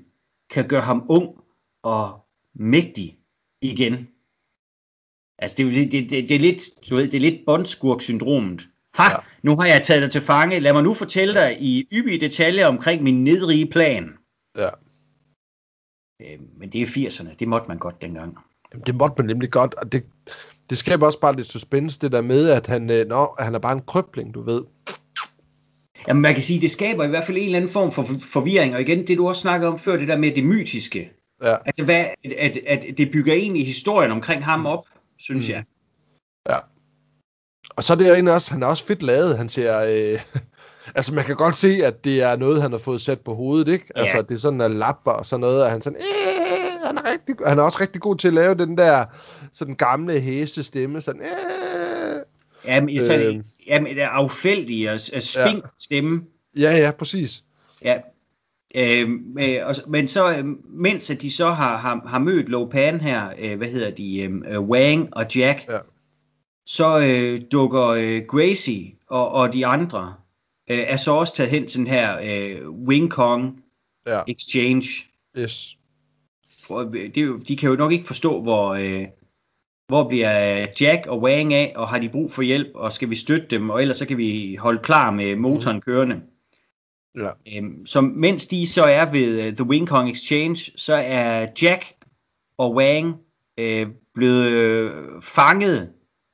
[0.51, 1.45] kan gøre ham ung
[1.83, 3.19] og mægtig
[3.63, 4.09] igen.
[5.39, 8.69] Altså det, det, det, det, er lidt, du ved, det er lidt bondskurk-syndromet.
[8.95, 9.17] Ha, ja.
[9.43, 10.61] nu har jeg taget dig til fange.
[10.61, 14.19] Lad mig nu fortælle dig i yppige detaljer omkring min nedrige plan.
[14.57, 14.71] Ja.
[16.23, 17.35] Øh, men det er 80'erne.
[17.35, 18.39] Det måtte man godt dengang.
[18.87, 20.05] Det måtte man nemlig godt, og det,
[20.71, 23.59] det skaber også bare lidt suspense, det der med, at han, øh, nå, han er
[23.59, 24.65] bare en krøbling, du ved.
[26.09, 28.19] Jamen man kan sige, det skaber i hvert fald en eller anden form for for-
[28.33, 28.75] forvirring.
[28.75, 31.11] Og igen, det du også snakkede om før, det der med det mytiske.
[31.45, 31.57] Ja.
[31.67, 34.85] Altså hvad, at, at, at det bygger egentlig historien omkring ham op,
[35.19, 35.53] synes Mm.
[35.55, 35.65] jeg.
[37.77, 40.21] Og så er det jo egentlig også, han er også fedt lavet, han ser, øh,
[40.97, 43.69] altså man kan godt se, at det er noget, han har fået sat på hovedet,
[43.73, 43.85] ikke?
[43.97, 44.01] Ja.
[44.01, 46.48] Altså det er sådan en lapper og sådan noget, og han sådan, øh,
[46.89, 49.05] han er, rigtig, han er også rigtig god til at lave den der,
[49.53, 52.23] sådan gamle hæse stemme, sådan, øh.
[52.65, 53.35] Jamen, sådan, Øh.
[53.37, 53.45] øh.
[53.67, 55.69] jamen det er affældig og, og spink ja.
[55.79, 56.23] stemme.
[56.57, 57.45] Ja, ja, præcis.
[57.83, 57.97] Ja.
[58.75, 59.09] Øh,
[59.41, 63.01] øh, og, men så, øh, mens at de så har, har, har mødt Lo Pan
[63.01, 65.79] her, øh, hvad hedder de, øh, Wang og Jack, Ja.
[66.67, 70.15] så øh, dukker øh, Gracie og, og de andre,
[70.71, 73.61] øh, er så også taget hen til den her øh, Wing Kong
[74.07, 74.87] Ja, Exchange.
[75.39, 75.78] yes.
[76.69, 79.07] Det er jo, de kan jo nok ikke forstå, hvor, øh,
[79.89, 83.15] hvor bliver Jack og Wang af, og har de brug for hjælp, og skal vi
[83.15, 86.21] støtte dem, og ellers så kan vi holde klar med motoren kørende.
[87.17, 87.31] Ja.
[87.57, 91.85] Øhm, så mens de så er ved uh, The Wing Kong Exchange, så er Jack
[92.59, 93.17] og Wang
[93.59, 94.93] øh, blevet øh,
[95.23, 95.93] fanget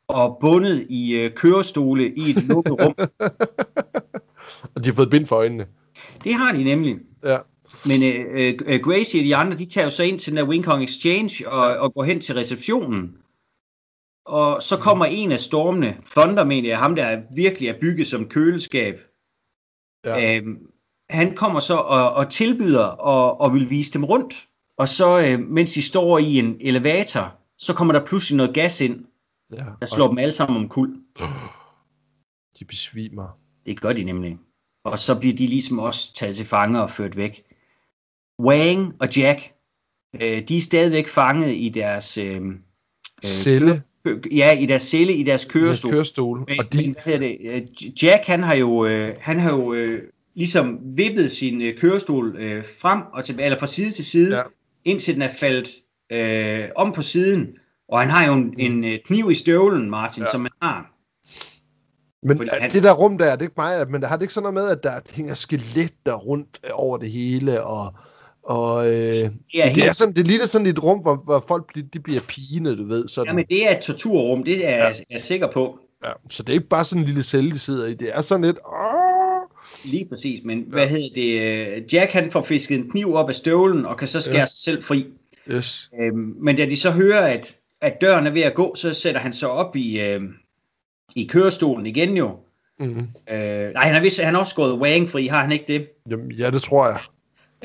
[0.08, 2.94] og bundet i øh, kørestole i et lukket rum.
[4.74, 5.66] Og de har fået bind for øjnene.
[6.24, 6.98] Det har de nemlig.
[7.24, 7.38] Ja.
[7.86, 10.48] Men øh, øh, Gracie og de andre, de tager jo så ind til den der
[10.48, 13.16] Wing Kong Exchange og, og går hen til receptionen.
[14.26, 18.28] Og så kommer en af stormene, Thunder mener jeg, ham der virkelig er bygget som
[18.28, 19.00] køleskab.
[20.04, 20.36] Ja.
[20.36, 20.70] Øhm,
[21.10, 24.48] han kommer så og, og tilbyder og, og vil vise dem rundt.
[24.78, 28.80] Og så, øh, mens de står i en elevator, så kommer der pludselig noget gas
[28.80, 29.04] ind,
[29.52, 29.64] ja.
[29.80, 31.00] der slår dem alle sammen om kul.
[32.58, 33.38] De besvimer.
[33.66, 34.38] Det gør de nemlig.
[34.84, 37.44] Og så bliver de ligesom også taget til fange og ført væk.
[38.42, 39.52] Wang og Jack,
[40.22, 42.18] øh, de er stadigvæk fanget i deres...
[42.18, 42.40] Øh,
[43.24, 43.82] Celle.
[44.04, 45.92] kø- ja, i deres celle, i deres kørestol.
[45.92, 46.38] Kørestol.
[46.38, 47.36] Men, Og men de, hvad hedder det?
[47.44, 50.02] øh, Jack, han har jo, øh, han har jo øh,
[50.34, 54.42] ligesom vippet sin øh, kørestol øh, frem og tilbage, eller fra side til side, Ja.
[54.84, 55.68] indtil den er faldet
[56.12, 57.48] øh, om på siden.
[57.88, 60.30] Og han har jo en, en øh, kniv i støvlen, Martin, Ja.
[60.30, 60.90] som man har.
[62.26, 62.70] men fordi han...
[62.70, 64.54] det der rum der, det er ikke mig, men der har det ikke sådan noget
[64.54, 67.94] med, at der hænger skeletter rundt over det hele, og,
[68.44, 71.44] og øh, Det er, det, er helt, sådan, det ligner sådan et rum, hvor, hvor
[71.48, 73.08] folk bliver, de bliver pine, du ved.
[73.08, 73.28] Sådan.
[73.28, 74.84] jamen, det er et torturrum, det er Ja.
[74.84, 75.78] jeg er sikker på.
[76.04, 77.94] Ja, så det er ikke bare sådan en lille celle, de sidder i.
[77.94, 78.58] Det er sådan lidt...
[78.66, 79.90] Åh!
[79.92, 80.64] Lige præcis, men ja.
[80.68, 81.92] hvad hedder det?
[81.92, 84.46] Jack han får fisket en kniv op af støvlen og kan så skære Ja.
[84.46, 85.06] sig selv fri.
[85.50, 85.90] Yes.
[86.00, 89.20] Øhm, men da de så hører, at, at døren er ved at gå, så sætter
[89.20, 90.20] han sig op i, øh,
[91.16, 92.30] i kørestolen igen jo.
[92.80, 92.98] Mm.
[93.30, 95.86] Øh, nej, han har, vist, han har også gået Wang fri, har han ikke det?
[96.10, 96.98] Jamen, ja, det tror jeg.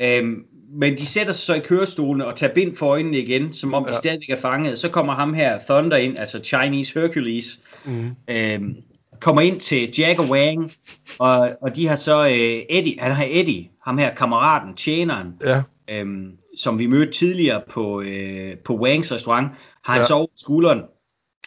[0.00, 3.74] Øhm, men de sætter sig så i kørestolene og tager bind for øjnene igen, som
[3.74, 3.88] om ja.
[3.88, 3.92] Ja.
[3.92, 4.78] de stadigvæk er fanget.
[4.78, 8.10] Så kommer ham her, Thunder, ind, altså Chinese Hercules, Mm.
[8.30, 8.76] øhm,
[9.20, 10.70] kommer ind til Jack og Wang,
[11.18, 15.62] og, og de har så øh, Eddie, han har Eddie, ham her kammeraten, tjeneren, Ja,
[15.90, 19.48] øhm, som vi mødte tidligere på, øh, på Wangs restaurant,
[19.84, 20.02] har han Ja.
[20.02, 20.06] ja.
[20.06, 20.80] så over skulderen.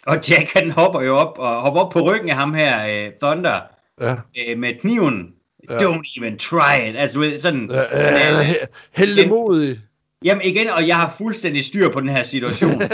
[0.07, 3.11] Og Jack han hopper jo op og hopper op på ryggen af ham her, øh,
[3.21, 3.59] Thunder,
[4.01, 4.15] ja.
[4.47, 5.29] øh, med kniven.
[5.69, 5.77] Ja.
[5.77, 6.95] Don't even try it.
[6.97, 7.69] Altså, du ved, sådan...
[7.71, 9.79] ja, ja, ja he- heldemodig.
[10.23, 12.81] Jamen igen, og jeg har fuldstændig styr på den her situation.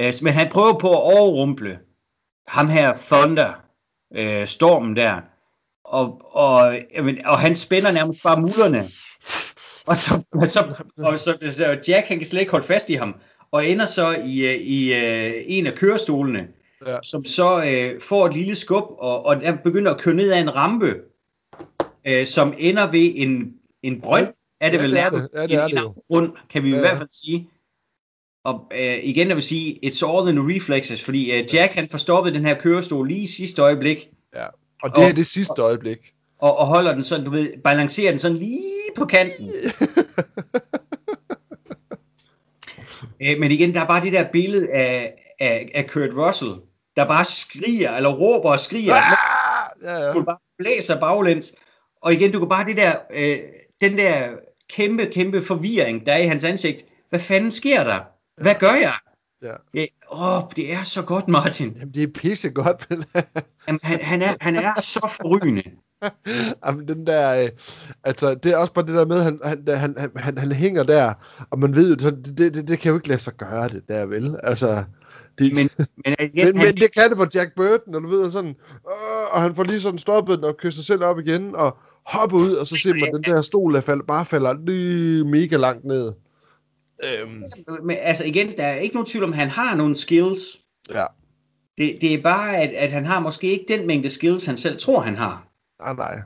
[0.00, 1.78] Øh, Men han prøver på at overrumple
[2.48, 3.52] ham her Thunder,
[4.16, 5.20] øh, stormen der,
[5.84, 8.84] og, og, jamen, og han spænder nærmest bare mullerne.
[9.86, 12.94] Og så, og så, og så, så Jack han kan slet ikke holde fast i
[12.94, 13.14] ham,
[13.50, 16.48] og ender så i, øh, i øh, en af kørestolene,
[16.86, 16.98] Ja.
[17.02, 20.40] som så øh, får et lille skub, og, og han begynder at køre ned ad
[20.40, 20.94] en rampe,
[22.06, 24.28] øh, som ender ved en, en brønd,
[24.60, 25.28] er det Ja, vel det er det.
[25.34, 25.94] Ja, det er en, det jo.
[26.10, 27.48] grund, kan vi Ja, i hvert fald sige.
[28.44, 31.88] Og øh, igen, jeg vil sige, it's all in the reflexes, fordi øh, Jack han
[31.90, 34.44] får stoppet den her kørestol lige i sidste øjeblik, ja.
[34.82, 36.12] Og det er Og- det sidste øjeblik.
[36.38, 38.62] og, og holder den sådan, du ved, balancerer den sådan lige
[38.96, 39.50] på kanten.
[43.22, 46.52] øh, men igen, der er bare det der billede af, af, af Kurt Russell,
[46.96, 49.56] der bare skriger, eller råber og skriger, Ah!
[49.82, 50.12] Ja, ja.
[50.12, 51.52] du bare blæser baglæns.
[52.02, 53.38] Og igen, du kan bare det der, øh,
[53.80, 54.28] den der
[54.70, 56.84] kæmpe, kæmpe forvirring, der er i hans ansigt.
[57.10, 58.00] Hvad fanden sker der?
[58.42, 58.94] Hvad gør jeg?
[59.42, 59.52] Ja.
[59.74, 61.72] Øh, Åh, det er så godt, Martin.
[61.72, 63.04] Jamen, det er pisse godt, men
[63.68, 65.62] Jamen, han, han, er, han er så forrygende.
[66.66, 67.48] Jamen, den der, øh,
[68.04, 71.14] altså, det er også bare det der med, han, han, han, han, han, hænger der,
[71.50, 74.06] og man ved jo, det, det, det kan jo ikke lade sig gøre, det der,
[74.06, 74.36] vel?
[74.42, 74.84] Altså,
[75.38, 78.08] det, Men, men, igen, men, han, men det kan det for Jack Burton, og du
[78.08, 78.56] ved, sådan,
[78.90, 81.76] øh, og han får lige sådan stoppet den og kører sig selv op igen, og
[82.06, 85.24] hopper ud, og så ser man, at den der stol der fald, bare falder lige
[85.24, 86.12] mega langt ned.
[87.04, 87.42] Øhm,
[87.84, 90.40] men, altså igen, der er ikke nogen tvivl om, at han har nogle skills.
[90.90, 91.04] ja,
[91.78, 94.78] Det, det er bare, at, at han har måske ikke den mængde skills, han selv
[94.78, 95.48] tror, han har.
[95.80, 96.22] nej, nej.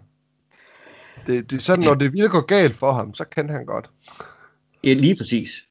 [1.26, 3.90] Det, det er sådan, når det virkelig går galt for ham, så kan han godt.
[4.84, 5.64] Ja, lige præcis.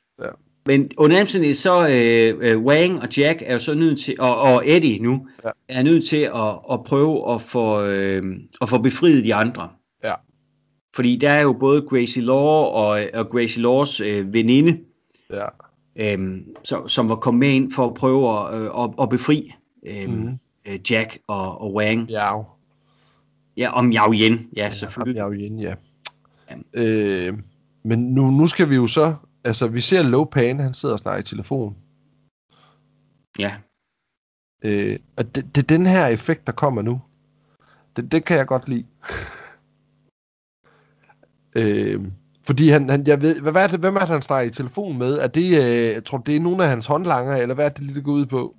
[0.68, 0.72] Ja.
[0.78, 4.38] Men under omstændighed, så øh, øh, Wang og Jack er jo så nødt til, og,
[4.38, 5.50] og Eddie nu, Ja.
[5.68, 8.24] er nødt til at, at prøve at få, øh,
[8.62, 9.70] at få befriet de andre.
[10.04, 10.14] Ja.
[10.96, 14.78] Fordi der er jo både Gracie Law og, og Gracie Laws øh, veninde,
[15.34, 15.46] Ja.
[15.96, 19.54] øh, som, som var kommet med ind for at prøve at, øh, at, at befri
[19.88, 20.38] øh, Mhm.
[20.68, 22.10] øh, Jack og, og Wang.
[22.10, 22.34] Ja.
[23.58, 25.18] Ja, og Miao Yen, ja, selvfølgelig.
[25.20, 25.74] Ja, igen, ja.
[26.74, 27.34] Øh,
[27.84, 29.16] men nu, nu skal vi jo så...
[29.44, 31.78] Altså, vi ser Lopan, han sidder og snakker i telefon.
[33.40, 33.56] Ja.
[34.62, 37.02] Øh, og det, det er den her effekt, der kommer nu.
[37.96, 38.86] Det, det kan jeg godt lide.
[41.56, 42.02] øh,
[42.44, 44.98] fordi han, han, jeg ved, hvad er det, hvem er det, han snakker i telefon
[44.98, 45.18] med?
[45.18, 47.84] Er det, øh, jeg tror, det er nogle af hans håndlanger, eller hvad er det
[47.84, 48.56] lige, det går ud på?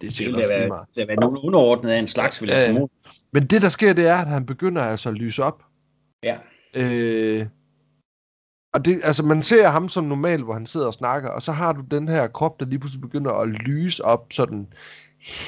[0.00, 2.76] Det er sikkert det vil være, det være nogen underordnet af en slags, vil jeg
[2.80, 2.88] øh,
[3.32, 5.62] Men det, der sker, det er, at han begynder altså at lyse op.
[6.22, 6.36] Ja.
[6.76, 7.46] Øh,
[8.78, 11.52] og det, altså, man ser ham som normal, hvor han sidder og snakker, og så
[11.52, 14.66] har du den her krop, der lige pludselig begynder at lyse op, sådan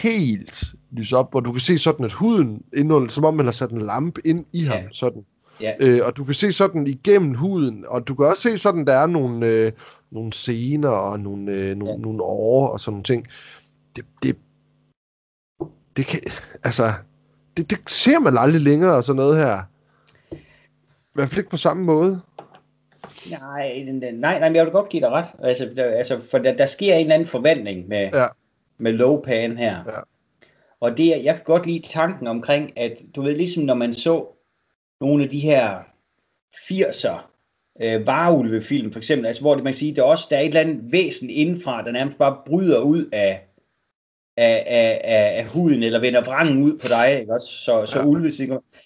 [0.02, 3.52] helt lyse op, hvor du kan se sådan, at huden indholder, som om man har
[3.52, 4.88] sat en lampe ind i ham, ja.
[4.92, 5.24] sådan.
[5.60, 5.72] Ja.
[5.80, 8.92] Øh, og du kan se sådan igennem huden, og du kan også se sådan, der
[8.92, 9.72] er nogle, øh,
[10.10, 11.98] nogle scener og nogle, øh, nogle, ja.
[11.98, 13.26] nogle år og sådan nogle ting.
[13.96, 14.36] Det, det,
[15.96, 16.20] det kan,
[16.64, 16.92] altså,
[17.56, 19.62] det, det ser man aldrig længere og sådan noget her.
[21.10, 22.20] I hvert fald ikke på samme måde.
[23.30, 23.82] Nej,
[24.12, 25.26] nej, nej, men jeg vil godt give dig ret.
[25.42, 28.26] Altså, der, altså for der, der sker en eller anden forvandling med, ja.
[28.78, 29.76] med Lopan her.
[29.86, 30.00] Ja.
[30.80, 34.26] Og det, jeg kan godt lide tanken omkring, at du ved, ligesom når man så
[35.00, 35.78] nogle af de her
[36.54, 37.18] 80'er
[37.82, 40.46] øh, varulvefilm, for eksempel, altså, hvor det, man kan sige, der også der er et
[40.46, 43.40] eller andet væsen indenfra, der nærmest bare bryder ud af,
[44.36, 47.46] af, af, af, af huden, eller vender vrangen ud på dig, ikke også?
[47.46, 48.04] Så, så ja.
[48.04, 48.28] ulve,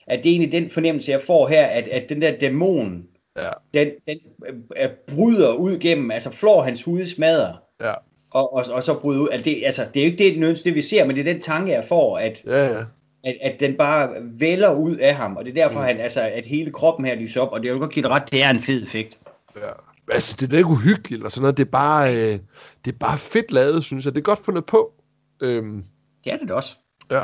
[0.06, 3.06] at det er egentlig den fornemmelse, jeg får her, at, at den der dæmon,
[3.36, 3.50] ja.
[3.74, 4.18] den, den
[4.76, 7.92] øh, bryder ud gennem, altså flår hans hud smadrer, ja.
[8.30, 9.28] og, og, og så bryder ud.
[9.32, 11.32] Altså det, altså, det er jo ikke det, nødvendigvis det, vi ser, men det er
[11.32, 12.84] den tanke, jeg får, at, ja, ja.
[13.24, 15.86] at, at den bare vælger ud af ham, og det er derfor, mm.
[15.86, 18.10] han, altså, at hele kroppen her lyser op, og det er jo godt give det
[18.10, 19.18] ret, det er en fed effekt.
[19.56, 19.70] Ja.
[20.10, 22.38] Altså, det er ikke uhyggeligt eller sådan noget, det er bare, øh,
[22.84, 24.14] det er bare fedt lavet, synes jeg.
[24.14, 24.92] Det er godt fundet på.
[25.42, 25.84] Øhm.
[26.24, 26.76] Det er det også.
[27.10, 27.22] Ja.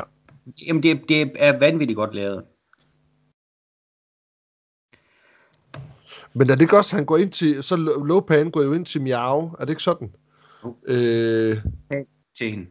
[0.67, 2.43] Jamen, det, det er vanvittigt godt lavet.
[6.33, 7.75] Men er det ikke også, han går ind til, så
[8.05, 10.11] Lopan går jo ind til Miao, er det ikke sådan?
[10.63, 10.73] Uh.
[10.87, 11.57] Øh,
[12.37, 12.65] til hende.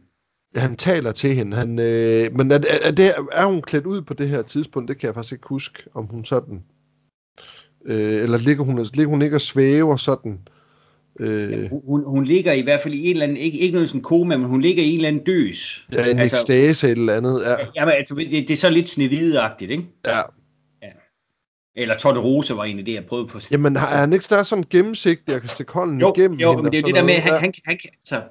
[0.55, 1.57] Ja, han taler til hende.
[1.57, 4.89] Han, øh, men er, er, det, er hun klædt ud på det her tidspunkt?
[4.89, 6.63] Det kan jeg faktisk ikke huske, om hun sådan...
[7.85, 10.39] Øh, eller ligger hun, ligger hun ikke og svæver sådan?
[11.19, 13.87] Øh, ja, hun, hun ligger i hvert fald i en eller anden, ikke, ikke noget
[13.87, 15.87] sådan koma, men hun ligger i en eller anden døs.
[15.91, 17.41] Ja, en altså, ekstase eller andet.
[17.45, 17.55] Ja.
[17.75, 19.85] Jamen, altså, det, det er så lidt snevideagtigt, ikke?
[20.05, 20.21] Ja,
[21.75, 23.39] eller Torte Rose var egentlig det, jeg prøvede på.
[23.51, 26.71] Jamen, er han ikke snart sådan gennemsigtig, jeg kan stikke hånden jo, igennem Jo, men
[26.71, 28.23] det er det der med, han, han, han, altså,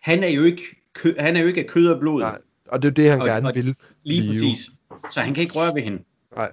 [0.00, 0.62] han er jo ikke
[0.94, 2.20] kø, han er jo ikke af kød og blod.
[2.20, 2.38] Nej,
[2.68, 3.64] og det er det, han og, gerne og, vil.
[3.64, 4.32] Lige blive.
[4.32, 4.70] præcis.
[5.10, 6.02] Så han kan ikke røre ved hende.
[6.36, 6.52] Nej.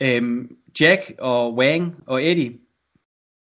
[0.00, 2.52] Øhm, Jack og Wang og Eddie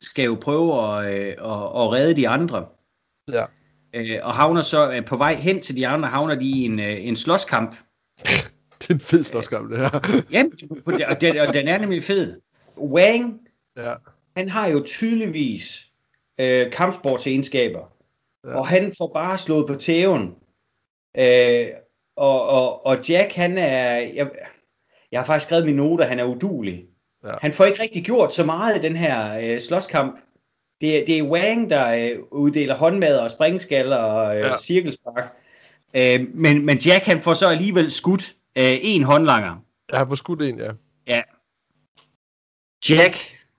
[0.00, 1.34] skal jo prøve at, øh, at,
[1.82, 2.66] at redde de andre.
[3.32, 3.44] Ja.
[3.94, 6.78] Øh, og havner så øh, på vej hen til de andre, havner de i en,
[6.78, 7.76] øh, en slåskamp.
[8.82, 10.22] det er en fed slåskamp, det her.
[10.30, 10.52] Jamen,
[11.10, 12.40] og den, og den er nemlig fed.
[12.78, 13.40] Wang,
[13.76, 13.94] ja.
[14.36, 15.90] han har jo tydeligvis
[16.40, 17.92] øh, kampsportsegenskaber.
[18.46, 18.58] Ja.
[18.58, 20.34] Og han får bare slået på tæven.
[21.18, 21.66] Øh,
[22.16, 23.96] og, og, og Jack, han er...
[23.96, 24.30] Jeg,
[25.12, 26.84] jeg har faktisk skrevet mine noter, han er udulig.
[27.24, 27.34] Ja.
[27.40, 30.20] Han får ikke rigtig gjort så meget i den her øh, slåskamp.
[30.80, 34.56] Det, det er Wang, der øh, uddeler håndmad og springskaller og øh, ja.
[34.56, 35.24] cirkelspark.
[35.94, 39.64] Øh, men, men Jack, han får så alligevel skudt øh, en håndlanger.
[39.92, 40.72] Ja, han får skudt en, ja.
[41.06, 41.22] Ja.
[42.88, 43.16] Jack,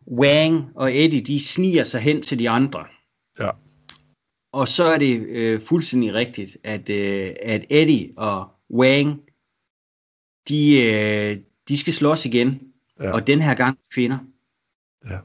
[0.08, 2.86] Wang og Eddie, de sniger sig hen til de andre.
[3.40, 3.50] Ja.
[4.52, 9.22] Og så er det øh, fuldstændig rigtigt, at, øh, at Eddie og Wang,
[10.48, 11.38] de, øh,
[11.68, 12.60] de skal slås igen.
[13.00, 13.14] Ja.
[13.14, 14.18] Og den her gang kvinder.
[15.10, 15.20] Ja.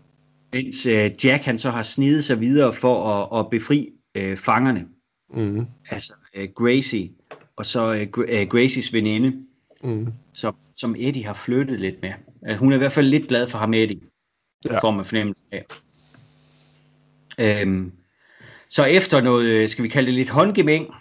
[0.53, 4.89] Mens øh, Jack han så har snidet sig videre for at, at befri øh, fangerne.
[5.31, 5.67] Mm.
[5.91, 7.11] Altså øh, Gracie,
[7.57, 9.47] og så øh, øh, Gracies veninde,
[9.83, 10.13] mm.
[10.35, 12.13] som, som Eddie har flyttet lidt med.
[12.43, 14.01] Altså, hun er i hvert fald lidt glad for ham, Eddie.
[14.65, 14.79] Ja.
[14.79, 15.65] Får man fornemmelse af.
[17.41, 17.93] Øhm,
[18.71, 20.95] så efter noget, skal vi kalde det lidt håndgemæng,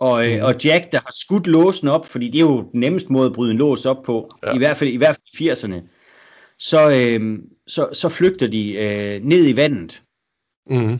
[0.00, 0.42] og, mm.
[0.42, 3.32] og Jack, der har skudt låsen op, fordi det er jo den nemmeste måde at
[3.32, 4.54] bryde en lås op på, ja.
[4.54, 5.82] i hvert fald i hvert fald i 80'erne,
[6.58, 10.02] så, øhm, så, så flygter de øh, ned i vandet.
[10.70, 10.98] Mm.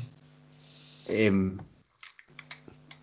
[1.11, 1.61] Øhm,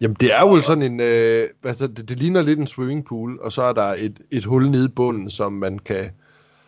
[0.01, 0.99] Jamen, det er jo sådan en...
[0.99, 4.69] Øh, altså, det, det ligner lidt en swimmingpool, og så er der et, et hul
[4.69, 6.11] nede i bunden, som man kan...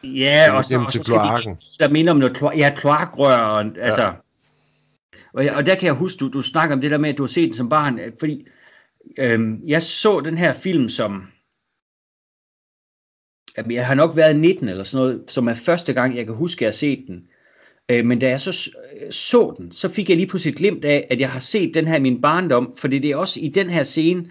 [0.04, 3.66] Ja, og så, og så skal de, der minder om noget kloak, ja, kloakrør, og,
[3.80, 4.02] altså...
[4.02, 4.12] Ja.
[5.34, 7.24] Og, og der kan jeg huske, du, du snakker om det der med, at du
[7.24, 8.48] har set den som barn, fordi
[9.18, 11.28] øhm, jeg så den her film som...
[13.70, 16.60] Jeg har nok været 19 eller sådan noget, som er første gang, jeg kan huske,
[16.60, 17.28] at jeg har set den.
[17.92, 18.70] Øh, men da jeg så
[19.12, 21.88] så den, så fik jeg lige pludselig et glimt af, at jeg har set den
[21.88, 24.26] her i min barndom, fordi det er også i den her scene,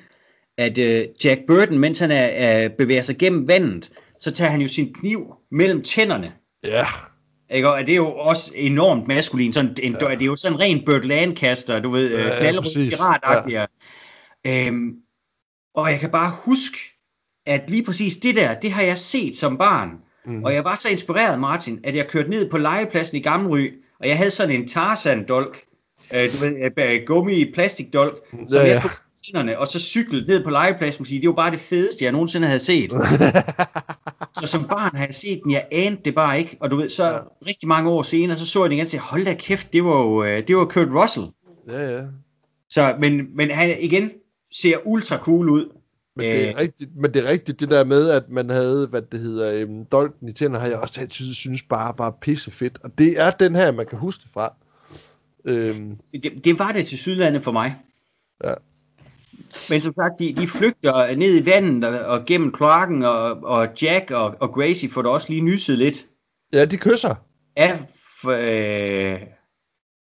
[0.59, 4.61] at øh, Jack Burton, mens han er, er, bevæger sig gennem vandet, så tager han
[4.61, 6.33] jo sin kniv mellem tænderne.
[6.65, 6.87] Ja.
[7.51, 7.70] Ikke?
[7.70, 9.53] Og det er jo også enormt maskulin.
[9.53, 10.09] Sådan en, ja.
[10.09, 13.51] Det er jo sådan en ren Burt Lancaster, du ved, Ja, ja, ja, knaldrød pirat
[13.51, 13.66] ja.
[14.47, 14.97] øhm,
[15.74, 16.78] Og jeg kan bare huske,
[17.47, 19.91] at lige præcis det der, det har jeg set som barn.
[20.27, 20.44] Mm.
[20.44, 23.70] Og jeg var så inspireret, Martin, at jeg kørte ned på legepladsen i Gammelry,
[24.01, 25.66] og jeg havde sådan en Tarzan-dolk,
[26.15, 28.90] øh, du ved, øh, gummi plastikdolk, som Ja, ja, jeg tog
[29.59, 32.61] og så cyklede ned på legepladsen, fordi det var bare det fedeste, jeg nogensinde havde
[32.61, 32.93] set.
[34.40, 36.89] så som barn har jeg set den, jeg anede det bare ikke, og du ved,
[36.89, 37.12] så Ja.
[37.12, 37.20] ja.
[37.47, 39.85] rigtig mange år senere, så så jeg den igen og sagde, hold da kæft, det
[39.85, 41.27] var jo øh, det var Kurt Russell.
[41.69, 42.03] ja, ja.
[42.70, 44.11] Så, men, men han igen
[44.53, 45.76] ser ultra cool ud.
[46.16, 46.56] Men det, er Øh.
[46.59, 49.84] rigtigt, men det er rigtigt, det der med, at man havde, hvad det hedder, øhm,
[49.84, 52.78] dolken i tænder, har jeg også altid synes bare, bare pisse fedt.
[52.82, 54.55] Og det er den her, man kan huske det fra.
[55.48, 57.76] Øhm, Det, det var det til Sydlandet for mig.
[58.44, 58.55] Ja.
[59.70, 63.68] Men som sagt, de, de flygter ned i vandet og, og gennem kloakken, og, og
[63.82, 66.06] Jack og, og Gracie får da også lige nyset lidt
[66.52, 67.14] ja, de kysser.
[67.56, 67.78] af...
[68.28, 69.20] Øh,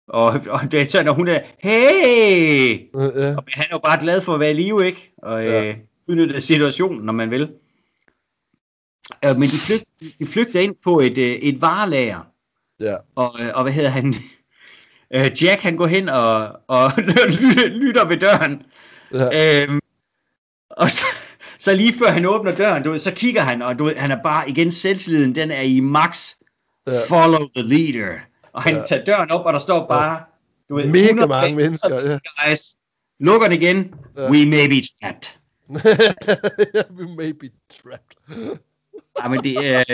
[0.08, 2.72] og, og det er sådan, at hun er, hey!
[2.96, 3.36] Øh, ja.
[3.36, 5.12] Og han er jo bare glad for at være i live, ikke?
[5.18, 5.64] Og Ja.
[5.64, 5.76] øh,
[6.08, 7.50] udnytte situationen, når man vil.
[9.24, 9.86] Øh, men de flygter,
[10.18, 12.20] de flygter ind på et, øh, et varelager,
[12.80, 12.96] ja.
[13.14, 14.14] og, øh, og hvad hedder han?
[15.14, 16.92] Øh, Jack, han går hen og, og
[17.82, 18.62] lytter, ved døren.
[19.14, 19.62] ja.
[19.64, 19.80] Øhm,
[20.70, 21.04] og så,
[21.58, 24.10] så lige før han åbner døren, du ved, så kigger han, og du ved, han
[24.10, 26.30] er bare igen selvtilliden, den er i max.
[26.86, 26.92] Ja.
[27.08, 28.18] Follow the leader.
[28.52, 28.82] Og han Ja.
[28.88, 30.20] tager døren op, og der står bare,
[30.68, 32.18] du ved, Mega 100 mange mennesker, ja.
[32.48, 32.60] Guys,
[33.20, 33.94] lukker den igen.
[34.16, 34.30] Ja.
[34.30, 35.38] We may be trapped.
[36.98, 38.16] We may be trapped.
[39.22, 39.84] Ja, men det er,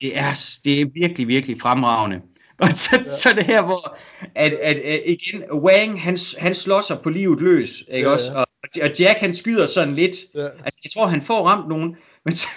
[0.00, 2.20] det er, det er virkelig, virkelig fremragende.
[2.62, 3.04] Og så, ja.
[3.04, 3.96] så det her, hvor
[4.34, 8.32] at, at, at igen, Wang, han, han slår sig på livet løs, ikke Ja, også?
[8.32, 8.38] ja.
[8.38, 8.46] Og,
[8.82, 10.16] og Jack, han skyder sådan lidt.
[10.34, 10.44] Ja.
[10.44, 12.48] Altså, jeg tror, han får ramt nogen, men så,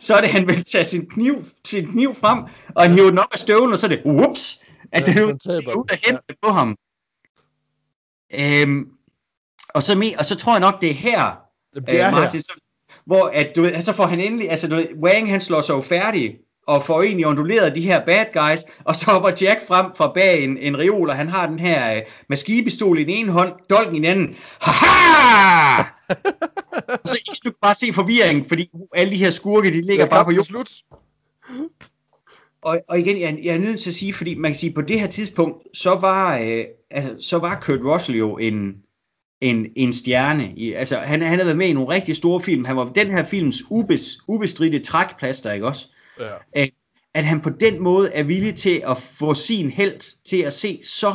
[0.00, 2.44] så er det, han vil tage sin kniv, sin kniv frem,
[2.74, 5.12] og han hiver den op af støvlen, og så er det, whoops, at Ja, ja,
[5.12, 6.76] det er ud den, og hente på ham.
[8.34, 8.88] Øhm,
[9.68, 11.45] og, så og så tror jeg nok, det er her,
[11.76, 12.12] Jamen, det er øh.
[12.12, 12.52] Martin, så,
[13.06, 15.74] hvor at, du ved, så får han endelig, altså du ved, Wang han slår sig
[15.74, 19.86] jo færdig, og får egentlig onduleret de her bad guys, og så hopper Jack frem
[19.96, 23.32] fra bag en, en reol, og han har den her øh, maskipistol i den ene
[23.32, 24.36] hånd, dolken i den anden.
[24.60, 25.82] Haha!
[27.04, 30.44] Så kan bare se forvirringen, fordi alle de her skurke, de ligger bare på jorden.
[30.44, 30.70] slut.
[32.62, 34.82] Og, og igen, jeg, jeg er nødt til at sige, fordi man kan sige, på
[34.82, 38.74] det her tidspunkt, så var, øh, altså, så var Kurt Russell jo en,
[39.40, 40.52] en, en stjerne.
[40.56, 42.64] I, altså, han, han havde været med i nogle rigtig store film.
[42.64, 45.88] Han var den her films ubes, ubestridte trækplaster, ikke også?
[46.20, 46.66] Ja.
[47.14, 50.80] At han på den måde er villig til at få sin held til at se
[50.84, 51.14] så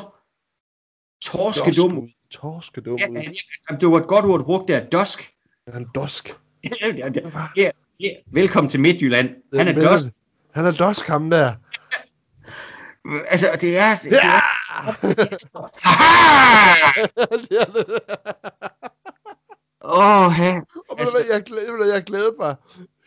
[1.22, 2.08] torskedum ud.
[2.32, 5.34] Torskedum Ja, ja, det var et godt ord, du brugte der, dusk.
[5.68, 6.38] Han er dosk.
[6.82, 7.10] ja,
[7.58, 7.70] ja,
[8.00, 9.30] ja, velkommen til Midtjylland.
[9.54, 10.08] Han er dusk.
[10.52, 11.54] Han er dosk, ham der.
[13.06, 13.96] Altså, det er...
[13.96, 14.92] Det er er.
[19.86, 20.60] Åh, ja.
[20.90, 22.56] Og ved du hvad, jeg, glæder, jeg glæder mig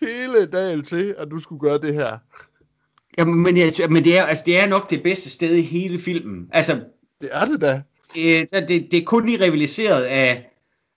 [0.00, 2.18] hele dagen til, at du skulle gøre det her.
[3.18, 5.98] Jamen, men, jeg, men det, er, altså, det er nok det bedste sted i hele
[5.98, 6.48] filmen.
[6.52, 6.84] Altså,
[7.20, 7.82] Det er det da.
[8.14, 10.50] det, det, det er kun lige rivaliseret af,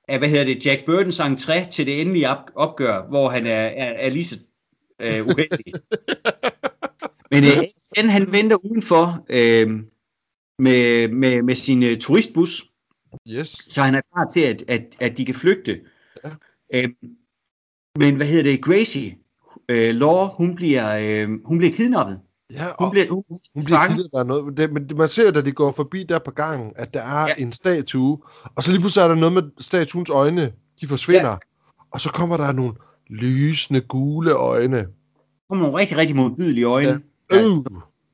[0.07, 3.61] af, hvad hedder det, Jack Burtons entré til det endelige op, opgør, hvor han er,
[3.61, 4.39] er, er lige så
[5.01, 5.73] øh, uheldig.
[7.31, 7.49] men øh,
[7.95, 9.69] den han venter udenfor øh,
[10.59, 12.65] med, med, med sin øh, turistbus,
[13.29, 13.57] Yes.
[13.69, 15.79] så han er klar til, at, at, at de kan flygte.
[16.23, 16.29] Ja.
[16.73, 16.89] Øh,
[17.99, 19.17] men hvad hedder det, Gracie,
[19.69, 22.19] øh, Law, hun bliver, øh, hun bliver kidnappet.
[22.51, 23.23] Ja, Hun og bliver, hun,
[23.55, 23.79] hun bliver
[24.13, 24.57] af noget.
[24.57, 27.27] Det, men man ser, da de går forbi der på gangen, at der er Ja.
[27.37, 27.43] ja.
[27.43, 28.19] en statue.
[28.55, 30.53] Og så lige pludselig er der noget med statuens øjne.
[30.81, 31.29] De forsvinder.
[31.29, 31.37] Ja.
[31.91, 32.73] Og så kommer der nogle
[33.09, 34.87] lysende, gule øjne.
[35.49, 36.89] kommer nogle rigtig, rigtig modbydelige øjne.
[36.89, 36.97] Ja.
[37.31, 37.41] Ja.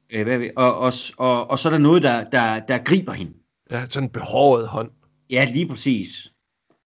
[0.10, 3.14] Øh, hvad, ved- og, og, og, og så er der noget, der, der, der griber
[3.14, 3.34] hende.
[3.72, 4.92] Ja, sådan en behåret hånd.
[5.30, 6.32] Ja, lige præcis.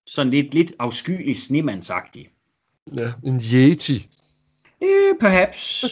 [0.05, 2.29] Sådan lidt, lidt afskyelig snemandsagtig.
[2.95, 4.09] Ja, en yeti.
[4.81, 5.85] Eh, perhaps.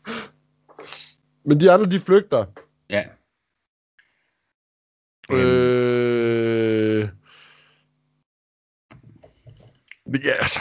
[1.46, 2.44] Men de andre, de flygter.
[2.90, 3.04] ja.
[5.30, 7.08] Øhm, Øh...
[10.06, 10.58] Men ja, altså,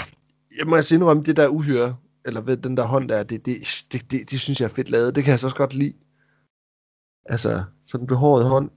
[0.60, 3.86] jeg må altså indrømme, det der uhyre, eller ved den der hånd der, det, det,
[3.92, 5.16] det, det, det synes jeg er fedt lavet.
[5.16, 5.94] Det kan jeg så også godt lide.
[7.26, 8.70] Altså, sådan en behåret hånd.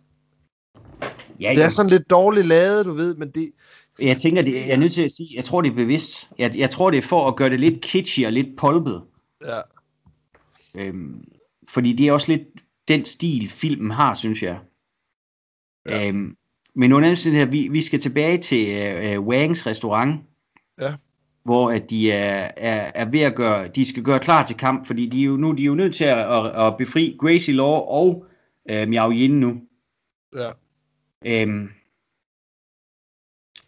[1.40, 3.50] ja, Det er sådan lidt dårligt lavet, du ved, men det...
[3.98, 6.30] jeg tænker, det, jeg er nødt til at sige, jeg tror, det er bevidst.
[6.38, 9.02] Jeg, jeg tror, det er for at gøre det lidt kitschy og lidt polpet.
[9.44, 9.60] Ja,
[10.74, 11.32] Øhm,
[11.68, 12.48] fordi det er også lidt
[12.88, 14.60] den stil, filmen har, synes jeg.
[15.86, 16.08] Ja.
[16.08, 16.36] Øhm,
[16.74, 20.20] men under omstændigheder, vi, vi skal tilbage til øh, øh, Wangs restaurant.
[20.80, 20.94] Ja.
[21.44, 24.86] Hvor at de er, er, er ved at gøre, de skal gøre klar til kamp,
[24.86, 27.54] fordi de er jo, nu de er jo nødt til at, at, at befri Gracie
[27.54, 28.26] Law og
[28.70, 29.60] øh, Miao Yin nu.
[30.36, 30.50] Ja.
[31.26, 31.68] Øhm,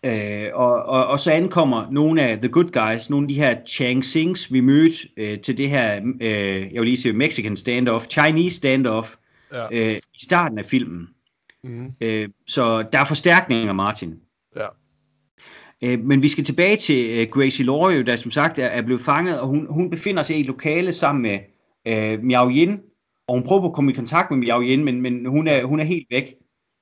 [0.05, 3.57] øh, og, og, og så ankommer nogle af the good guys, nogle af de her
[3.67, 8.07] Chang Sings, vi mødte øh, til det her, øh, jeg vil lige sige Mexican standoff,
[8.07, 9.17] Chinese standoff,
[9.53, 9.67] Ja.
[9.73, 11.09] øh, i starten af filmen.
[11.65, 11.93] Mm.
[12.01, 14.21] Øh, så der er forstærkninger, Martin.
[15.85, 19.01] Øh, men vi skal tilbage til øh, Gracie Law, der som sagt er, er blevet
[19.01, 21.39] fanget, og hun, hun befinder sig i et lokale sammen med
[21.89, 22.81] øh, Miao Yin,
[23.29, 25.81] og hun prøver at komme i kontakt med Miao Yin, men, men hun, er, hun
[25.81, 26.35] er helt væk.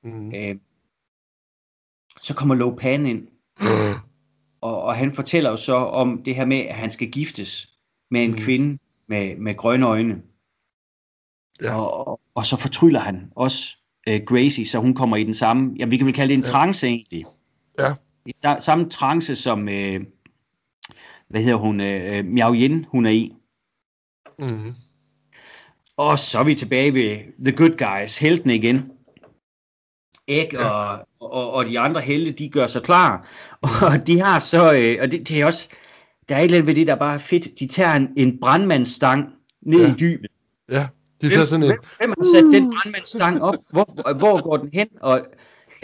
[0.05, 0.35] Mm.
[0.35, 0.57] Øh,
[2.21, 3.29] så kommer Lo Pan ind,
[4.61, 7.71] og, og han fortæller jo så om det her med, at han skal giftes
[8.11, 8.37] med en mm.
[8.37, 8.79] kvinde
[9.09, 10.23] med, med grønne øjne.
[11.63, 11.75] Ja.
[11.75, 13.77] Og, og, og så fortryller han også
[14.09, 16.45] øh, Gracie, så hun kommer i den samme, ja, vi kan vel kalde det en
[16.45, 16.51] Ja.
[16.51, 17.25] trance egentlig.
[17.79, 17.93] Ja.
[18.31, 20.01] I sa- samme trance som, øh,
[21.29, 23.35] hvad hedder hun, øh, Miao Yin, hun er i.
[24.39, 24.73] Mm.
[25.97, 28.93] Og så er vi tilbage ved The Good Guys, heltene igen.
[30.29, 30.69] Egg Ja.
[30.69, 33.29] og, og, og de andre helte, de gør sig klar.
[33.93, 35.69] Og de har så, øh, og det, det er også,
[36.29, 37.59] der er et eller andet ved det, der bare er fedt.
[37.61, 39.29] De tager en, en brandmandsstang
[39.63, 39.93] ned Ja.
[39.93, 40.31] i dybet.
[40.71, 40.89] Ja,
[41.21, 41.69] det er sådan en...
[41.69, 43.55] hvem, hvem har sat den brandmandsstang op?
[43.71, 44.89] Hvor, hvor går den hen?
[45.01, 45.27] Og,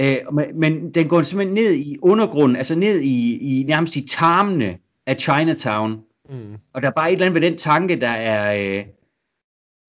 [0.01, 0.17] øh,
[0.55, 5.17] men- den går simpelthen ned i undergrunden, altså ned i, i nærmest i tarmene af
[5.17, 6.01] Chinatown.
[6.31, 6.55] Mm.
[6.75, 8.85] Og der er bare et eller andet ved den tanke, der er, øh,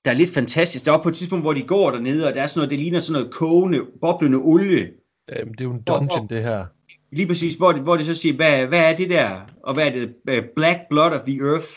[0.05, 0.85] der er lidt fantastisk.
[0.85, 2.79] Der er på et tidspunkt, hvor de går dernede, og der er sådan noget, det
[2.79, 4.89] ligner sådan noget kogende, boblende olie.
[5.35, 6.65] Jamen, det er jo en dungeon, det her.
[7.11, 9.29] Lige præcis, hvor de, hvor de så siger, hvad, hvad er det der?
[9.63, 10.45] Og hvad er det?
[10.55, 11.67] Black blood of the earth,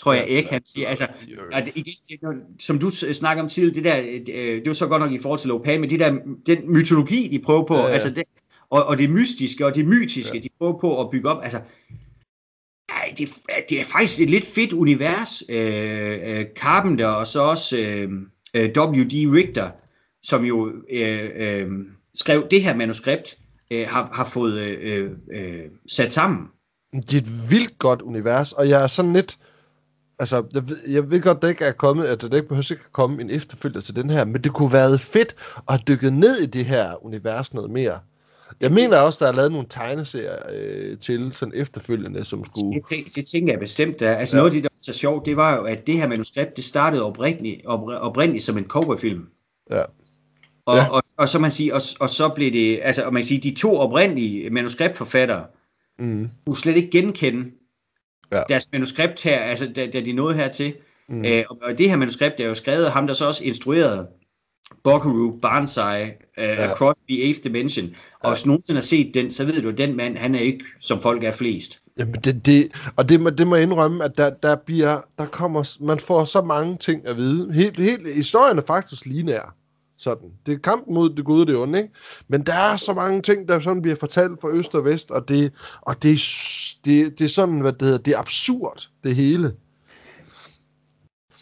[0.00, 0.88] tror jeg ikke, han siger.
[0.88, 1.06] Altså,
[1.52, 4.86] at det, igen, det, som du snakker om tidligere, det der, øh, det var så
[4.86, 7.82] godt nok i forhold til Lopan, men det der, den mytologi, de prøver på, Ja,
[7.82, 8.24] ja, altså det,
[8.70, 10.40] og, og det mystiske og det mytiske, Ja.
[10.40, 11.60] de prøver på at bygge op, altså,
[12.88, 13.32] ej, det,
[13.70, 18.10] det er faktisk et lidt fedt univers, øh, øh, Carpenter og så også øh,
[18.54, 19.34] øh, W.D.
[19.34, 19.70] Richter,
[20.22, 21.68] som jo øh, øh,
[22.14, 23.38] skrev det her manuskript,
[23.70, 26.46] øh, har, har fået øh, øh, sat sammen.
[26.92, 29.38] Det er et vildt godt univers, og jeg er sådan lidt...
[30.20, 32.82] Altså, jeg ved, jeg ved godt, det ikke er kommet, at det ikke behøver ikke
[32.86, 36.12] at komme en efterfølger til den her, men det kunne været fedt at have dykket
[36.12, 37.98] ned i det her univers noget mere.
[38.60, 42.82] Jeg mener også, der er lavet nogle tegneserier øh, til sådan efterfølgende, som skulle...
[42.90, 44.00] Det, det, tænker jeg bestemt.
[44.00, 44.14] Der.
[44.16, 44.40] Altså Ja.
[44.40, 46.64] noget af det, der var så sjovt, det var jo, at det her manuskript, det
[46.64, 49.26] startede oprindeligt, op, oprindeligt som en cowboyfilm.
[49.70, 49.82] Ja.
[50.66, 50.82] Og, Ja.
[50.82, 50.88] ja.
[50.88, 53.40] og, og, så man sige, og, og så blev det, altså og man kan sige,
[53.50, 55.44] de to oprindelige manuskriptforfattere,
[55.98, 57.50] Mm, kunne slet ikke genkende
[58.32, 58.42] Ja.
[58.48, 60.74] deres manuskript her, altså da, da de nåede hertil.
[61.08, 61.24] mm.
[61.24, 64.06] Øh, og, det her manuskript er jo skrevet af ham, der så også instruerede
[64.84, 66.66] Buckaroo Banzai uh, Ja.
[67.08, 67.86] the Eighth Dimension.
[68.20, 68.34] Og Ja.
[68.34, 71.00] hvis nogen har set den, så ved du, at den mand, han er ikke, som
[71.02, 71.80] folk er flest.
[71.98, 75.26] Jamen det, det, og det må, det må jeg indrømme, at der, der bliver, der
[75.26, 77.52] kommer, man får så mange ting at vide.
[77.52, 79.54] Helt, helt, historien er faktisk lineær.
[80.02, 80.28] Sådan.
[80.46, 81.94] Det er kampen mod det gode og det onde, ikke?
[82.28, 85.28] Men der er så mange ting, der sådan bliver fortalt fra øst og vest, og
[85.28, 86.18] det, og det,
[86.84, 89.52] det, det er sådan, hvad det hedder, det er absurd, det hele.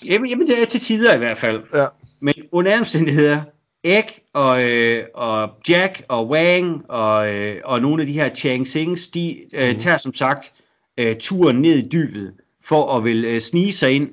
[0.06, 1.62] Jamen, jamen det er til tider i hvert fald.
[1.74, 1.86] Ja.
[2.20, 3.42] Men under omstændigheder,
[3.84, 8.66] Egg og, øh, og Jack og Wang og, øh, og nogle af de her Chang
[8.68, 9.78] Sings, de øh, Mhm.
[9.78, 10.52] tager som sagt
[10.98, 12.32] øh, turen ned i dybet
[12.64, 14.08] for at vil øh, snige sig ind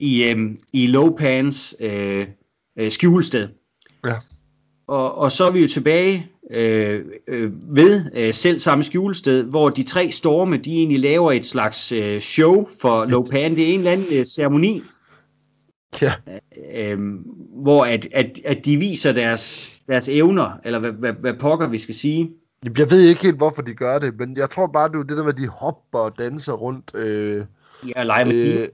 [0.00, 2.26] i, øh, i Lopans øh,
[2.78, 3.48] øh, skjulested.
[4.06, 4.14] Ja.
[4.86, 9.70] Og, og så er vi jo tilbage øh, øh, ved øh, selv samme skjulested, hvor
[9.70, 13.54] de tre storme, de egentlig laver et slags øh, show for Lopan.
[13.54, 14.82] Det er en eller anden øh, ceremoni,
[16.02, 16.12] Ja,
[16.74, 16.98] øh,
[17.62, 21.78] hvor at, at, at de viser deres, deres evner, eller hvad, hvad, hvad pokker vi
[21.78, 22.30] skal sige.
[22.78, 25.16] jeg ved ikke helt, hvorfor de gør det, men jeg tror bare, det er det
[25.16, 26.94] der med, at de hopper og danser rundt.
[26.94, 27.44] Øh,
[27.96, 28.68] Ja, lege med øh, øh,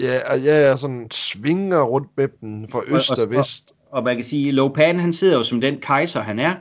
[0.00, 3.72] ja, og jeg er sådan svinger rundt med dem fra øst og, og- og vest.
[3.90, 6.54] Og man kan sige, Lopan han sidder jo som den kejser han er,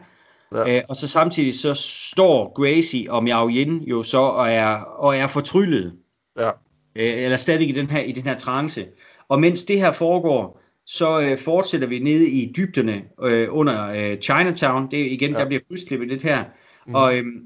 [0.53, 0.69] Ja.
[0.69, 0.77] ja.
[0.77, 1.73] øh, og så samtidig så
[2.14, 5.93] står Gracie og Miao Yin jo så og er, og er fortryllet,
[6.39, 6.49] Ja.
[6.95, 8.85] øh, eller stadig i den her, i den her trance.
[9.30, 14.18] Og mens det her foregår, så øh, fortsætter vi nede i dybderne øh, under øh,
[14.19, 14.91] Chinatown.
[14.91, 15.35] Det er igen, Ja.
[15.38, 15.41] ja.
[15.43, 16.43] der bliver krydsklippet lidt her.
[16.88, 16.95] Mm.
[16.95, 17.39] Og, øhm,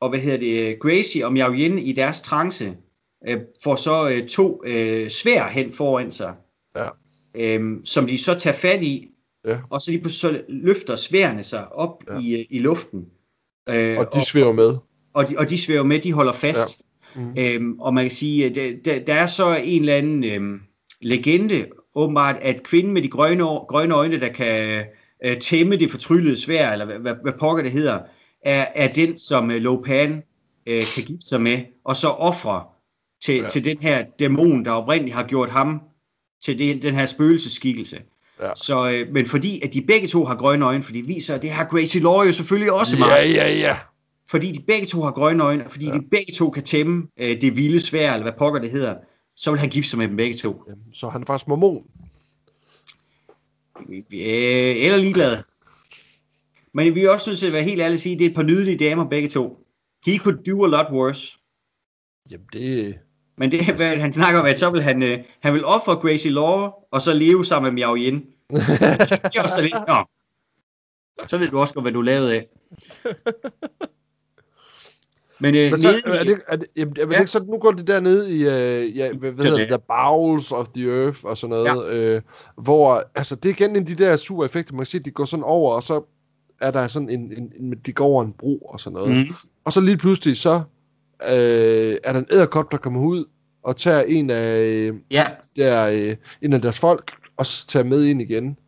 [0.00, 2.74] og hvad hedder det, Gracie og Miao Yin i deres trance
[3.28, 6.34] øh, får så øh, to øh, svær hen foran sig,
[6.76, 6.88] Ja.
[7.34, 9.08] øhm, som de så tager fat i,
[9.46, 9.58] Ja.
[9.70, 12.18] og så, de, så løfter sværene sig op Ja.
[12.20, 13.06] i, øh, i luften.
[13.68, 14.76] Øh, Og de svæver med.
[15.12, 16.80] og, de, og de svæver med, de holder fast.
[17.16, 17.20] Ja.
[17.20, 17.34] Mm.
[17.38, 20.60] Øhm, og man kan sige, at der, der, der er så en eller anden øhm,
[21.00, 24.84] legende, åbenbart, at kvinden med de grønne, grønne øjne, der kan
[25.24, 27.98] øh, tæmme det fortryllede svær, eller hvad, hvad, pokker det hedder,
[28.42, 30.22] er, er den, som øh, Lopan
[30.66, 32.64] øh, kan gifte sig med, og så ofre
[33.24, 33.42] til, Ja.
[33.42, 33.48] ja.
[33.48, 35.80] til den her dæmon, der oprindeligt har gjort ham
[36.44, 37.98] til det, den her spøgelseskikkelse.
[38.42, 38.50] Ja.
[38.56, 41.42] Så, øh, men fordi at de begge to har grønne øjne, fordi det viser, at
[41.42, 43.34] det har Gracie Law jo selvfølgelig også Ja, meget.
[43.34, 43.76] ja, ja.
[44.30, 45.92] Fordi de begge to har grønne øjne, og fordi Ja.
[45.92, 45.98] ja.
[45.98, 48.94] de begge to kan tæmme øh, det vilde svær, eller hvad pokker det hedder,
[49.36, 50.62] så vil han gifte sig med dem begge to.
[50.68, 51.84] Jamen, Så han er faktisk mormon.
[53.90, 53.96] Øh,
[54.76, 55.42] eller ligeglade.
[56.74, 58.28] Men vi er også nødt til at være helt ærlige og sige, at det er
[58.30, 59.66] et par nydelige damer begge to.
[60.06, 61.38] He could do a lot worse.
[62.30, 62.98] Jamen, det...
[63.38, 66.70] Men det, hvad han snakker om, at vil han, øh, han vil ofre Gracie Law,
[66.90, 68.14] og så leve sammen med Miao Yin.
[68.50, 70.04] Det er også lidt, Nå.
[71.26, 72.46] Så ved du også godt, hvad du lavede af.
[75.40, 77.18] Men, øh, Men så, nede er det, er det, jamen, er det Ja.
[77.18, 79.68] ikke sådan, nu går det dernede i, øh, ja, hvad, hvad hedder det.
[79.68, 81.96] The Bowels of the Earth og sådan noget, ja.
[81.96, 82.22] øh,
[82.56, 85.10] hvor, altså, det er igen en af de der super effekter, man kan se, de
[85.10, 86.02] går sådan over, og så
[86.60, 89.16] er der sådan en, en, en de går over en bro og sådan noget.
[89.28, 89.34] mm,
[89.64, 90.62] Og så lige pludselig, så
[91.24, 93.24] øh, er der en æderkop, der kommer ud,
[93.62, 95.26] og tager en af, øh, ja,
[95.56, 98.58] der, øh, en af deres folk, og tager med ind igen.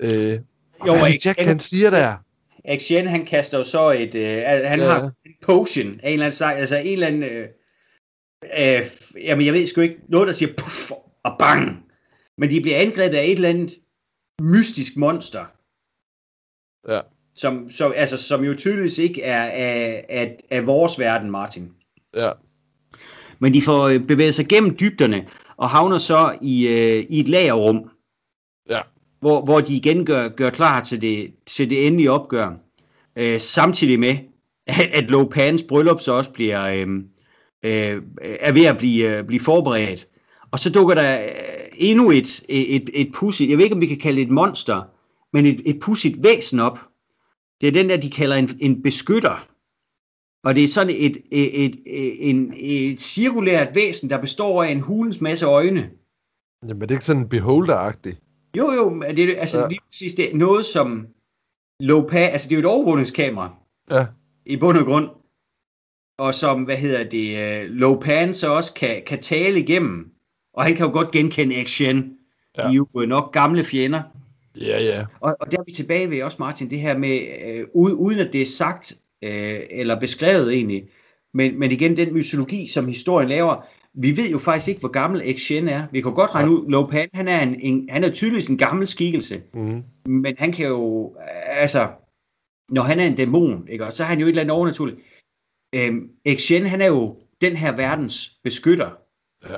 [0.00, 0.38] Øh,
[0.86, 2.16] jo, hvad Jack, han siger der?
[2.64, 4.86] Action, han kaster jo så et, øh, han Ja.
[4.86, 7.48] har en potion af en eller anden slags, altså en eller anden, øh,
[8.58, 8.82] øh,
[9.24, 10.90] jamen jeg ved sgu ikke, noget der siger puff
[11.22, 11.84] og bang,
[12.38, 13.78] men de bliver angrebet af et eller andet
[14.42, 15.44] mystisk monster.
[16.88, 17.00] Ja.
[17.34, 21.72] Som, som, altså, som jo tydeligvis ikke er af, af, af vores verden, Martin.
[22.16, 22.30] Ja,
[23.38, 25.26] Men de får øh, bevæget sig gennem dybderne
[25.56, 27.90] og havner så i, øh, i et lagerrum.
[28.70, 28.80] Ja.
[29.20, 32.52] Hvor, hvor de igen gør, gør klar til det, til det endelige opgør.
[33.16, 34.16] Øh, samtidig med,
[34.66, 36.88] at, at Lopans bryllup så også bliver, øh,
[37.62, 38.02] øh,
[38.40, 40.08] er ved at blive, øh, blive forberedt.
[40.50, 41.28] Og så dukker der øh,
[41.74, 44.82] endnu et, et, et pudsigt, jeg ved ikke om vi kan kalde det et monster,
[45.32, 46.78] men et, et pudsigt væsen op.
[47.60, 49.48] Det er den der, de kalder en, en beskytter.
[50.44, 54.68] Og det er sådan et, et, et, et, en, et cirkulært væsen, der består af
[54.70, 55.90] en hulens masse øjne.
[56.68, 58.18] jamen det er ikke sådan beholder-agtigt.
[58.56, 59.68] Jo, jo, men det er altså Ja.
[59.68, 61.06] lige præcis det noget som
[61.80, 63.54] Lopa, altså det er jo et overvågningskamera
[63.90, 64.06] Ja,
[64.46, 65.08] i bund og grund.
[66.18, 70.10] Og som, hvad hedder det, uh, Lopan så også kan, kan tale igennem.
[70.54, 71.96] Og han kan jo godt genkende Action.
[71.96, 72.08] De
[72.58, 72.68] Ja.
[72.68, 74.02] er jo øh, nok gamle fjender.
[74.60, 75.06] ja, ja.
[75.20, 78.32] Og, og der er vi tilbage ved også, Martin, det her med, øh, uden at
[78.32, 80.88] det er sagt, øh, eller beskrevet egentlig,
[81.34, 85.22] men, men igen, den mytologi, som historien laver, vi ved jo faktisk ikke, hvor gammel
[85.24, 85.86] Exen er.
[85.92, 88.86] Vi kan godt regne ud, Lopan, han er, en, en, han er tydeligvis en gammel
[88.86, 89.82] skikkelse, Mm.
[90.06, 91.16] men han kan jo,
[91.46, 91.88] altså,
[92.70, 94.98] når han er en dæmon, ikke, og så er han jo et eller andet overnaturligt.
[95.74, 98.90] Øhm, Exen, han er jo den her verdens beskytter.
[99.50, 99.56] Ja.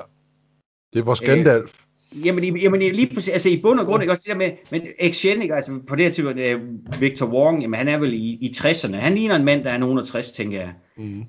[0.92, 1.83] Det er vores Øh, Gandalf.
[2.24, 4.82] Jamen, jamen lige præcis, altså i bund og grund, ikke også det der med, men
[5.00, 6.60] Action, ikke, altså på det her tidspunkt, øh,
[7.00, 9.78] Victor Wong, jamen han er vel i, i 60'erne, han ligner en mand, der er
[9.78, 10.72] nogen af 60, tænker jeg.
[10.96, 11.22] Mm.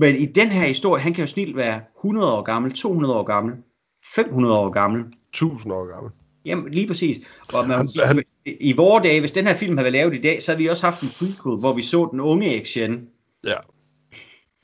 [0.00, 3.22] Men i den her historie, han kan jo snilt være 100 år gammel, 200 år
[3.22, 3.54] gammel,
[4.14, 5.04] 500 år gammel.
[5.34, 6.12] 1000 år gammel.
[6.44, 7.16] Jamen, lige præcis.
[7.54, 10.14] Og man, Han- han, i, I vore dage, hvis den her film havde været lavet
[10.16, 13.00] i dag, så havde vi også haft en prequel, hvor vi så den unge Action.
[13.44, 13.54] Ja.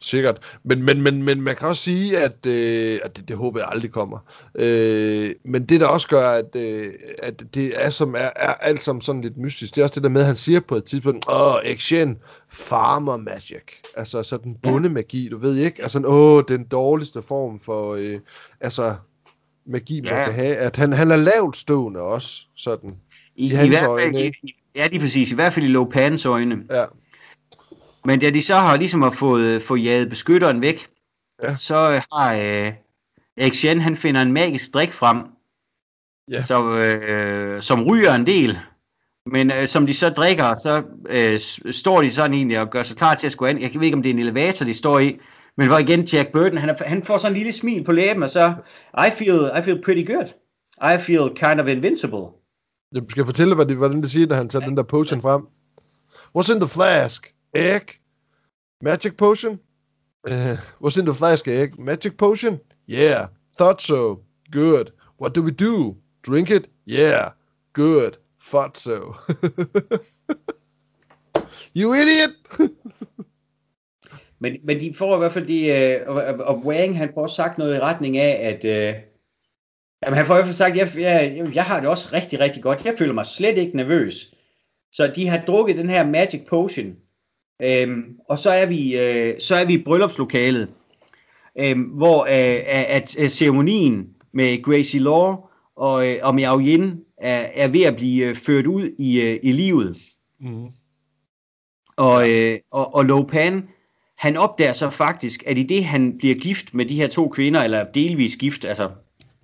[0.05, 0.39] Sikkert.
[0.65, 3.69] Men, men, men, men man kan også sige, at, øh, at det, det håber jeg
[3.73, 4.19] aldrig kommer.
[4.55, 6.93] Øh, men det, der også gør, at, øh,
[7.23, 10.03] at det er, som er, er alt sammen sådan lidt mystisk, det er også det
[10.03, 12.19] der med, at han siger på et tidspunkt, åh, action,
[12.49, 13.63] farmer magic.
[13.97, 15.83] Altså sådan bondemagi, du ved ikke?
[15.83, 18.19] Altså, åh, den dårligste form for, øh,
[18.61, 18.95] altså,
[19.67, 20.25] magi, man Ja.
[20.25, 20.57] kan have.
[20.57, 22.91] At han, han er lavt stående også, sådan.
[23.37, 25.33] I, I i, hans hvert fald, øjne, i- ja, lige præcis.
[25.33, 26.59] I hvert fald i Lopans øjne.
[26.71, 26.85] Ja.
[28.05, 30.89] Men da de så har ligesom har fået, fået jaget beskytteren væk,
[31.43, 31.51] Ja.
[31.51, 31.55] ja.
[31.55, 32.73] så øh, har øh,
[33.37, 35.19] Action, han finder en magisk drik frem,
[36.31, 36.43] Ja.
[36.43, 38.59] som, øh, som ryger en del.
[39.27, 41.39] Men øh, som de så drikker, så øh,
[41.73, 43.63] står de sådan egentlig og gør sig klar til at skulle an.
[43.63, 45.19] Jeg ved ikke, om det er en elevator, de står i.
[45.57, 48.23] Men hvor igen Jack Burton, han, er, han får sådan en lille smil på læben,
[48.23, 48.55] og så,
[48.95, 50.27] I feel, I feel pretty good.
[50.95, 52.25] I feel kind of invincible.
[52.95, 55.43] Jeg skal fortælle, hvad det, hvordan det siger, da han tager den der potion frem.
[56.39, 57.35] What's in the flask?
[57.55, 58.01] Egg?
[58.81, 59.59] Magic potion?
[60.31, 61.49] Uh, what's in the flask?
[61.49, 61.79] Egg?
[61.79, 62.61] Magic potion?
[62.87, 63.27] Yeah.
[63.57, 64.23] Thought so.
[64.51, 64.93] Good.
[65.19, 65.97] What do we do?
[66.23, 66.69] Drink it?
[66.87, 67.33] Yeah.
[67.73, 68.17] Good.
[68.41, 69.17] Thought so.
[71.75, 72.31] you idiot!
[74.41, 77.35] Men, men de får i hvert fald de, øh, og, og, Wang, han får også
[77.35, 78.95] sagt noget i retning af, at øh,
[80.03, 82.63] jamen, han får i hvert fald sagt, jeg, jeg, jeg har det også rigtig, rigtig
[82.63, 82.85] godt.
[82.85, 84.35] Jeg føler mig slet ikke nervøs.
[84.93, 86.97] Så de har drukket den her Magic Potion,
[87.63, 90.69] øhm, og så er vi, øh, så er vi i bryllupslokalet,
[91.59, 95.37] øhm, hvor øh, at, at ceremonien med Gracie Law
[95.77, 99.41] og, øh, og Miao Yin er, er ved at blive øh, ført ud i, øh,
[99.43, 99.97] i livet.
[100.41, 100.67] Mm.
[101.97, 103.69] Og, øh, og, og Lopan,
[104.19, 107.63] han opdager så faktisk, at i det han bliver gift med de her to kvinder,
[107.63, 108.91] eller delvis gift, altså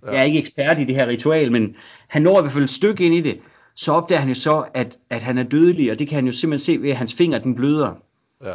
[0.04, 0.10] ja.
[0.10, 1.76] jeg er ikke ekspert i det her ritual, men
[2.08, 3.40] han når i hvert fald et stykke ind i det,
[3.74, 6.32] så opdager han jo så, at, at han er dødelig, og det kan han jo
[6.32, 7.94] simpelthen se ved, at hans finger den bløder.
[8.44, 8.54] Ja.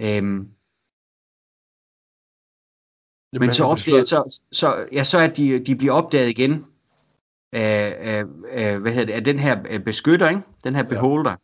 [0.00, 0.48] Øhm,
[3.32, 6.66] Jamen, men så opdager så, så, ja, så at de, de bliver opdaget igen
[7.52, 10.40] af, af, af, hvad hedder det, af den her øh, beskytter, ikke?
[10.64, 11.36] den her beholder.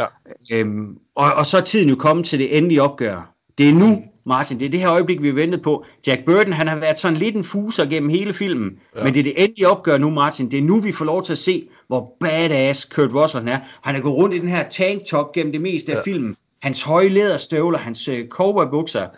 [0.00, 0.06] Ja.
[0.52, 3.34] Øhm, og, og så er tiden jo kommet til det endelige opgør.
[3.58, 5.84] Det er nu, Martin, det er det her øjeblik, vi har ventet på.
[6.06, 8.98] Jack Burton, han har været sådan lidt en fuser gennem hele filmen, Ja.
[8.98, 9.04] ja.
[9.04, 10.50] men det er det endelige opgør nu, Martin.
[10.50, 13.60] Det er nu, vi får lov til at se, hvor badass Kurt Russell han er.
[13.82, 16.02] Han er gået rundt i den her tanktop gennem det meste af Ja.
[16.02, 16.36] filmen.
[16.62, 19.08] Hans høje læderstøvler, hans øh, cowboybukser.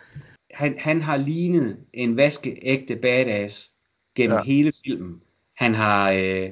[0.55, 3.71] Han, han har lignet en vaskeægte badass
[4.17, 4.43] gennem Ja.
[4.45, 5.21] hele filmen.
[5.57, 6.51] Han har øh,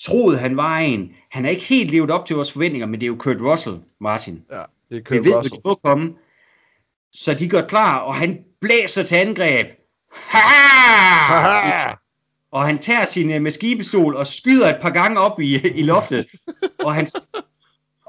[0.00, 1.12] troet, han var en.
[1.30, 3.76] Han har ikke helt levet op til vores forventninger, men det er jo Kurt Russell,
[4.00, 4.42] Martin.
[4.50, 5.56] Ja, det er Vi Kurt ved, Russell.
[5.56, 6.14] de må komme.
[7.12, 9.66] Så de går klar, og han blæser til angreb.
[10.12, 10.38] Ha!
[11.34, 11.94] Haha!
[12.50, 16.26] Og han tager sin uh, maskinpistol og skyder et par gange op i, i loftet.
[16.84, 17.06] og, han,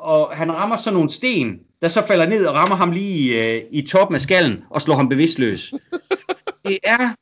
[0.07, 3.67] og han rammer så nogle sten, der så falder ned og rammer ham lige uh,
[3.71, 5.73] i toppen af skallen og slår ham bevidstløs.
[6.67, 7.13] det er et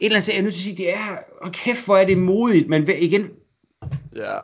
[0.00, 2.18] eller andet, jeg er nødt til at sige, det er, og kæft hvor er det
[2.18, 3.28] modigt, men igen,
[4.16, 4.38] Ja,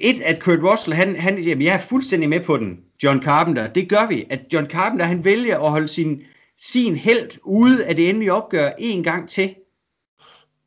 [0.00, 3.72] et, at Kurt Russell, han, han, jamen, jeg er fuldstændig med på den, John Carpenter.
[3.72, 4.26] Det gør vi.
[4.30, 6.22] At John Carpenter, han vælger at holde sin,
[6.56, 9.54] sin held ude af det endelige opgør en gang til.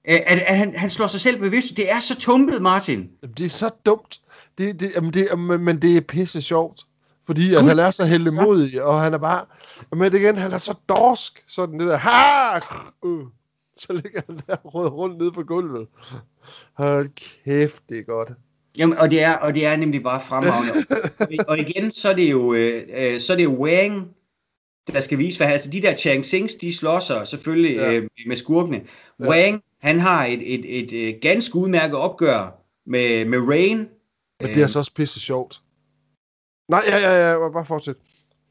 [0.07, 1.77] Øh, At, at han, han slår sig selv bevidst.
[1.77, 3.09] Det er så tumpet, Martin.
[3.37, 4.21] Det er så dumt.
[4.59, 6.81] Det, det, jamen, det, jamen, men det er pisse sjovt.
[7.25, 9.45] Fordi at han er så heldemodig, og han er bare...
[9.91, 11.43] Men igen, han er så dorsk.
[11.47, 11.97] Sådan det der...
[11.97, 12.59] Ha!
[13.01, 13.27] Uh.
[13.77, 15.87] Så ligger han der rød rundt nede på gulvet.
[16.73, 17.09] Hold
[17.45, 18.31] kæft, det er godt.
[18.77, 20.73] Jamen, og det er, og det er nemlig bare fremragende.
[21.49, 24.07] og, igen, så er det jo, øh, øh, så er det jo Wang,
[24.93, 27.93] der skal vise, hvad altså de der Chang Sings, de slår sig selvfølgelig Ja.
[27.93, 28.77] øh, med skurkene.
[29.19, 29.25] Ja.
[29.25, 29.29] Ja.
[29.29, 33.87] Wang, han har et, et, et, et ganske udmærket opgør med, med Rain.
[34.41, 35.61] Men det er så også pisse sjovt.
[36.69, 37.95] Nej, ja, ja, ja, bare fortsæt.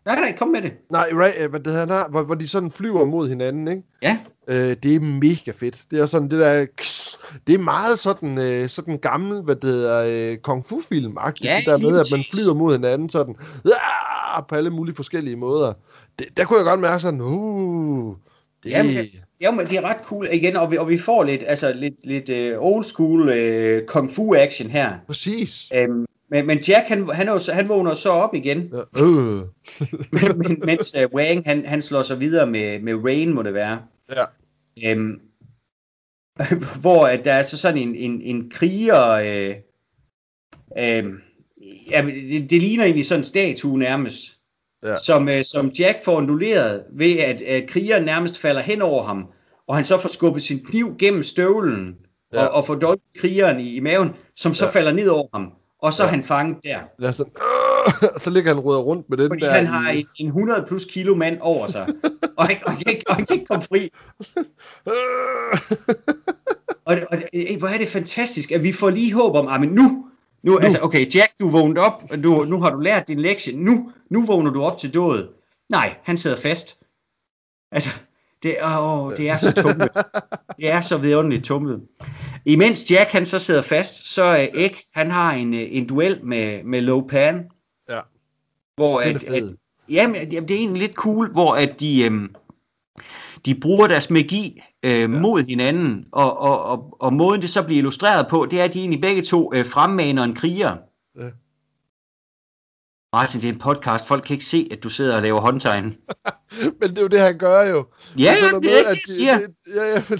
[0.05, 0.73] Nej, nej, kom med det.
[0.91, 3.83] Nej, Ray, øh, hvad det har, hvor, hvor de sådan flyver mod hinanden, ikke?
[4.03, 4.19] Ja.
[4.49, 5.85] Øh, det er mega fedt.
[5.91, 6.67] Det er sådan det der...
[6.77, 11.19] Kss, det er meget sådan, øh, sådan gammel, hvad det hedder, øh, kung fu film
[11.43, 15.37] Ja, det der med, at man flyver mod hinanden sådan, ah, på alle mulige forskellige
[15.37, 15.73] måder.
[16.19, 18.17] Det, der kunne jeg godt mærke sådan, uh,
[18.65, 19.07] det, Jamen,
[19.41, 22.07] Ja, men det er ret cool igen, og vi, og vi får lidt, altså lidt,
[22.07, 24.99] lidt uh, old school uh, kung fu action her.
[25.07, 25.73] præcis.
[25.89, 29.05] Um, men, men Jack, han, han, er jo så, han vågner så op igen, Ja,
[29.05, 29.43] øh.
[30.13, 33.55] men, men, mens uh, Wang, han, han slår sig videre med, med Rain, må det
[33.55, 33.83] være.
[34.11, 34.25] Ja.
[34.95, 35.21] Um,
[36.81, 39.55] hvor at der er så sådan en, en, en kriger, øh,
[40.79, 41.13] øh,
[41.91, 44.38] ja, det, det ligner egentlig sådan en statue nærmest,
[44.85, 44.97] Ja.
[44.97, 49.25] som, øh, som Jack får annulleret ved, at, at krigeren nærmest falder hen over ham,
[49.69, 51.97] og han så får skubbet sin kniv gennem støvlen,
[52.33, 52.43] Ja.
[52.47, 54.71] og, og får dolket krigeren i, i maven, som så Ja.
[54.71, 55.53] falder ned over ham,
[55.83, 56.07] og så Ja.
[56.07, 56.79] er han fanget der.
[57.03, 57.33] Ja, sådan,
[58.03, 59.51] øh, så ligger han røder rundt med den Fordi der...
[59.51, 61.89] han har en, en 100 plus kilo mand over sig,
[62.37, 63.89] og han, og han, kan, ikke, og han kan ikke komme fri.
[66.85, 70.07] Og, og det- hvor er det fantastisk, at vi får lige håb om, at nu,
[70.49, 73.57] nu, nu, altså okay, Jack, du vågnede op, du, nu har du lært din lektie,
[73.57, 75.29] nu, nu vågner du op til dødet.
[75.69, 76.79] Nej, han sidder fast.
[77.73, 77.91] Altså,
[78.43, 79.89] det, åh, det er så tumlet.
[80.57, 81.83] Det er så vidunderligt tumlet.
[82.45, 86.21] Imens Jack han så sidder fast, så er Egg, han har en, øh, en duel
[86.25, 87.51] med, med Lopan.
[87.89, 88.01] Ja.
[88.77, 89.53] Hvor Den er at, at,
[89.89, 92.35] jamen, det er egentlig lidt cool, hvor at de, øhm,
[93.45, 95.07] de bruger deres magi øh, ja.
[95.09, 98.75] mod hinanden, og, og, og, og måden det så bliver illustreret på, det er, at
[98.75, 100.77] de egentlig begge to øh, fremmaner en kriger.
[101.21, 101.29] Ja.
[103.13, 104.07] Martin, det er en podcast.
[104.07, 105.85] Folk kan ikke se, at du sidder og laver håndtegn.
[106.81, 107.87] Men det er jo det, han gør jo.
[108.19, 109.39] Ja, ja, det med, er ikke at det, siger.
[109.39, 110.19] Det, ja, ja, men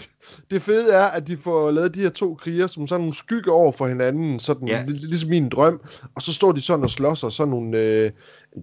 [0.51, 3.53] det fede er, at de får lavet de her to kriger som sådan nogle skygge
[3.53, 4.79] over for hinanden, sådan, Ja.
[4.79, 4.85] ja.
[4.87, 5.81] ligesom min drøm,
[6.15, 8.11] og så står de sådan og slås, og sådan nogle, øh,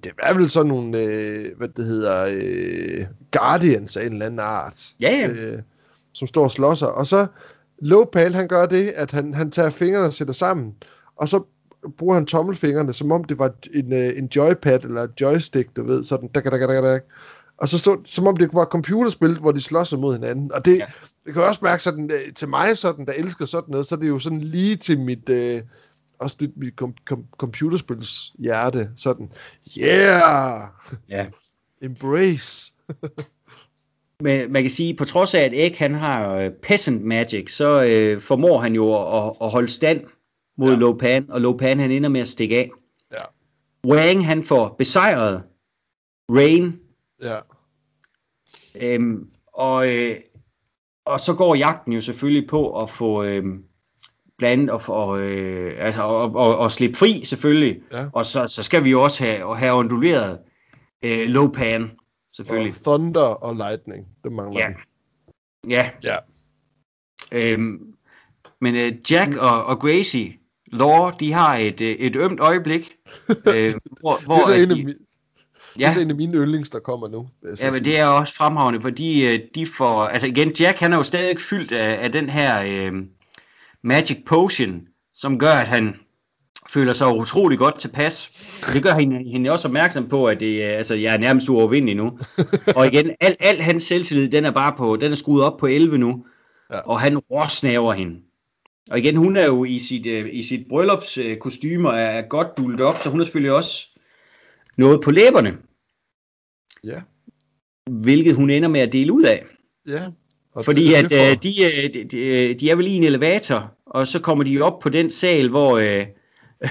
[0.03, 4.39] det er vel sådan nogle, øh, hvad det hedder, øh, guardians af en eller anden
[4.39, 5.30] art, Ja, ja.
[5.30, 5.61] øh,
[6.15, 7.27] som står og slås, og så
[7.79, 10.75] Lopal, han gør det, at han, han tager fingrene og sætter sammen,
[11.15, 11.43] og så
[11.97, 15.85] bruger han tommelfingrene, som om det var en, øh, en joypad eller et joystick, du
[15.85, 17.03] ved, sådan, dak, dak, dak, dak.
[17.57, 20.51] Og så stod, som om det var computerspil, hvor de slås mod hinanden.
[20.53, 20.85] Og det, Ja.
[21.25, 23.95] det kan jeg også mærke sådan, øh, til mig sådan, der elsker sådan noget, så
[23.95, 25.61] er det jo sådan lige til mit, øh,
[26.19, 28.89] også lidt mit com- com- computerspils hjerte.
[28.95, 29.29] Sådan,
[29.77, 30.61] yeah!
[31.09, 31.25] Ja.
[31.81, 32.73] Embrace!
[34.19, 37.83] Men man kan sige, på trods af, at Egg han har øh, peasant magic, så
[37.83, 40.03] øh, formår han jo at, at holde stand
[40.57, 40.77] mod Ja.
[40.77, 42.71] Lopan, og Lopan han ender med at stikke af.
[43.11, 43.23] Ja.
[43.87, 45.43] Wang han får besejret
[46.29, 46.79] Rain.
[47.23, 47.37] Ja.
[48.75, 50.15] Øhm, og, øh,
[51.05, 53.43] og så går jagten jo selvfølgelig på at få øh,
[54.37, 57.81] blandt og, for, øh, altså, og, og, og slippe fri selvfølgelig.
[57.93, 58.05] Ja.
[58.13, 60.39] Og så, så skal vi jo også have, have onduleret
[61.05, 61.91] øh, Lopan
[62.36, 62.74] selvfølgelig.
[62.86, 64.68] Og Thunder og Lightning, det mangler Ja.
[64.68, 65.74] vi.
[65.74, 65.90] Ja.
[66.03, 66.18] Ja.
[67.32, 67.94] Øhm,
[68.62, 70.34] men øh, Jack og, og Gracie,
[70.72, 72.95] Law, de har et, øh, et ømt øjeblik,
[73.56, 74.88] øh, hvor, hvor det er så at en af, de, mi-
[75.74, 77.30] det ja, er en af mine yndlings, der kommer nu.
[77.60, 80.98] ja, men det er også fremragende, fordi øh, de får, altså igen, Jack han er
[80.98, 82.94] jo stadig fyldt af, af den her øh,
[83.82, 85.95] Magic Potion, som gør, at han
[86.70, 88.35] føler sig utrolig godt tilpas.
[88.73, 91.95] Det gør hende, hende også opmærksom på, at det, øh, altså, jeg er nærmest uovervindelig
[91.95, 92.19] nu.
[92.76, 95.65] Og igen, al, al hans selvtillid, den er bare på, den er skruet op på
[95.68, 96.26] 11 nu,
[96.72, 96.80] Ja.
[96.80, 98.15] og han råsnaver hende.
[98.91, 102.82] Og igen, hun er jo i sit, øh, i sit bryllupskostyme og er godt dullet
[102.82, 103.88] op, så hun har selvfølgelig også
[104.77, 105.57] noget på læberne,
[106.84, 107.02] Ja,
[107.91, 109.45] hvilket hun ender med at dele ud af.
[109.88, 110.02] ja.
[110.53, 113.72] Og Fordi det- at øh, de, øh, de, de, de er vel i en elevator,
[113.86, 116.06] og så kommer de op på den sal, hvor øh,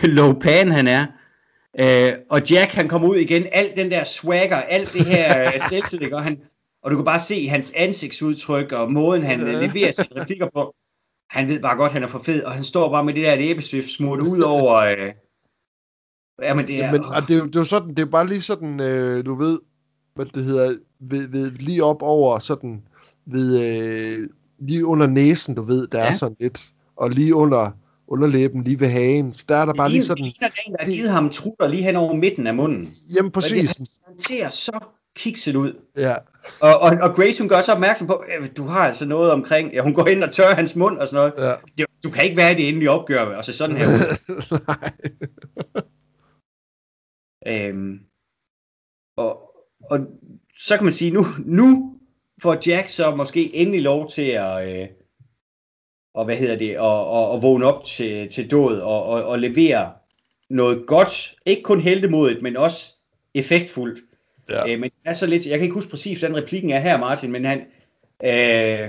[0.16, 1.06] Lopan han er.
[1.80, 5.60] Øh, og Jack han kommer ud igen, alt den der swagger, alt det her øh,
[5.70, 6.40] selvtillid, og, han,
[6.82, 10.74] og du kan bare se hans ansigtsudtryk og måden han øh, leverer sine replikker på.
[11.30, 13.34] Han ved bare godt, han er for fed, og han står bare med det der
[13.38, 14.74] æbestift smurt ud over...
[14.74, 15.12] Øh,
[16.42, 16.84] jamen det er...
[16.84, 19.26] Ja, men det, er jo- det er jo sådan, det er bare lige sådan, øh,
[19.26, 19.58] du ved,
[20.14, 22.82] hvad det hedder, ved, ved, lige op over sådan,
[23.26, 24.28] ved, øh,
[24.58, 25.98] lige under næsen, du ved, der.
[25.98, 26.10] Ja.
[26.12, 27.70] er sådan lidt, og lige under
[28.08, 30.36] underlæben, lige ved hagen, så der er der bare lige sådan, Det
[30.66, 32.88] en, der har givet ham trutter lige hen over midten af munden.
[33.16, 34.78] jamen Men præcis, Det, han ser så
[35.16, 35.72] kikset ud.
[35.96, 36.14] ja,
[36.60, 39.72] Og, og, og Grace, hun gør så opmærksom på, at du har altså noget omkring,
[39.72, 41.52] ja, hun går ind og tørrer hans mund og sådan noget.
[41.78, 43.86] ja, du kan ikke være det endelige opgør, og så sådan her
[44.66, 44.92] nej,
[47.68, 47.98] øhm,
[49.16, 49.50] og,
[49.90, 49.98] og
[50.58, 51.98] så kan man sige, nu, nu
[52.42, 54.88] får Jack så måske endelig lov til at, øh,
[56.14, 59.38] og hvad hedder det, og, og, og vågne op til, til død og, og, og
[59.38, 59.92] levere
[60.50, 62.92] noget godt, ikke kun heldemodigt, men også
[63.34, 64.00] effektfuldt.
[64.50, 66.78] ja, Øh, men det er så lidt, jeg kan ikke huske præcis, hvordan replikken er
[66.80, 67.58] her, Martin, men han,
[68.24, 68.88] øh,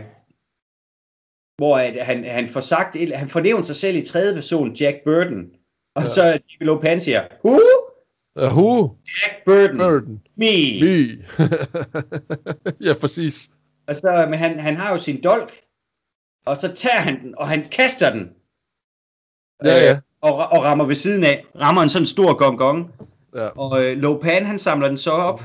[1.57, 5.45] hvor at han, han får sagt, han fornævner sig selv i tredje person, Jack Burton,
[5.95, 6.09] og Ja.
[6.09, 7.59] så Jimmy Lopan siger, Who?
[8.49, 8.95] Who?
[9.23, 10.21] Jack Burton, Burden.
[10.35, 10.81] me.
[10.81, 11.25] Me.
[12.87, 13.49] ja, præcis.
[13.87, 15.53] Og så, men han, han har jo sin dolk,
[16.45, 18.29] og så tager han den, og han kaster den,
[19.63, 19.91] Ja, ja.
[19.91, 22.91] øh, og, og rammer ved siden af, rammer en sådan stor gong gong,
[23.35, 25.43] Ja, Og øh, Lopan, han samler den så op,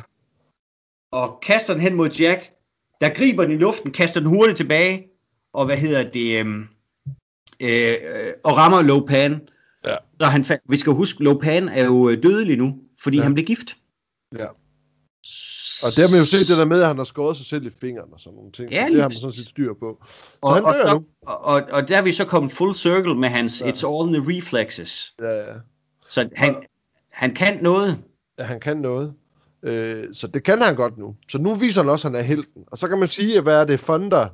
[1.12, 2.50] og kaster den hen mod Jack.
[3.00, 5.06] Der griber den i luften, kaster den hurtigt tilbage,
[5.52, 6.56] og hvad hedder det, øh,
[7.60, 9.48] øh, og rammer Lopan.
[9.84, 9.96] Ja.
[10.20, 13.22] Så han, vi skal huske, Lopan er jo øh, dødelig nu, fordi ja.
[13.22, 13.76] han blev gift.
[14.38, 14.46] ja.
[15.84, 17.66] Og det har man jo set det der med, at han har skåret sig selv
[17.66, 18.70] i fingeren og sådan nogle ting.
[18.72, 19.98] Ja, så det har man sådan set styr på.
[20.04, 21.04] Så Og, han og, så, nu.
[21.26, 23.66] og, og, og der er vi så kommet full circle med hans Ja.
[23.66, 23.72] ja.
[23.72, 25.14] It's all in the reflexes.
[25.20, 25.54] Ja, ja.
[26.08, 26.56] Så han,
[27.12, 27.98] han kan noget.
[28.38, 29.14] at han kan noget.
[29.62, 31.16] Øh, så det kan han godt nu.
[31.30, 32.62] Så nu viser han også, at han er helten.
[32.66, 34.28] Og så kan man sige, at hvad er det, Thunder?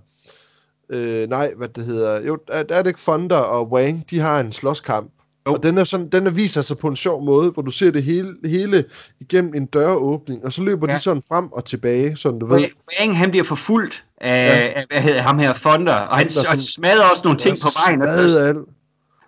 [0.91, 2.21] Øh, nej, hvad det hedder.
[2.27, 4.11] Jo, er, er det ikke Thunder og Wang?
[4.11, 5.13] De har en slåskamp.
[5.47, 5.53] Jo.
[5.53, 7.91] Og den er, sådan, den er viser sig på en sjov måde, hvor du ser
[7.91, 8.85] det hele, hele
[9.21, 10.97] igennem en døråbning, og så løber ja.
[10.97, 12.65] De sådan frem og tilbage, sådan du ved.
[13.01, 14.81] Wang, han bliver forfulgt af, Ja.
[14.81, 18.03] af hvad hedder ham her, Thunder, og han og smadrer også nogle ting på vejen,
[18.03, 18.65] og så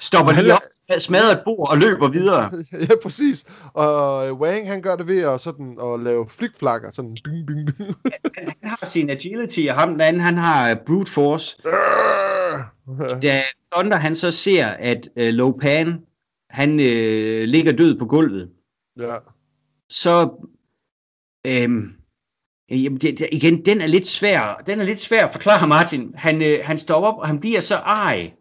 [0.00, 0.60] stopper Han lige op,
[0.98, 2.50] smadrer et bord og løber videre.
[2.90, 3.44] ja, præcis.
[3.74, 6.90] Og øh, Wang, han gør det ved at, sådan, at lave flikflakker.
[6.90, 7.94] Sådan, ding, ding, ding.
[8.36, 11.56] Han har sin agility, og ham den anden, han har øh, brute force.
[13.22, 13.42] Da
[13.74, 15.98] Thunder, han så ser, at uh, Lopan,
[16.50, 18.50] han øh, ligger død på gulvet,
[18.98, 19.16] ja.
[19.88, 20.46] så
[21.46, 21.94] øhm,
[22.70, 24.62] jamen det, det, igen, den er lidt svær.
[24.66, 26.14] Den er lidt svær at forklare, Martin.
[26.14, 28.32] Han, øh, han står op, og han bliver så ej.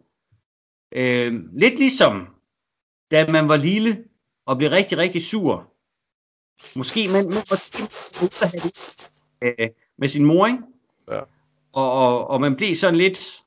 [0.92, 2.26] Øh, lidt ligesom,
[3.10, 4.04] da man var lille
[4.46, 5.72] og blev rigtig, rigtig sur.
[6.76, 7.82] Måske, men måske
[9.42, 9.68] øh,
[9.98, 10.58] med sin mor, ikke?
[11.10, 11.20] Ja.
[11.72, 13.44] Og, og, og man blev sådan lidt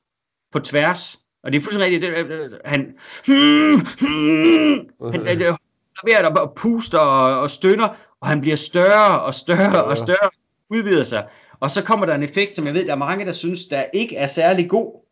[0.52, 1.21] på tværs.
[1.42, 2.60] Og det er fuldstændig rigtigt.
[2.64, 2.80] Han,
[3.26, 5.56] hmm, hmm, han, han er
[6.04, 7.88] ved at puster og, og stønner,
[8.20, 10.30] og han bliver større og større og større,
[10.70, 11.26] udvider sig.
[11.60, 13.84] Og så kommer der en effekt, som jeg ved, der er mange, der synes, der
[13.92, 15.04] ikke er særlig god.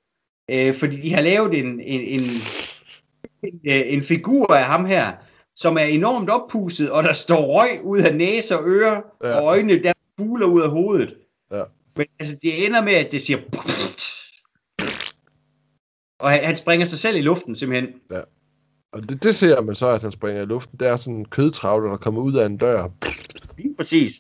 [0.51, 2.21] Øh, fordi de har lavet en, en, en,
[3.43, 5.13] en, øh, en figur af ham her,
[5.57, 9.35] som er enormt oppusset, og der står røg ud af næse og ører, Ja.
[9.41, 11.15] og øjnene der buler ud af hovedet.
[11.53, 11.63] Ja.
[11.97, 13.39] Men altså, det ender med, at det siger...
[16.21, 17.95] Og han, han springer sig selv i luften, simpelthen.
[18.93, 20.79] Og det, det ser man så, at han springer i luften.
[20.79, 22.89] Det er sådan en kødtravle, der kommer ud af en dør.
[23.59, 24.13] Lige præcis.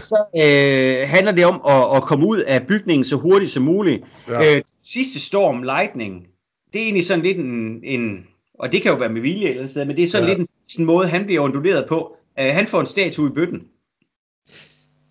[0.00, 4.04] så øh, handler det om at, at komme ud af bygningen så hurtigt som muligt.
[4.28, 4.56] Ja.
[4.56, 6.26] Øh, sidste storm, Lightning,
[6.72, 8.26] det er egentlig sådan lidt en, en
[8.58, 10.34] og det kan jo være med vilje eller sted, men det er sådan ja.
[10.34, 12.16] lidt en, en måde, han bliver unduleret på.
[12.40, 13.62] Uh, han får en statue i bøtten.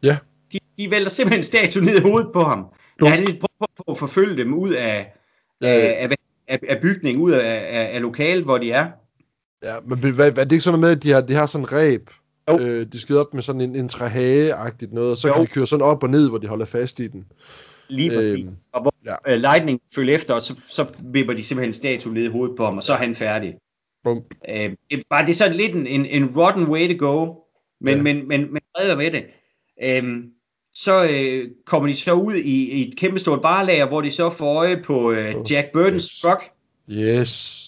[0.04, 0.18] Ja.
[0.52, 2.66] De, de vælter simpelthen en statue ned i hovedet på ham.
[3.00, 5.14] Da han prøver på at forfølge dem ud af,
[5.62, 5.68] ja.
[5.68, 6.10] af,
[6.48, 8.88] af, af bygningen, ud af, af, af lokalet, hvor de er.
[9.64, 11.46] Ja, men hvad, hvad, er det ikke sådan noget med, at de har, de har
[11.46, 12.10] sådan en ræb?
[12.50, 15.34] Øh, de skyder op med sådan en, en trahage-agtigt noget, og så jo.
[15.34, 17.26] kan de køre sådan op og ned, hvor de holder fast i den.
[17.88, 18.46] Lige præcis.
[18.46, 19.34] Øhm, og hvor ja.
[19.34, 22.66] uh, Lightning følger efter, og så, så vipper de simpelthen statue ned i hovedet på
[22.66, 23.56] ham, og så er han færdig.
[24.04, 24.18] Bum.
[24.18, 24.24] Uh,
[24.92, 27.36] det, bare det er sådan lidt en, en, en rotten way to go,
[27.82, 28.04] men, ja.
[28.04, 29.24] men, men, men redder med det.
[30.04, 30.32] Um,
[30.76, 34.30] så uh, kommer de så ud i, i et kæmpe stort barlager, hvor de så
[34.30, 36.20] får øje på uh, Jack Burtons yes.
[36.20, 36.44] truck.
[36.90, 37.64] Yes.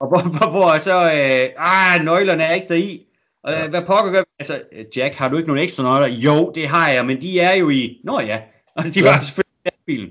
[0.00, 3.06] Og hvor, hvor, hvor så, uh, ah, nøglerne er ikke deri.
[3.42, 3.68] Og ja.
[3.68, 4.62] hvad pokker gør Altså,
[4.96, 6.08] Jack, har du ikke nogen ekstra nøgler?
[6.08, 8.00] Jo, det har jeg, men de er jo i...
[8.04, 8.40] Nå ja,
[8.74, 9.20] og de var ja.
[9.20, 10.10] selvfølgelig lastbilen.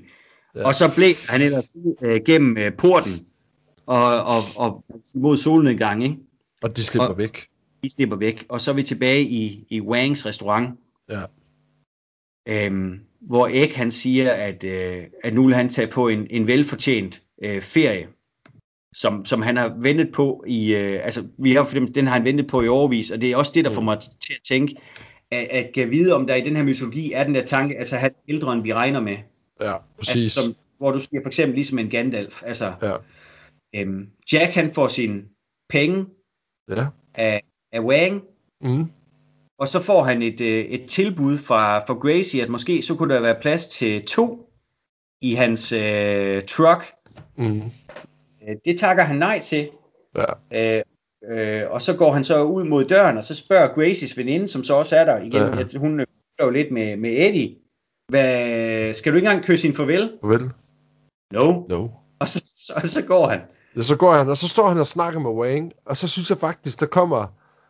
[0.55, 0.65] Ja.
[0.65, 1.65] Og så blæser han ellers
[2.01, 3.25] øh, gennem øh, porten
[3.85, 4.83] og, og, og
[5.15, 6.17] mod solnedgang, ikke?
[6.61, 7.47] Og de slipper og, væk.
[7.83, 8.45] De slipper væk.
[8.49, 10.79] Og så er vi tilbage i, i Wangs restaurant.
[11.09, 11.21] Ja.
[12.49, 16.47] Øhm, hvor Ek han siger, at, øh, at nu vil han tage på en, en
[16.47, 18.07] velfortjent øh, ferie,
[18.93, 21.63] som, som han har ventet på i, øh, altså vi har,
[21.95, 23.85] den har han ventet på i overvis, og det er også det, der får mm.
[23.85, 24.75] mig til at tænke,
[25.31, 27.95] at, at kan vide, om der i den her mytologi er den der tanke, altså
[27.95, 29.17] han er ældre, end vi regner med.
[29.61, 30.23] Ja, præcis.
[30.23, 32.43] Altså, som, hvor du siger for eksempel ligesom en Gandalf.
[32.45, 32.95] Altså, ja.
[33.75, 35.25] øhm, Jack han får sin
[35.69, 36.05] penge
[36.69, 36.85] ja.
[37.13, 38.23] af, af Wang,
[38.61, 38.85] mm.
[39.59, 43.13] Og så får han et, øh, et tilbud fra, fra Gracie, at måske så kunne
[43.13, 44.49] der være plads til to
[45.21, 46.93] i hans øh, truck.
[47.37, 47.61] Mm.
[48.47, 49.69] Øh, det takker han nej til.
[50.15, 50.77] Ja.
[50.77, 50.83] Øh,
[51.31, 54.63] øh, og så går han så ud mod døren, og så spørger Gracies veninde, som
[54.63, 55.59] så også er der igen, ja.
[55.59, 56.05] at hun er
[56.43, 57.55] jo lidt med, med Eddie,
[58.07, 60.11] hvad, skal du ikke engang kysse sin farvel?
[60.21, 60.51] Farvel.
[61.33, 61.63] No.
[61.69, 61.87] No.
[62.19, 63.39] Og så, så, så går han.
[63.75, 66.29] Ja, så går han, og så står han og snakker med Wang, og så synes
[66.29, 67.27] jeg faktisk, der kommer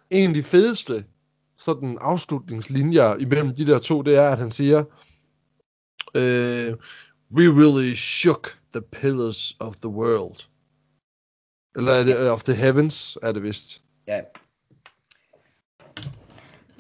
[0.10, 1.04] en af de fedeste
[1.60, 4.80] sådan afslutningslinjer imellem de der to, det er, at han siger,
[6.16, 6.76] uh,
[7.32, 10.46] we really shook the pillars of the world.
[11.76, 13.84] Eller er det, of the heavens, er det vist.
[14.08, 14.20] Ja,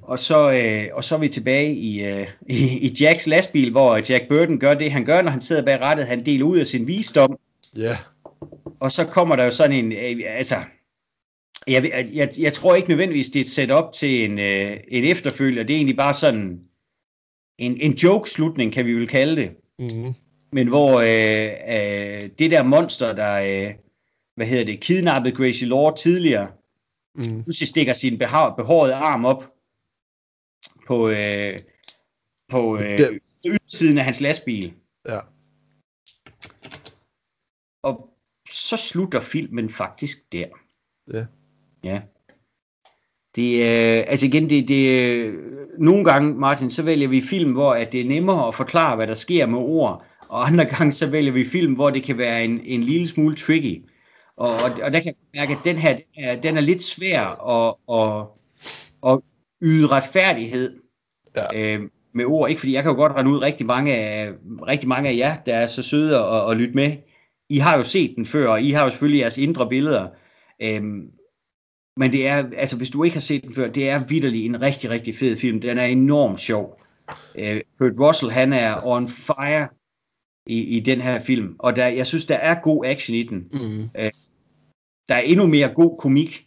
[0.09, 3.95] og så, øh, og så er vi tilbage i, øh, i, i Jacks lastbil, hvor
[4.09, 6.07] Jack Burton gør det, han gør, når han sidder bag rattet.
[6.07, 7.39] Han deler ud af sin visdom.
[7.75, 7.97] Ja.
[8.79, 10.55] Og så kommer der jo sådan en, øh, altså,
[11.67, 15.63] jeg, jeg, jeg tror ikke nødvendigvis, det er et setup til en, øh, en efterfølger.
[15.63, 16.61] Det er egentlig bare sådan
[17.57, 19.51] en, en joke-slutning, kan vi vel kalde det.
[19.79, 20.13] Mm-hmm.
[20.51, 23.75] Men hvor øh, øh, det der monster, der, øh,
[24.35, 26.51] hvad hedder det, kidnappede Gracie Lord tidligere,
[27.15, 27.43] mm.
[27.43, 29.53] pludselig stikker sin behårede arm op
[30.87, 31.59] på, øh,
[32.49, 32.99] på øh,
[33.45, 34.73] ydersiden af hans lastbil.
[35.07, 35.19] Ja.
[37.83, 38.09] Og
[38.51, 40.47] så slutter filmen faktisk der.
[41.13, 41.25] Ja.
[41.83, 42.01] Ja.
[43.35, 45.33] Det er, altså igen, det, det,
[45.79, 49.07] nogle gange, Martin, så vælger vi film, hvor at det er nemmere at forklare, hvad
[49.07, 52.43] der sker med ord, og andre gange, så vælger vi film, hvor det kan være
[52.45, 53.85] en, en lille smule tricky.
[54.37, 56.83] Og, og, og der kan jeg mærke, at den her, den er, den er lidt
[56.83, 58.27] svær at, at,
[59.11, 59.19] at
[59.61, 60.79] yde retfærdighed
[61.35, 61.75] ja.
[61.75, 61.81] øh,
[62.13, 62.49] med ord.
[62.49, 64.31] Ikke fordi jeg kan jo godt rende ud rigtig mange af,
[64.67, 66.91] rigtig mange af jer, der er så søde at, at lytte med.
[67.49, 70.07] I har jo set den før, og I har jo selvfølgelig jeres indre billeder.
[70.61, 70.81] Øh,
[71.99, 74.61] men det er, altså hvis du ikke har set den før, det er vidderlig en
[74.61, 75.61] rigtig, rigtig fed film.
[75.61, 76.81] Den er enormt sjov.
[77.35, 79.67] Øh, Kurt Russell, han er on fire
[80.47, 83.37] i, i den her film, og der, jeg synes, der er god action i den.
[83.51, 83.89] Mm.
[83.97, 84.11] Øh,
[85.09, 86.45] der er endnu mere god komik.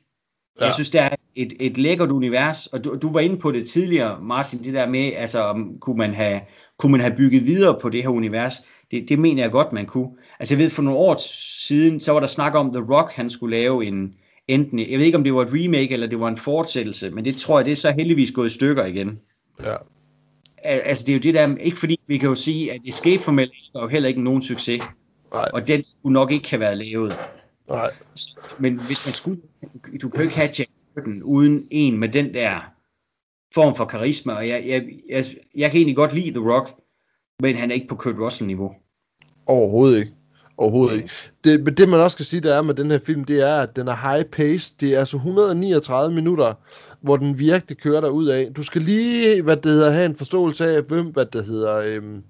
[0.61, 0.65] Ja.
[0.65, 3.69] Jeg synes, der er et, et lækkert univers, og du, du var inde på det
[3.69, 6.41] tidligere, Martin, det der med, altså, om, kunne, man have,
[6.79, 8.62] kunne man have bygget videre på det her univers?
[8.91, 10.11] Det, det mener jeg godt, man kunne.
[10.39, 11.16] Altså, jeg ved, for nogle år
[11.66, 14.15] siden, så var der snak om, The Rock, han skulle lave en,
[14.55, 17.24] enten, jeg ved ikke, om det var et remake, eller det var en fortsættelse, men
[17.24, 19.20] det tror jeg, det er så heldigvis gået i stykker igen.
[19.65, 19.77] Ja.
[20.65, 23.37] Altså, det er jo det der, ikke fordi vi kan jo sige, at Escape from
[23.37, 24.83] LA er jo heller ikke nogen succes.
[25.33, 25.49] Nej.
[25.53, 27.16] Og den skulle nok ikke have været lavet.
[27.69, 27.91] Nej.
[28.59, 29.41] Men hvis man skulle,
[30.03, 32.61] du kan jo ikke have Jack Burton uden en med den der
[33.55, 35.24] form for karisma, og jeg, jeg, jeg,
[35.55, 36.74] jeg kan egentlig godt lide The Rock,
[37.41, 38.74] men han er ikke på Kurt Russell-niveau.
[39.47, 40.12] Overhovedet ikke.
[40.57, 41.11] Overhovedet ikke.
[41.45, 43.55] Det, men det man også kan sige, der er med den her film, det er,
[43.57, 44.74] at den er high pace.
[44.81, 46.55] Det er altså 139 minutter,
[47.01, 48.51] hvor den virkelig kører dig ud af.
[48.57, 52.23] Du skal lige, hvad det hedder, have en forståelse af, hvem, hvad det hedder, øhm,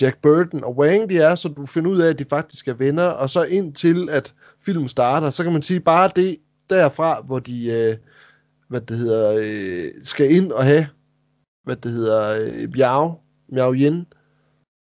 [0.00, 2.74] Jack Burton og Wang de er, så du finder ud af, at de faktisk er
[2.74, 4.34] venner, og så indtil at
[4.64, 6.36] filmen starter, så kan man sige bare det
[6.70, 7.96] derfra, hvor de, øh,
[8.68, 10.86] hvad det hedder, øh, skal ind og have,
[11.64, 13.14] hvad det hedder, øh, Miao,
[13.48, 14.06] Miao Yin,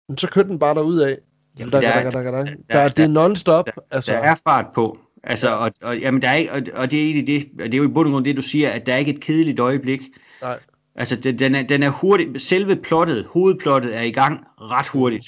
[0.09, 1.17] men så kørte den bare derud af.
[1.61, 3.65] Jamen, der, der, der, er- der, der, der, der- der, det er non-stop.
[3.65, 4.97] der, altså, der er fart på.
[5.23, 7.73] Altså, og, og, jamen, der er ikke, og, og det er egentlig det, og det
[7.73, 9.59] er jo i bund og grund det, du siger, at der er ikke et kedeligt
[9.59, 10.01] øjeblik.
[10.41, 10.59] Nej.
[10.95, 15.27] Altså, den, den, er, den er hurtigt, selve plottet, hovedplottet er i gang ret hurtigt.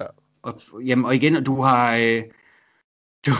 [0.00, 0.06] Ja.
[0.42, 2.22] Og, jamen, og igen, du har, øh,
[3.26, 3.32] du,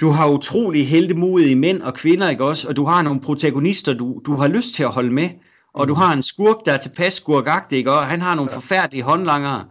[0.00, 2.68] du har utrolig heldemodige mænd og kvinder, ikke også?
[2.68, 5.28] Og du har nogle protagonister, du, du har lyst til at holde med.
[5.74, 7.92] Og du har en skurk, der er tilpas skurkagtig, ikke?
[7.92, 8.56] Og han har nogle ja.
[8.56, 9.64] forfærdelige håndlanger.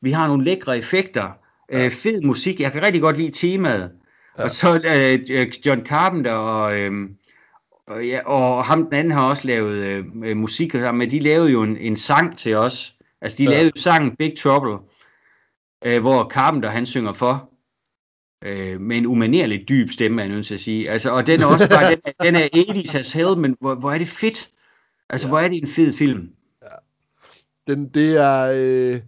[0.00, 1.28] Vi har nogle lækre effekter.
[1.72, 1.84] Ja.
[1.84, 2.60] Øh, fed musik.
[2.60, 3.90] Jeg kan rigtig godt lide temaet.
[4.38, 4.44] Ja.
[4.44, 4.80] Og så
[5.30, 6.92] øh, John Carpenter og, øh,
[7.86, 11.50] og, ja, og ham den anden har også lavet øh, øh, musik, men de lavede
[11.50, 12.94] jo en, en sang til os.
[13.20, 13.50] Altså de Ja.
[13.50, 13.56] ja.
[13.56, 14.78] lavede jo sangen Big Trouble,
[15.84, 17.50] øh, hvor Carpenter han synger for.
[18.44, 20.90] Øh, med en umanerlig dyb stemme, er jeg nødt til at sige.
[20.90, 23.74] Altså, og den er også bare, den, er- den er 80's as hell, men hvor,
[23.74, 24.50] hvor er det fedt.
[25.10, 25.30] Altså, ja.
[25.30, 26.28] hvor er det en fed film.
[27.66, 29.00] den, det er, øh,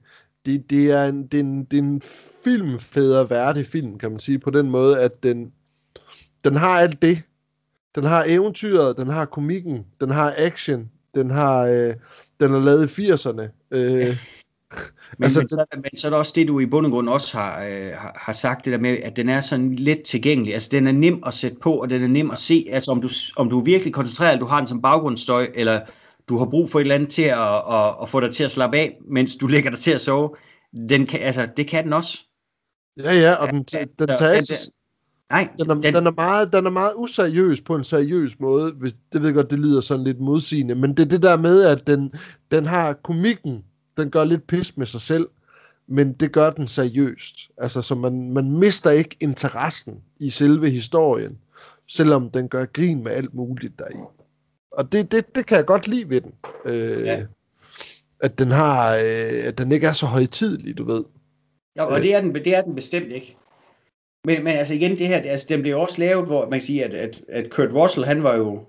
[0.47, 2.03] det, det er en, det er en, det er en
[2.49, 5.53] filmfædre værdig film, kan man sige, på den måde, at den,
[6.45, 7.23] den har alt det.
[7.95, 11.95] Den har eventyret, den har komikken, den har action, den har, øh,
[12.41, 13.43] den er lavet i 80'erne.
[13.71, 14.17] Øh,
[15.19, 17.09] Men, Altså, men, så, men så er det også det, du i bund og grund
[17.09, 20.55] også har, øh, har, har sagt, det der med, at den er sådan let tilgængelig.
[20.55, 22.67] Altså, den er nem at sætte på, og den er nem at se.
[22.71, 25.81] Altså, om du, om du er virkelig koncentreret, eller du har den som baggrundsstøj, eller
[26.29, 28.51] du har brug for et eller andet til at, at, at få dig til at
[28.51, 30.37] slappe af, mens du lægger dig til at sove.
[30.89, 32.28] Den kan, altså, det kan den også.
[32.99, 34.55] Ja, ja, og den, Ja, den, den tager ikke
[35.31, 38.73] Nej, Den er, den, den, er meget, den er meget useriøs på en seriøs måde.
[38.73, 40.75] Hvis, det ved jeg godt, det lyder sådan lidt modsigende.
[40.75, 42.13] Men det er det der med, at den,
[42.51, 43.65] den har komikken.
[43.97, 45.29] Den gør lidt pis med sig selv.
[45.87, 47.37] Men det gør den seriøst.
[47.59, 51.39] Altså, så man, man mister ikke interessen i selve historien.
[51.89, 53.99] Selvom den gør grin med alt muligt deri.
[54.73, 56.33] Og det, det, det kan jeg godt lide ved den.
[56.65, 57.25] Øh, Ja.
[58.21, 61.05] At den har, øh, at den ikke er så højtidlig, du ved.
[61.79, 63.37] Ja, og det er den, det er den bestemt ikke.
[64.25, 66.61] Men, men altså igen, det her, det- altså, den blev også lavet, hvor man kan
[66.61, 68.65] sige, at, at, at Kurt Russell, han var jo,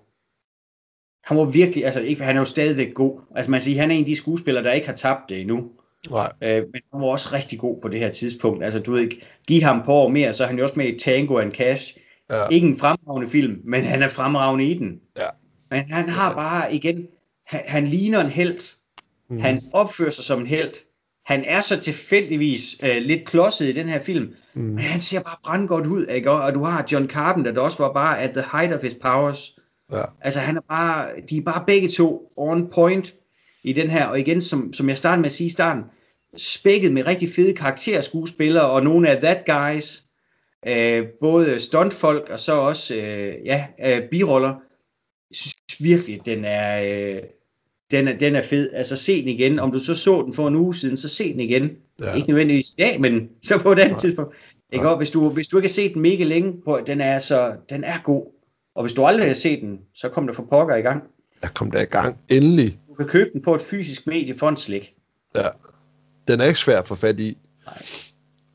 [1.23, 3.19] han var virkelig, altså ikke, han er jo stadigvæk god.
[3.35, 5.41] Altså man kan sige, han er en af de skuespillere, der ikke har tabt det
[5.41, 5.71] endnu.
[6.09, 6.31] Nej.
[6.43, 8.63] Øh, men han var også rigtig god på det her tidspunkt.
[8.63, 10.87] Altså du ved ikke, giv ham på år mere, så er han jo også med
[10.87, 11.97] i Tango and Cash.
[12.29, 12.47] Ja.
[12.51, 15.01] Ikke en fremragende film, men han er fremragende i den.
[15.17, 15.27] Ja.
[15.71, 17.07] Men han har bare, igen,
[17.47, 18.75] han, han ligner en held.
[19.29, 19.39] Mm.
[19.39, 20.73] Han opfører sig som en held.
[21.29, 24.61] Han er så tilfældigvis øh, lidt klodset i den her film, Mm.
[24.61, 26.31] men han ser bare brandgodt ud, ikke?
[26.31, 28.95] Og, og du har John Carpenter, der også var bare at the height of his
[28.95, 29.55] powers.
[29.91, 30.01] Ja.
[30.21, 33.15] Altså han er bare, de er bare begge to on point
[33.63, 35.83] i den her, og igen, som, som jeg startede med at sige i starten,
[36.37, 40.03] spækket med rigtig fede karakterskuespillere, og nogle af that guys,
[40.67, 44.53] øh, både stuntfolk, og så også, øh, ja, øh, biroller.
[45.29, 47.21] Jeg synes virkelig, den er, øh,
[47.91, 48.69] den er, den er fed.
[48.73, 49.59] Altså se den igen.
[49.59, 51.71] Om du så så den for en uge siden, så se den igen.
[51.99, 52.09] Ja.
[52.09, 52.15] Ja.
[52.15, 53.99] Ikke nødvendigvis i dag, men så på et andet Nej.
[53.99, 54.35] tidspunkt.
[54.71, 54.83] Ikke?
[54.83, 54.91] Nej.
[54.91, 57.55] Og hvis du, hvis du ikke har set den mega længe, på, den er altså,
[57.69, 58.33] den er god.
[58.75, 61.03] Og hvis du aldrig har set den, så kom der for pokker i gang.
[61.41, 62.17] Jeg kom der i gang.
[62.29, 62.79] Endelig.
[62.89, 64.93] Du kan købe den på et fysisk medie for en slik.
[65.35, 65.47] Ja.
[66.27, 67.37] Den er ikke svær at få fat i.
[67.65, 67.83] Nej.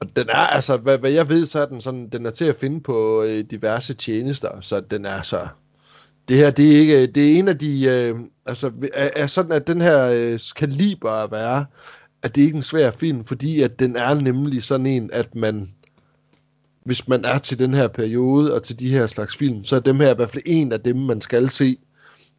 [0.01, 2.45] Og den er, altså, hvad, hvad jeg ved, så er den sådan, den er til
[2.45, 5.49] at finde på øh, diverse tjenester, så den er så...
[6.29, 9.53] Det her, det er ikke, det er en af de, øh, altså, er, er sådan,
[9.53, 11.67] at den her øh, kaliber at være,
[12.23, 15.35] at det ikke er en svær film, fordi at den er nemlig sådan en, at
[15.35, 15.69] man,
[16.85, 19.81] hvis man er til den her periode, og til de her slags film, så er
[19.81, 21.77] dem her i hvert fald en af dem, man skal se,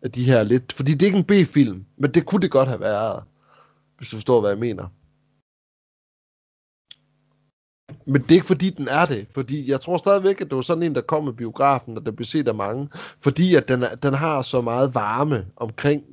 [0.02, 2.68] af de her lidt, fordi det er ikke en B-film, men det kunne det godt
[2.68, 3.24] have været,
[3.98, 4.88] hvis du forstår, hvad jeg mener.
[8.08, 9.26] Men det er ikke fordi, den er det.
[9.34, 12.12] Fordi jeg tror stadigvæk, at det var sådan en, der kom med biografen, og der
[12.12, 12.90] blev set af mange.
[13.22, 16.04] Fordi at den, er, den har så meget varme omkring.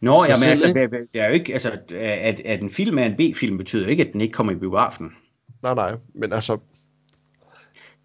[0.00, 3.04] Nå, jamen selv, altså, det, det er jo ikke, altså, at, at en film er
[3.04, 5.10] en B-film, betyder ikke, at den ikke kommer i biografen.
[5.62, 5.96] Nej, nej.
[6.14, 6.52] Men altså...
[6.52, 6.60] Altså,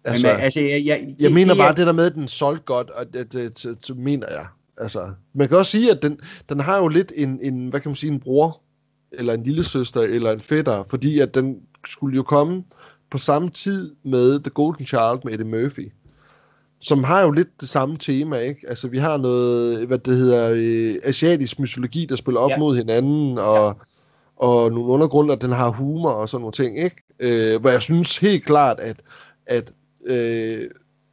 [0.04, 2.64] Altså, men, altså jeg, jeg, jeg mener det, bare det der med, at den solgte
[2.64, 4.46] godt, og det, det, det, det mener jeg.
[4.78, 7.88] Altså, man kan også sige, at den, den har jo lidt en, en, hvad kan
[7.88, 8.60] man sige, en bror,
[9.12, 12.64] eller en lille søster, eller en fætter, fordi at den skulle jo komme
[13.10, 15.92] på samme tid med The Golden Child med Eddie Murphy,
[16.80, 18.60] som har jo lidt det samme tema, ikke?
[18.68, 22.58] Altså, vi har noget, hvad det hedder, øh, asiatisk mytologi, der spiller op Ja.
[22.58, 23.76] mod hinanden, og,
[24.36, 26.96] og nogle undergrunde, og den har humor og sådan nogle ting, ikke?
[27.20, 28.96] Øh, hvor jeg synes helt klart, at,
[29.46, 29.72] at
[30.06, 30.62] øh,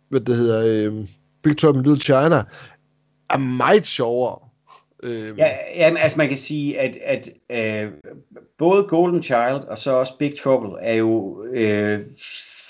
[0.10, 1.08] hvad det hedder, øh,
[1.44, 2.44] Big Trouble in Little China,
[3.30, 4.40] er meget sjovere.
[5.04, 7.92] Øh, Ja, jamen, altså man kan sige, at, at øh,
[8.58, 12.00] både Golden Child og så også Big Trouble er jo øh,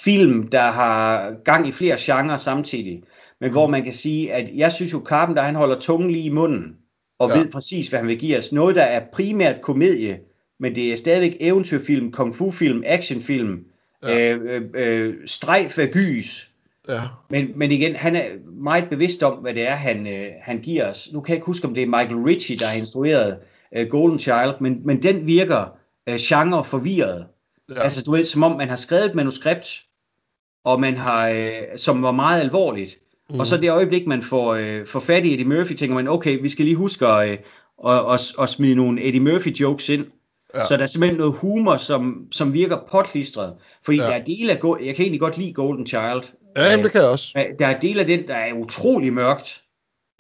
[0.04, 3.04] film, der har gang i flere genrer samtidig.
[3.40, 6.30] Men hvor man kan sige, at jeg synes jo, Carpenter han holder tungen lige i
[6.30, 6.78] munden.
[7.20, 7.38] og ja.
[7.38, 8.52] ved præcis, hvad han vil give os.
[8.54, 10.20] Noget, der er primært komedie,
[10.60, 13.66] men det er stadigvæk eventyrfilm, kung fu-film, actionfilm,
[14.04, 14.34] ja.
[14.34, 16.50] øh, øh, øh, strejf af gys.
[16.90, 17.02] Ja.
[17.30, 20.90] Men, men igen, han er meget bevidst om, hvad det er, han, øh, han giver
[20.90, 21.10] os.
[21.14, 23.38] Nu kan jeg ikke huske, om det er Michael Ritchie, der har instrueret
[23.76, 25.66] øh, Golden Child, men, men den virker
[26.08, 27.26] øh, genre forvirret.
[27.70, 27.82] Ja.
[27.82, 29.86] Altså, du ved, som om man har skrevet et manuskript,
[30.64, 32.98] og man har, øh, som var meget alvorligt.
[33.30, 33.40] Mm.
[33.40, 36.42] Og så det øjeblik, man får, øh, får fat i Eddie Murphy, tænker man, okay,
[36.42, 37.38] vi skal lige huske at, øh,
[37.88, 40.06] at, at, at smide nogle Eddie Murphy jokes ind.
[40.56, 40.66] Ja.
[40.66, 43.54] Så der er simpelthen noget humor, som, som virker potlistret.
[43.84, 44.04] Fordi ja.
[44.04, 46.24] der er dele af, jeg kan egentlig godt lide Golden Child.
[46.56, 47.54] Ja, jamen, det kan jeg også.
[47.60, 49.64] Der er dele af den, der er utrolig mørkt.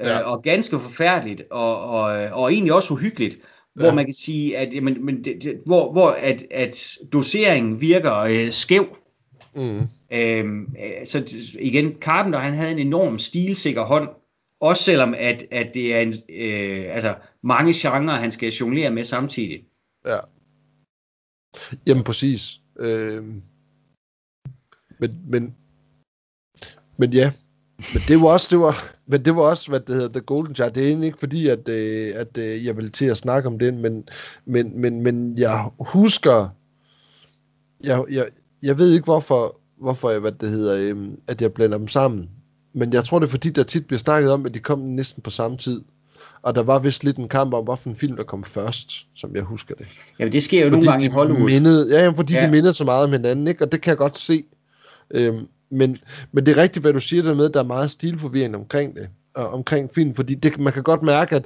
[0.02, 0.22] Øh, ja.
[0.22, 1.42] Øh, og ganske forfærdeligt.
[1.52, 3.38] Og, og, og egentlig også uhyggeligt.
[3.76, 3.94] Hvor ja.
[3.94, 8.52] man kan sige, at, jamen, men det, det, hvor, hvor at, at doseringen virker øh,
[8.52, 8.98] skæv.
[9.56, 9.82] Mm.
[10.12, 14.10] Øhm, øh, så igen, Carpenter, han havde en enorm stilsikker hånd,
[14.60, 19.04] også selvom at, at det er en, øh, altså, mange genrer, han skal jonglere med
[19.04, 19.64] samtidig.
[20.06, 20.20] Ja.
[21.88, 22.60] Jamen præcis.
[22.80, 23.24] Øh,
[25.00, 25.56] men, men,
[26.98, 27.32] men ja,
[27.94, 28.76] men det var også, det var,
[29.08, 30.72] men det var også, hvad det hedder, The Golden Child.
[30.72, 33.60] Det er egentlig ikke fordi, at, øh, at øh, jeg vil til at snakke om
[33.60, 34.10] den, men,
[34.46, 36.48] men, men, men jeg husker,
[37.84, 38.26] jeg, jeg,
[38.64, 42.30] jeg ved ikke hvorfor, hvorfor jeg, hvad det hedder, øh, at jeg blander dem sammen.
[42.74, 45.24] Men jeg tror, det er fordi, der tit bliver snakket om, at de kom næsten
[45.24, 45.82] på samme tid.
[46.42, 49.44] Og der var vist lidt en kamp om, hvilken film der kom først, som jeg
[49.44, 49.88] husker det.
[50.20, 51.46] Jamen, det sker jo fordi nogle gange i Hollywood.
[51.46, 52.46] Mindede, ja, fordi ja.
[52.46, 53.64] de mindede så meget om hinanden, ikke?
[53.64, 54.44] og det kan jeg godt se.
[55.12, 55.98] Øhm, men,
[56.32, 58.96] men det er rigtigt, hvad du siger der med, at der er meget stilforvirring omkring
[58.96, 61.46] det, og omkring film, fordi det, man kan godt mærke, at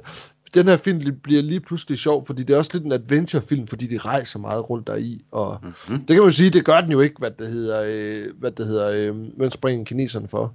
[0.54, 3.86] den her film bliver lige pludselig sjov, fordi det er også lidt en adventure-film, fordi
[3.86, 6.06] de rejser meget rundt deri, og mm-hmm.
[6.06, 8.66] det kan man sige, det gør den jo ikke, hvad det hedder, øh, hvad det
[8.66, 10.54] hedder, øh, hvad springer kineserne for.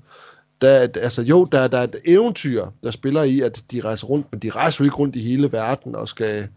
[0.62, 4.28] Der, altså jo, der, der er et eventyr, der spiller i, at de rejser rundt,
[4.32, 6.48] men de rejser jo ikke rundt i hele verden og skal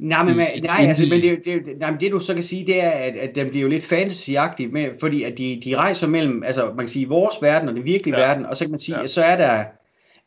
[0.00, 2.84] Nej, men, nej, altså, men det, det, nej, men det du så kan sige, det
[2.84, 6.42] er, at, at den bliver jo lidt fantasyagtig, med, fordi at de, de rejser mellem,
[6.42, 8.26] altså man kan sige, vores verden og det virkelige ja.
[8.26, 9.02] verden, og så kan man sige, ja.
[9.02, 9.64] at så er der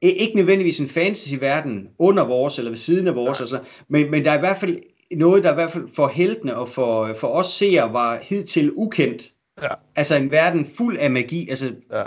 [0.01, 3.43] ikke nødvendigvis en fantasy-verden under vores, eller ved siden af vores, ja.
[3.43, 3.59] altså,
[3.89, 4.77] men, men der er i hvert fald
[5.11, 9.31] noget, der i hvert fald for heltene og for, for os seere var hidtil ukendt.
[9.61, 9.67] Ja.
[9.95, 12.03] Altså en verden fuld af magi, altså ja.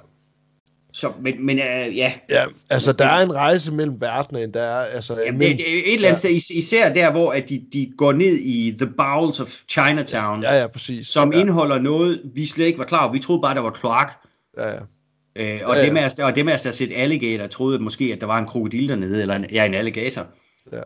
[0.96, 2.12] Så, men, men uh, ja.
[2.30, 5.20] Ja, altså der er en rejse mellem verdenene, der er altså...
[5.24, 6.38] Jamen, mellem, det, et eller andet ja.
[6.38, 10.42] sted, især der, hvor at de, de går ned i The Bowels of Chinatown.
[10.42, 11.08] Ja, ja, præcis.
[11.08, 11.40] Som ja.
[11.40, 13.12] indeholder noget, vi slet ikke var klar over.
[13.12, 14.12] Vi troede bare, der var kloak.
[14.58, 14.74] Ja, ja.
[15.36, 15.86] Øh, og, ja, ja.
[15.86, 18.26] Dem af os, og dem af os, der har set alligator, troede måske, at der
[18.26, 20.26] var en krokodil dernede, eller en, ja, en alligator.
[20.72, 20.80] Ja.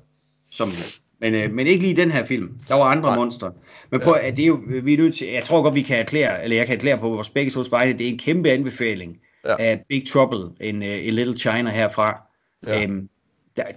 [0.50, 0.72] Som,
[1.20, 2.48] men, øh, men ikke lige den her film.
[2.68, 3.52] Der var andre monstre.
[3.90, 4.30] Men på, ja.
[4.30, 6.66] det er jo, vi er nødt til, jeg tror godt, vi kan erklære, eller jeg
[6.66, 9.56] kan erklære på vores begge tos vegne, det er en kæmpe anbefaling ja.
[9.58, 12.22] af Big Trouble in, uh, in Little China herfra.
[12.66, 12.84] Ja.
[12.84, 13.08] Um,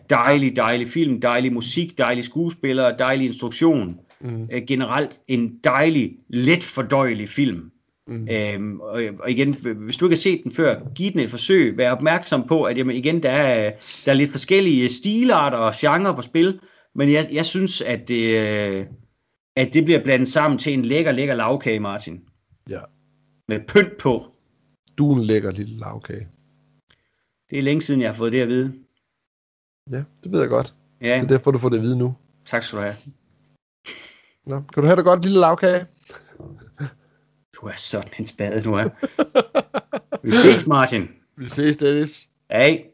[0.10, 3.99] dejlig, dejlig film, dejlig musik, dejlig skuespillere, dejlig instruktion.
[4.22, 4.41] Mm.
[4.41, 7.72] Uh, generelt en dejlig, let fordøjelig film.
[8.07, 8.27] Mm.
[8.57, 11.77] Um, og, og igen, hvis du ikke har set den før, giv den et forsøg.
[11.77, 13.72] Vær opmærksom på, at jamen, igen, der er,
[14.06, 16.60] der er lidt forskellige stilarter og genre på spil,
[16.95, 18.38] men jeg, jeg synes, at det,
[19.56, 22.22] at det bliver blandet sammen til en lækker, lækker lavkage, Martin.
[22.69, 22.80] Ja.
[23.48, 24.26] Med pynt på.
[24.98, 26.28] Du er en lækker lille lavkage.
[27.49, 28.74] Det er længe siden, jeg har fået det at vide.
[29.91, 30.76] Ja, det ved jeg godt.
[31.02, 31.15] Ja.
[31.15, 32.15] Det er derfor, du får det at vide nu.
[32.45, 32.95] Tak skal du have.
[34.45, 35.86] Nå, kan du have det godt, lille lavkage?
[37.56, 38.90] Du er sådan en spade, nu er.
[40.24, 41.07] Vi ses, Martin.
[41.38, 42.30] Vi ses, Dennis.
[42.52, 42.86] Hej.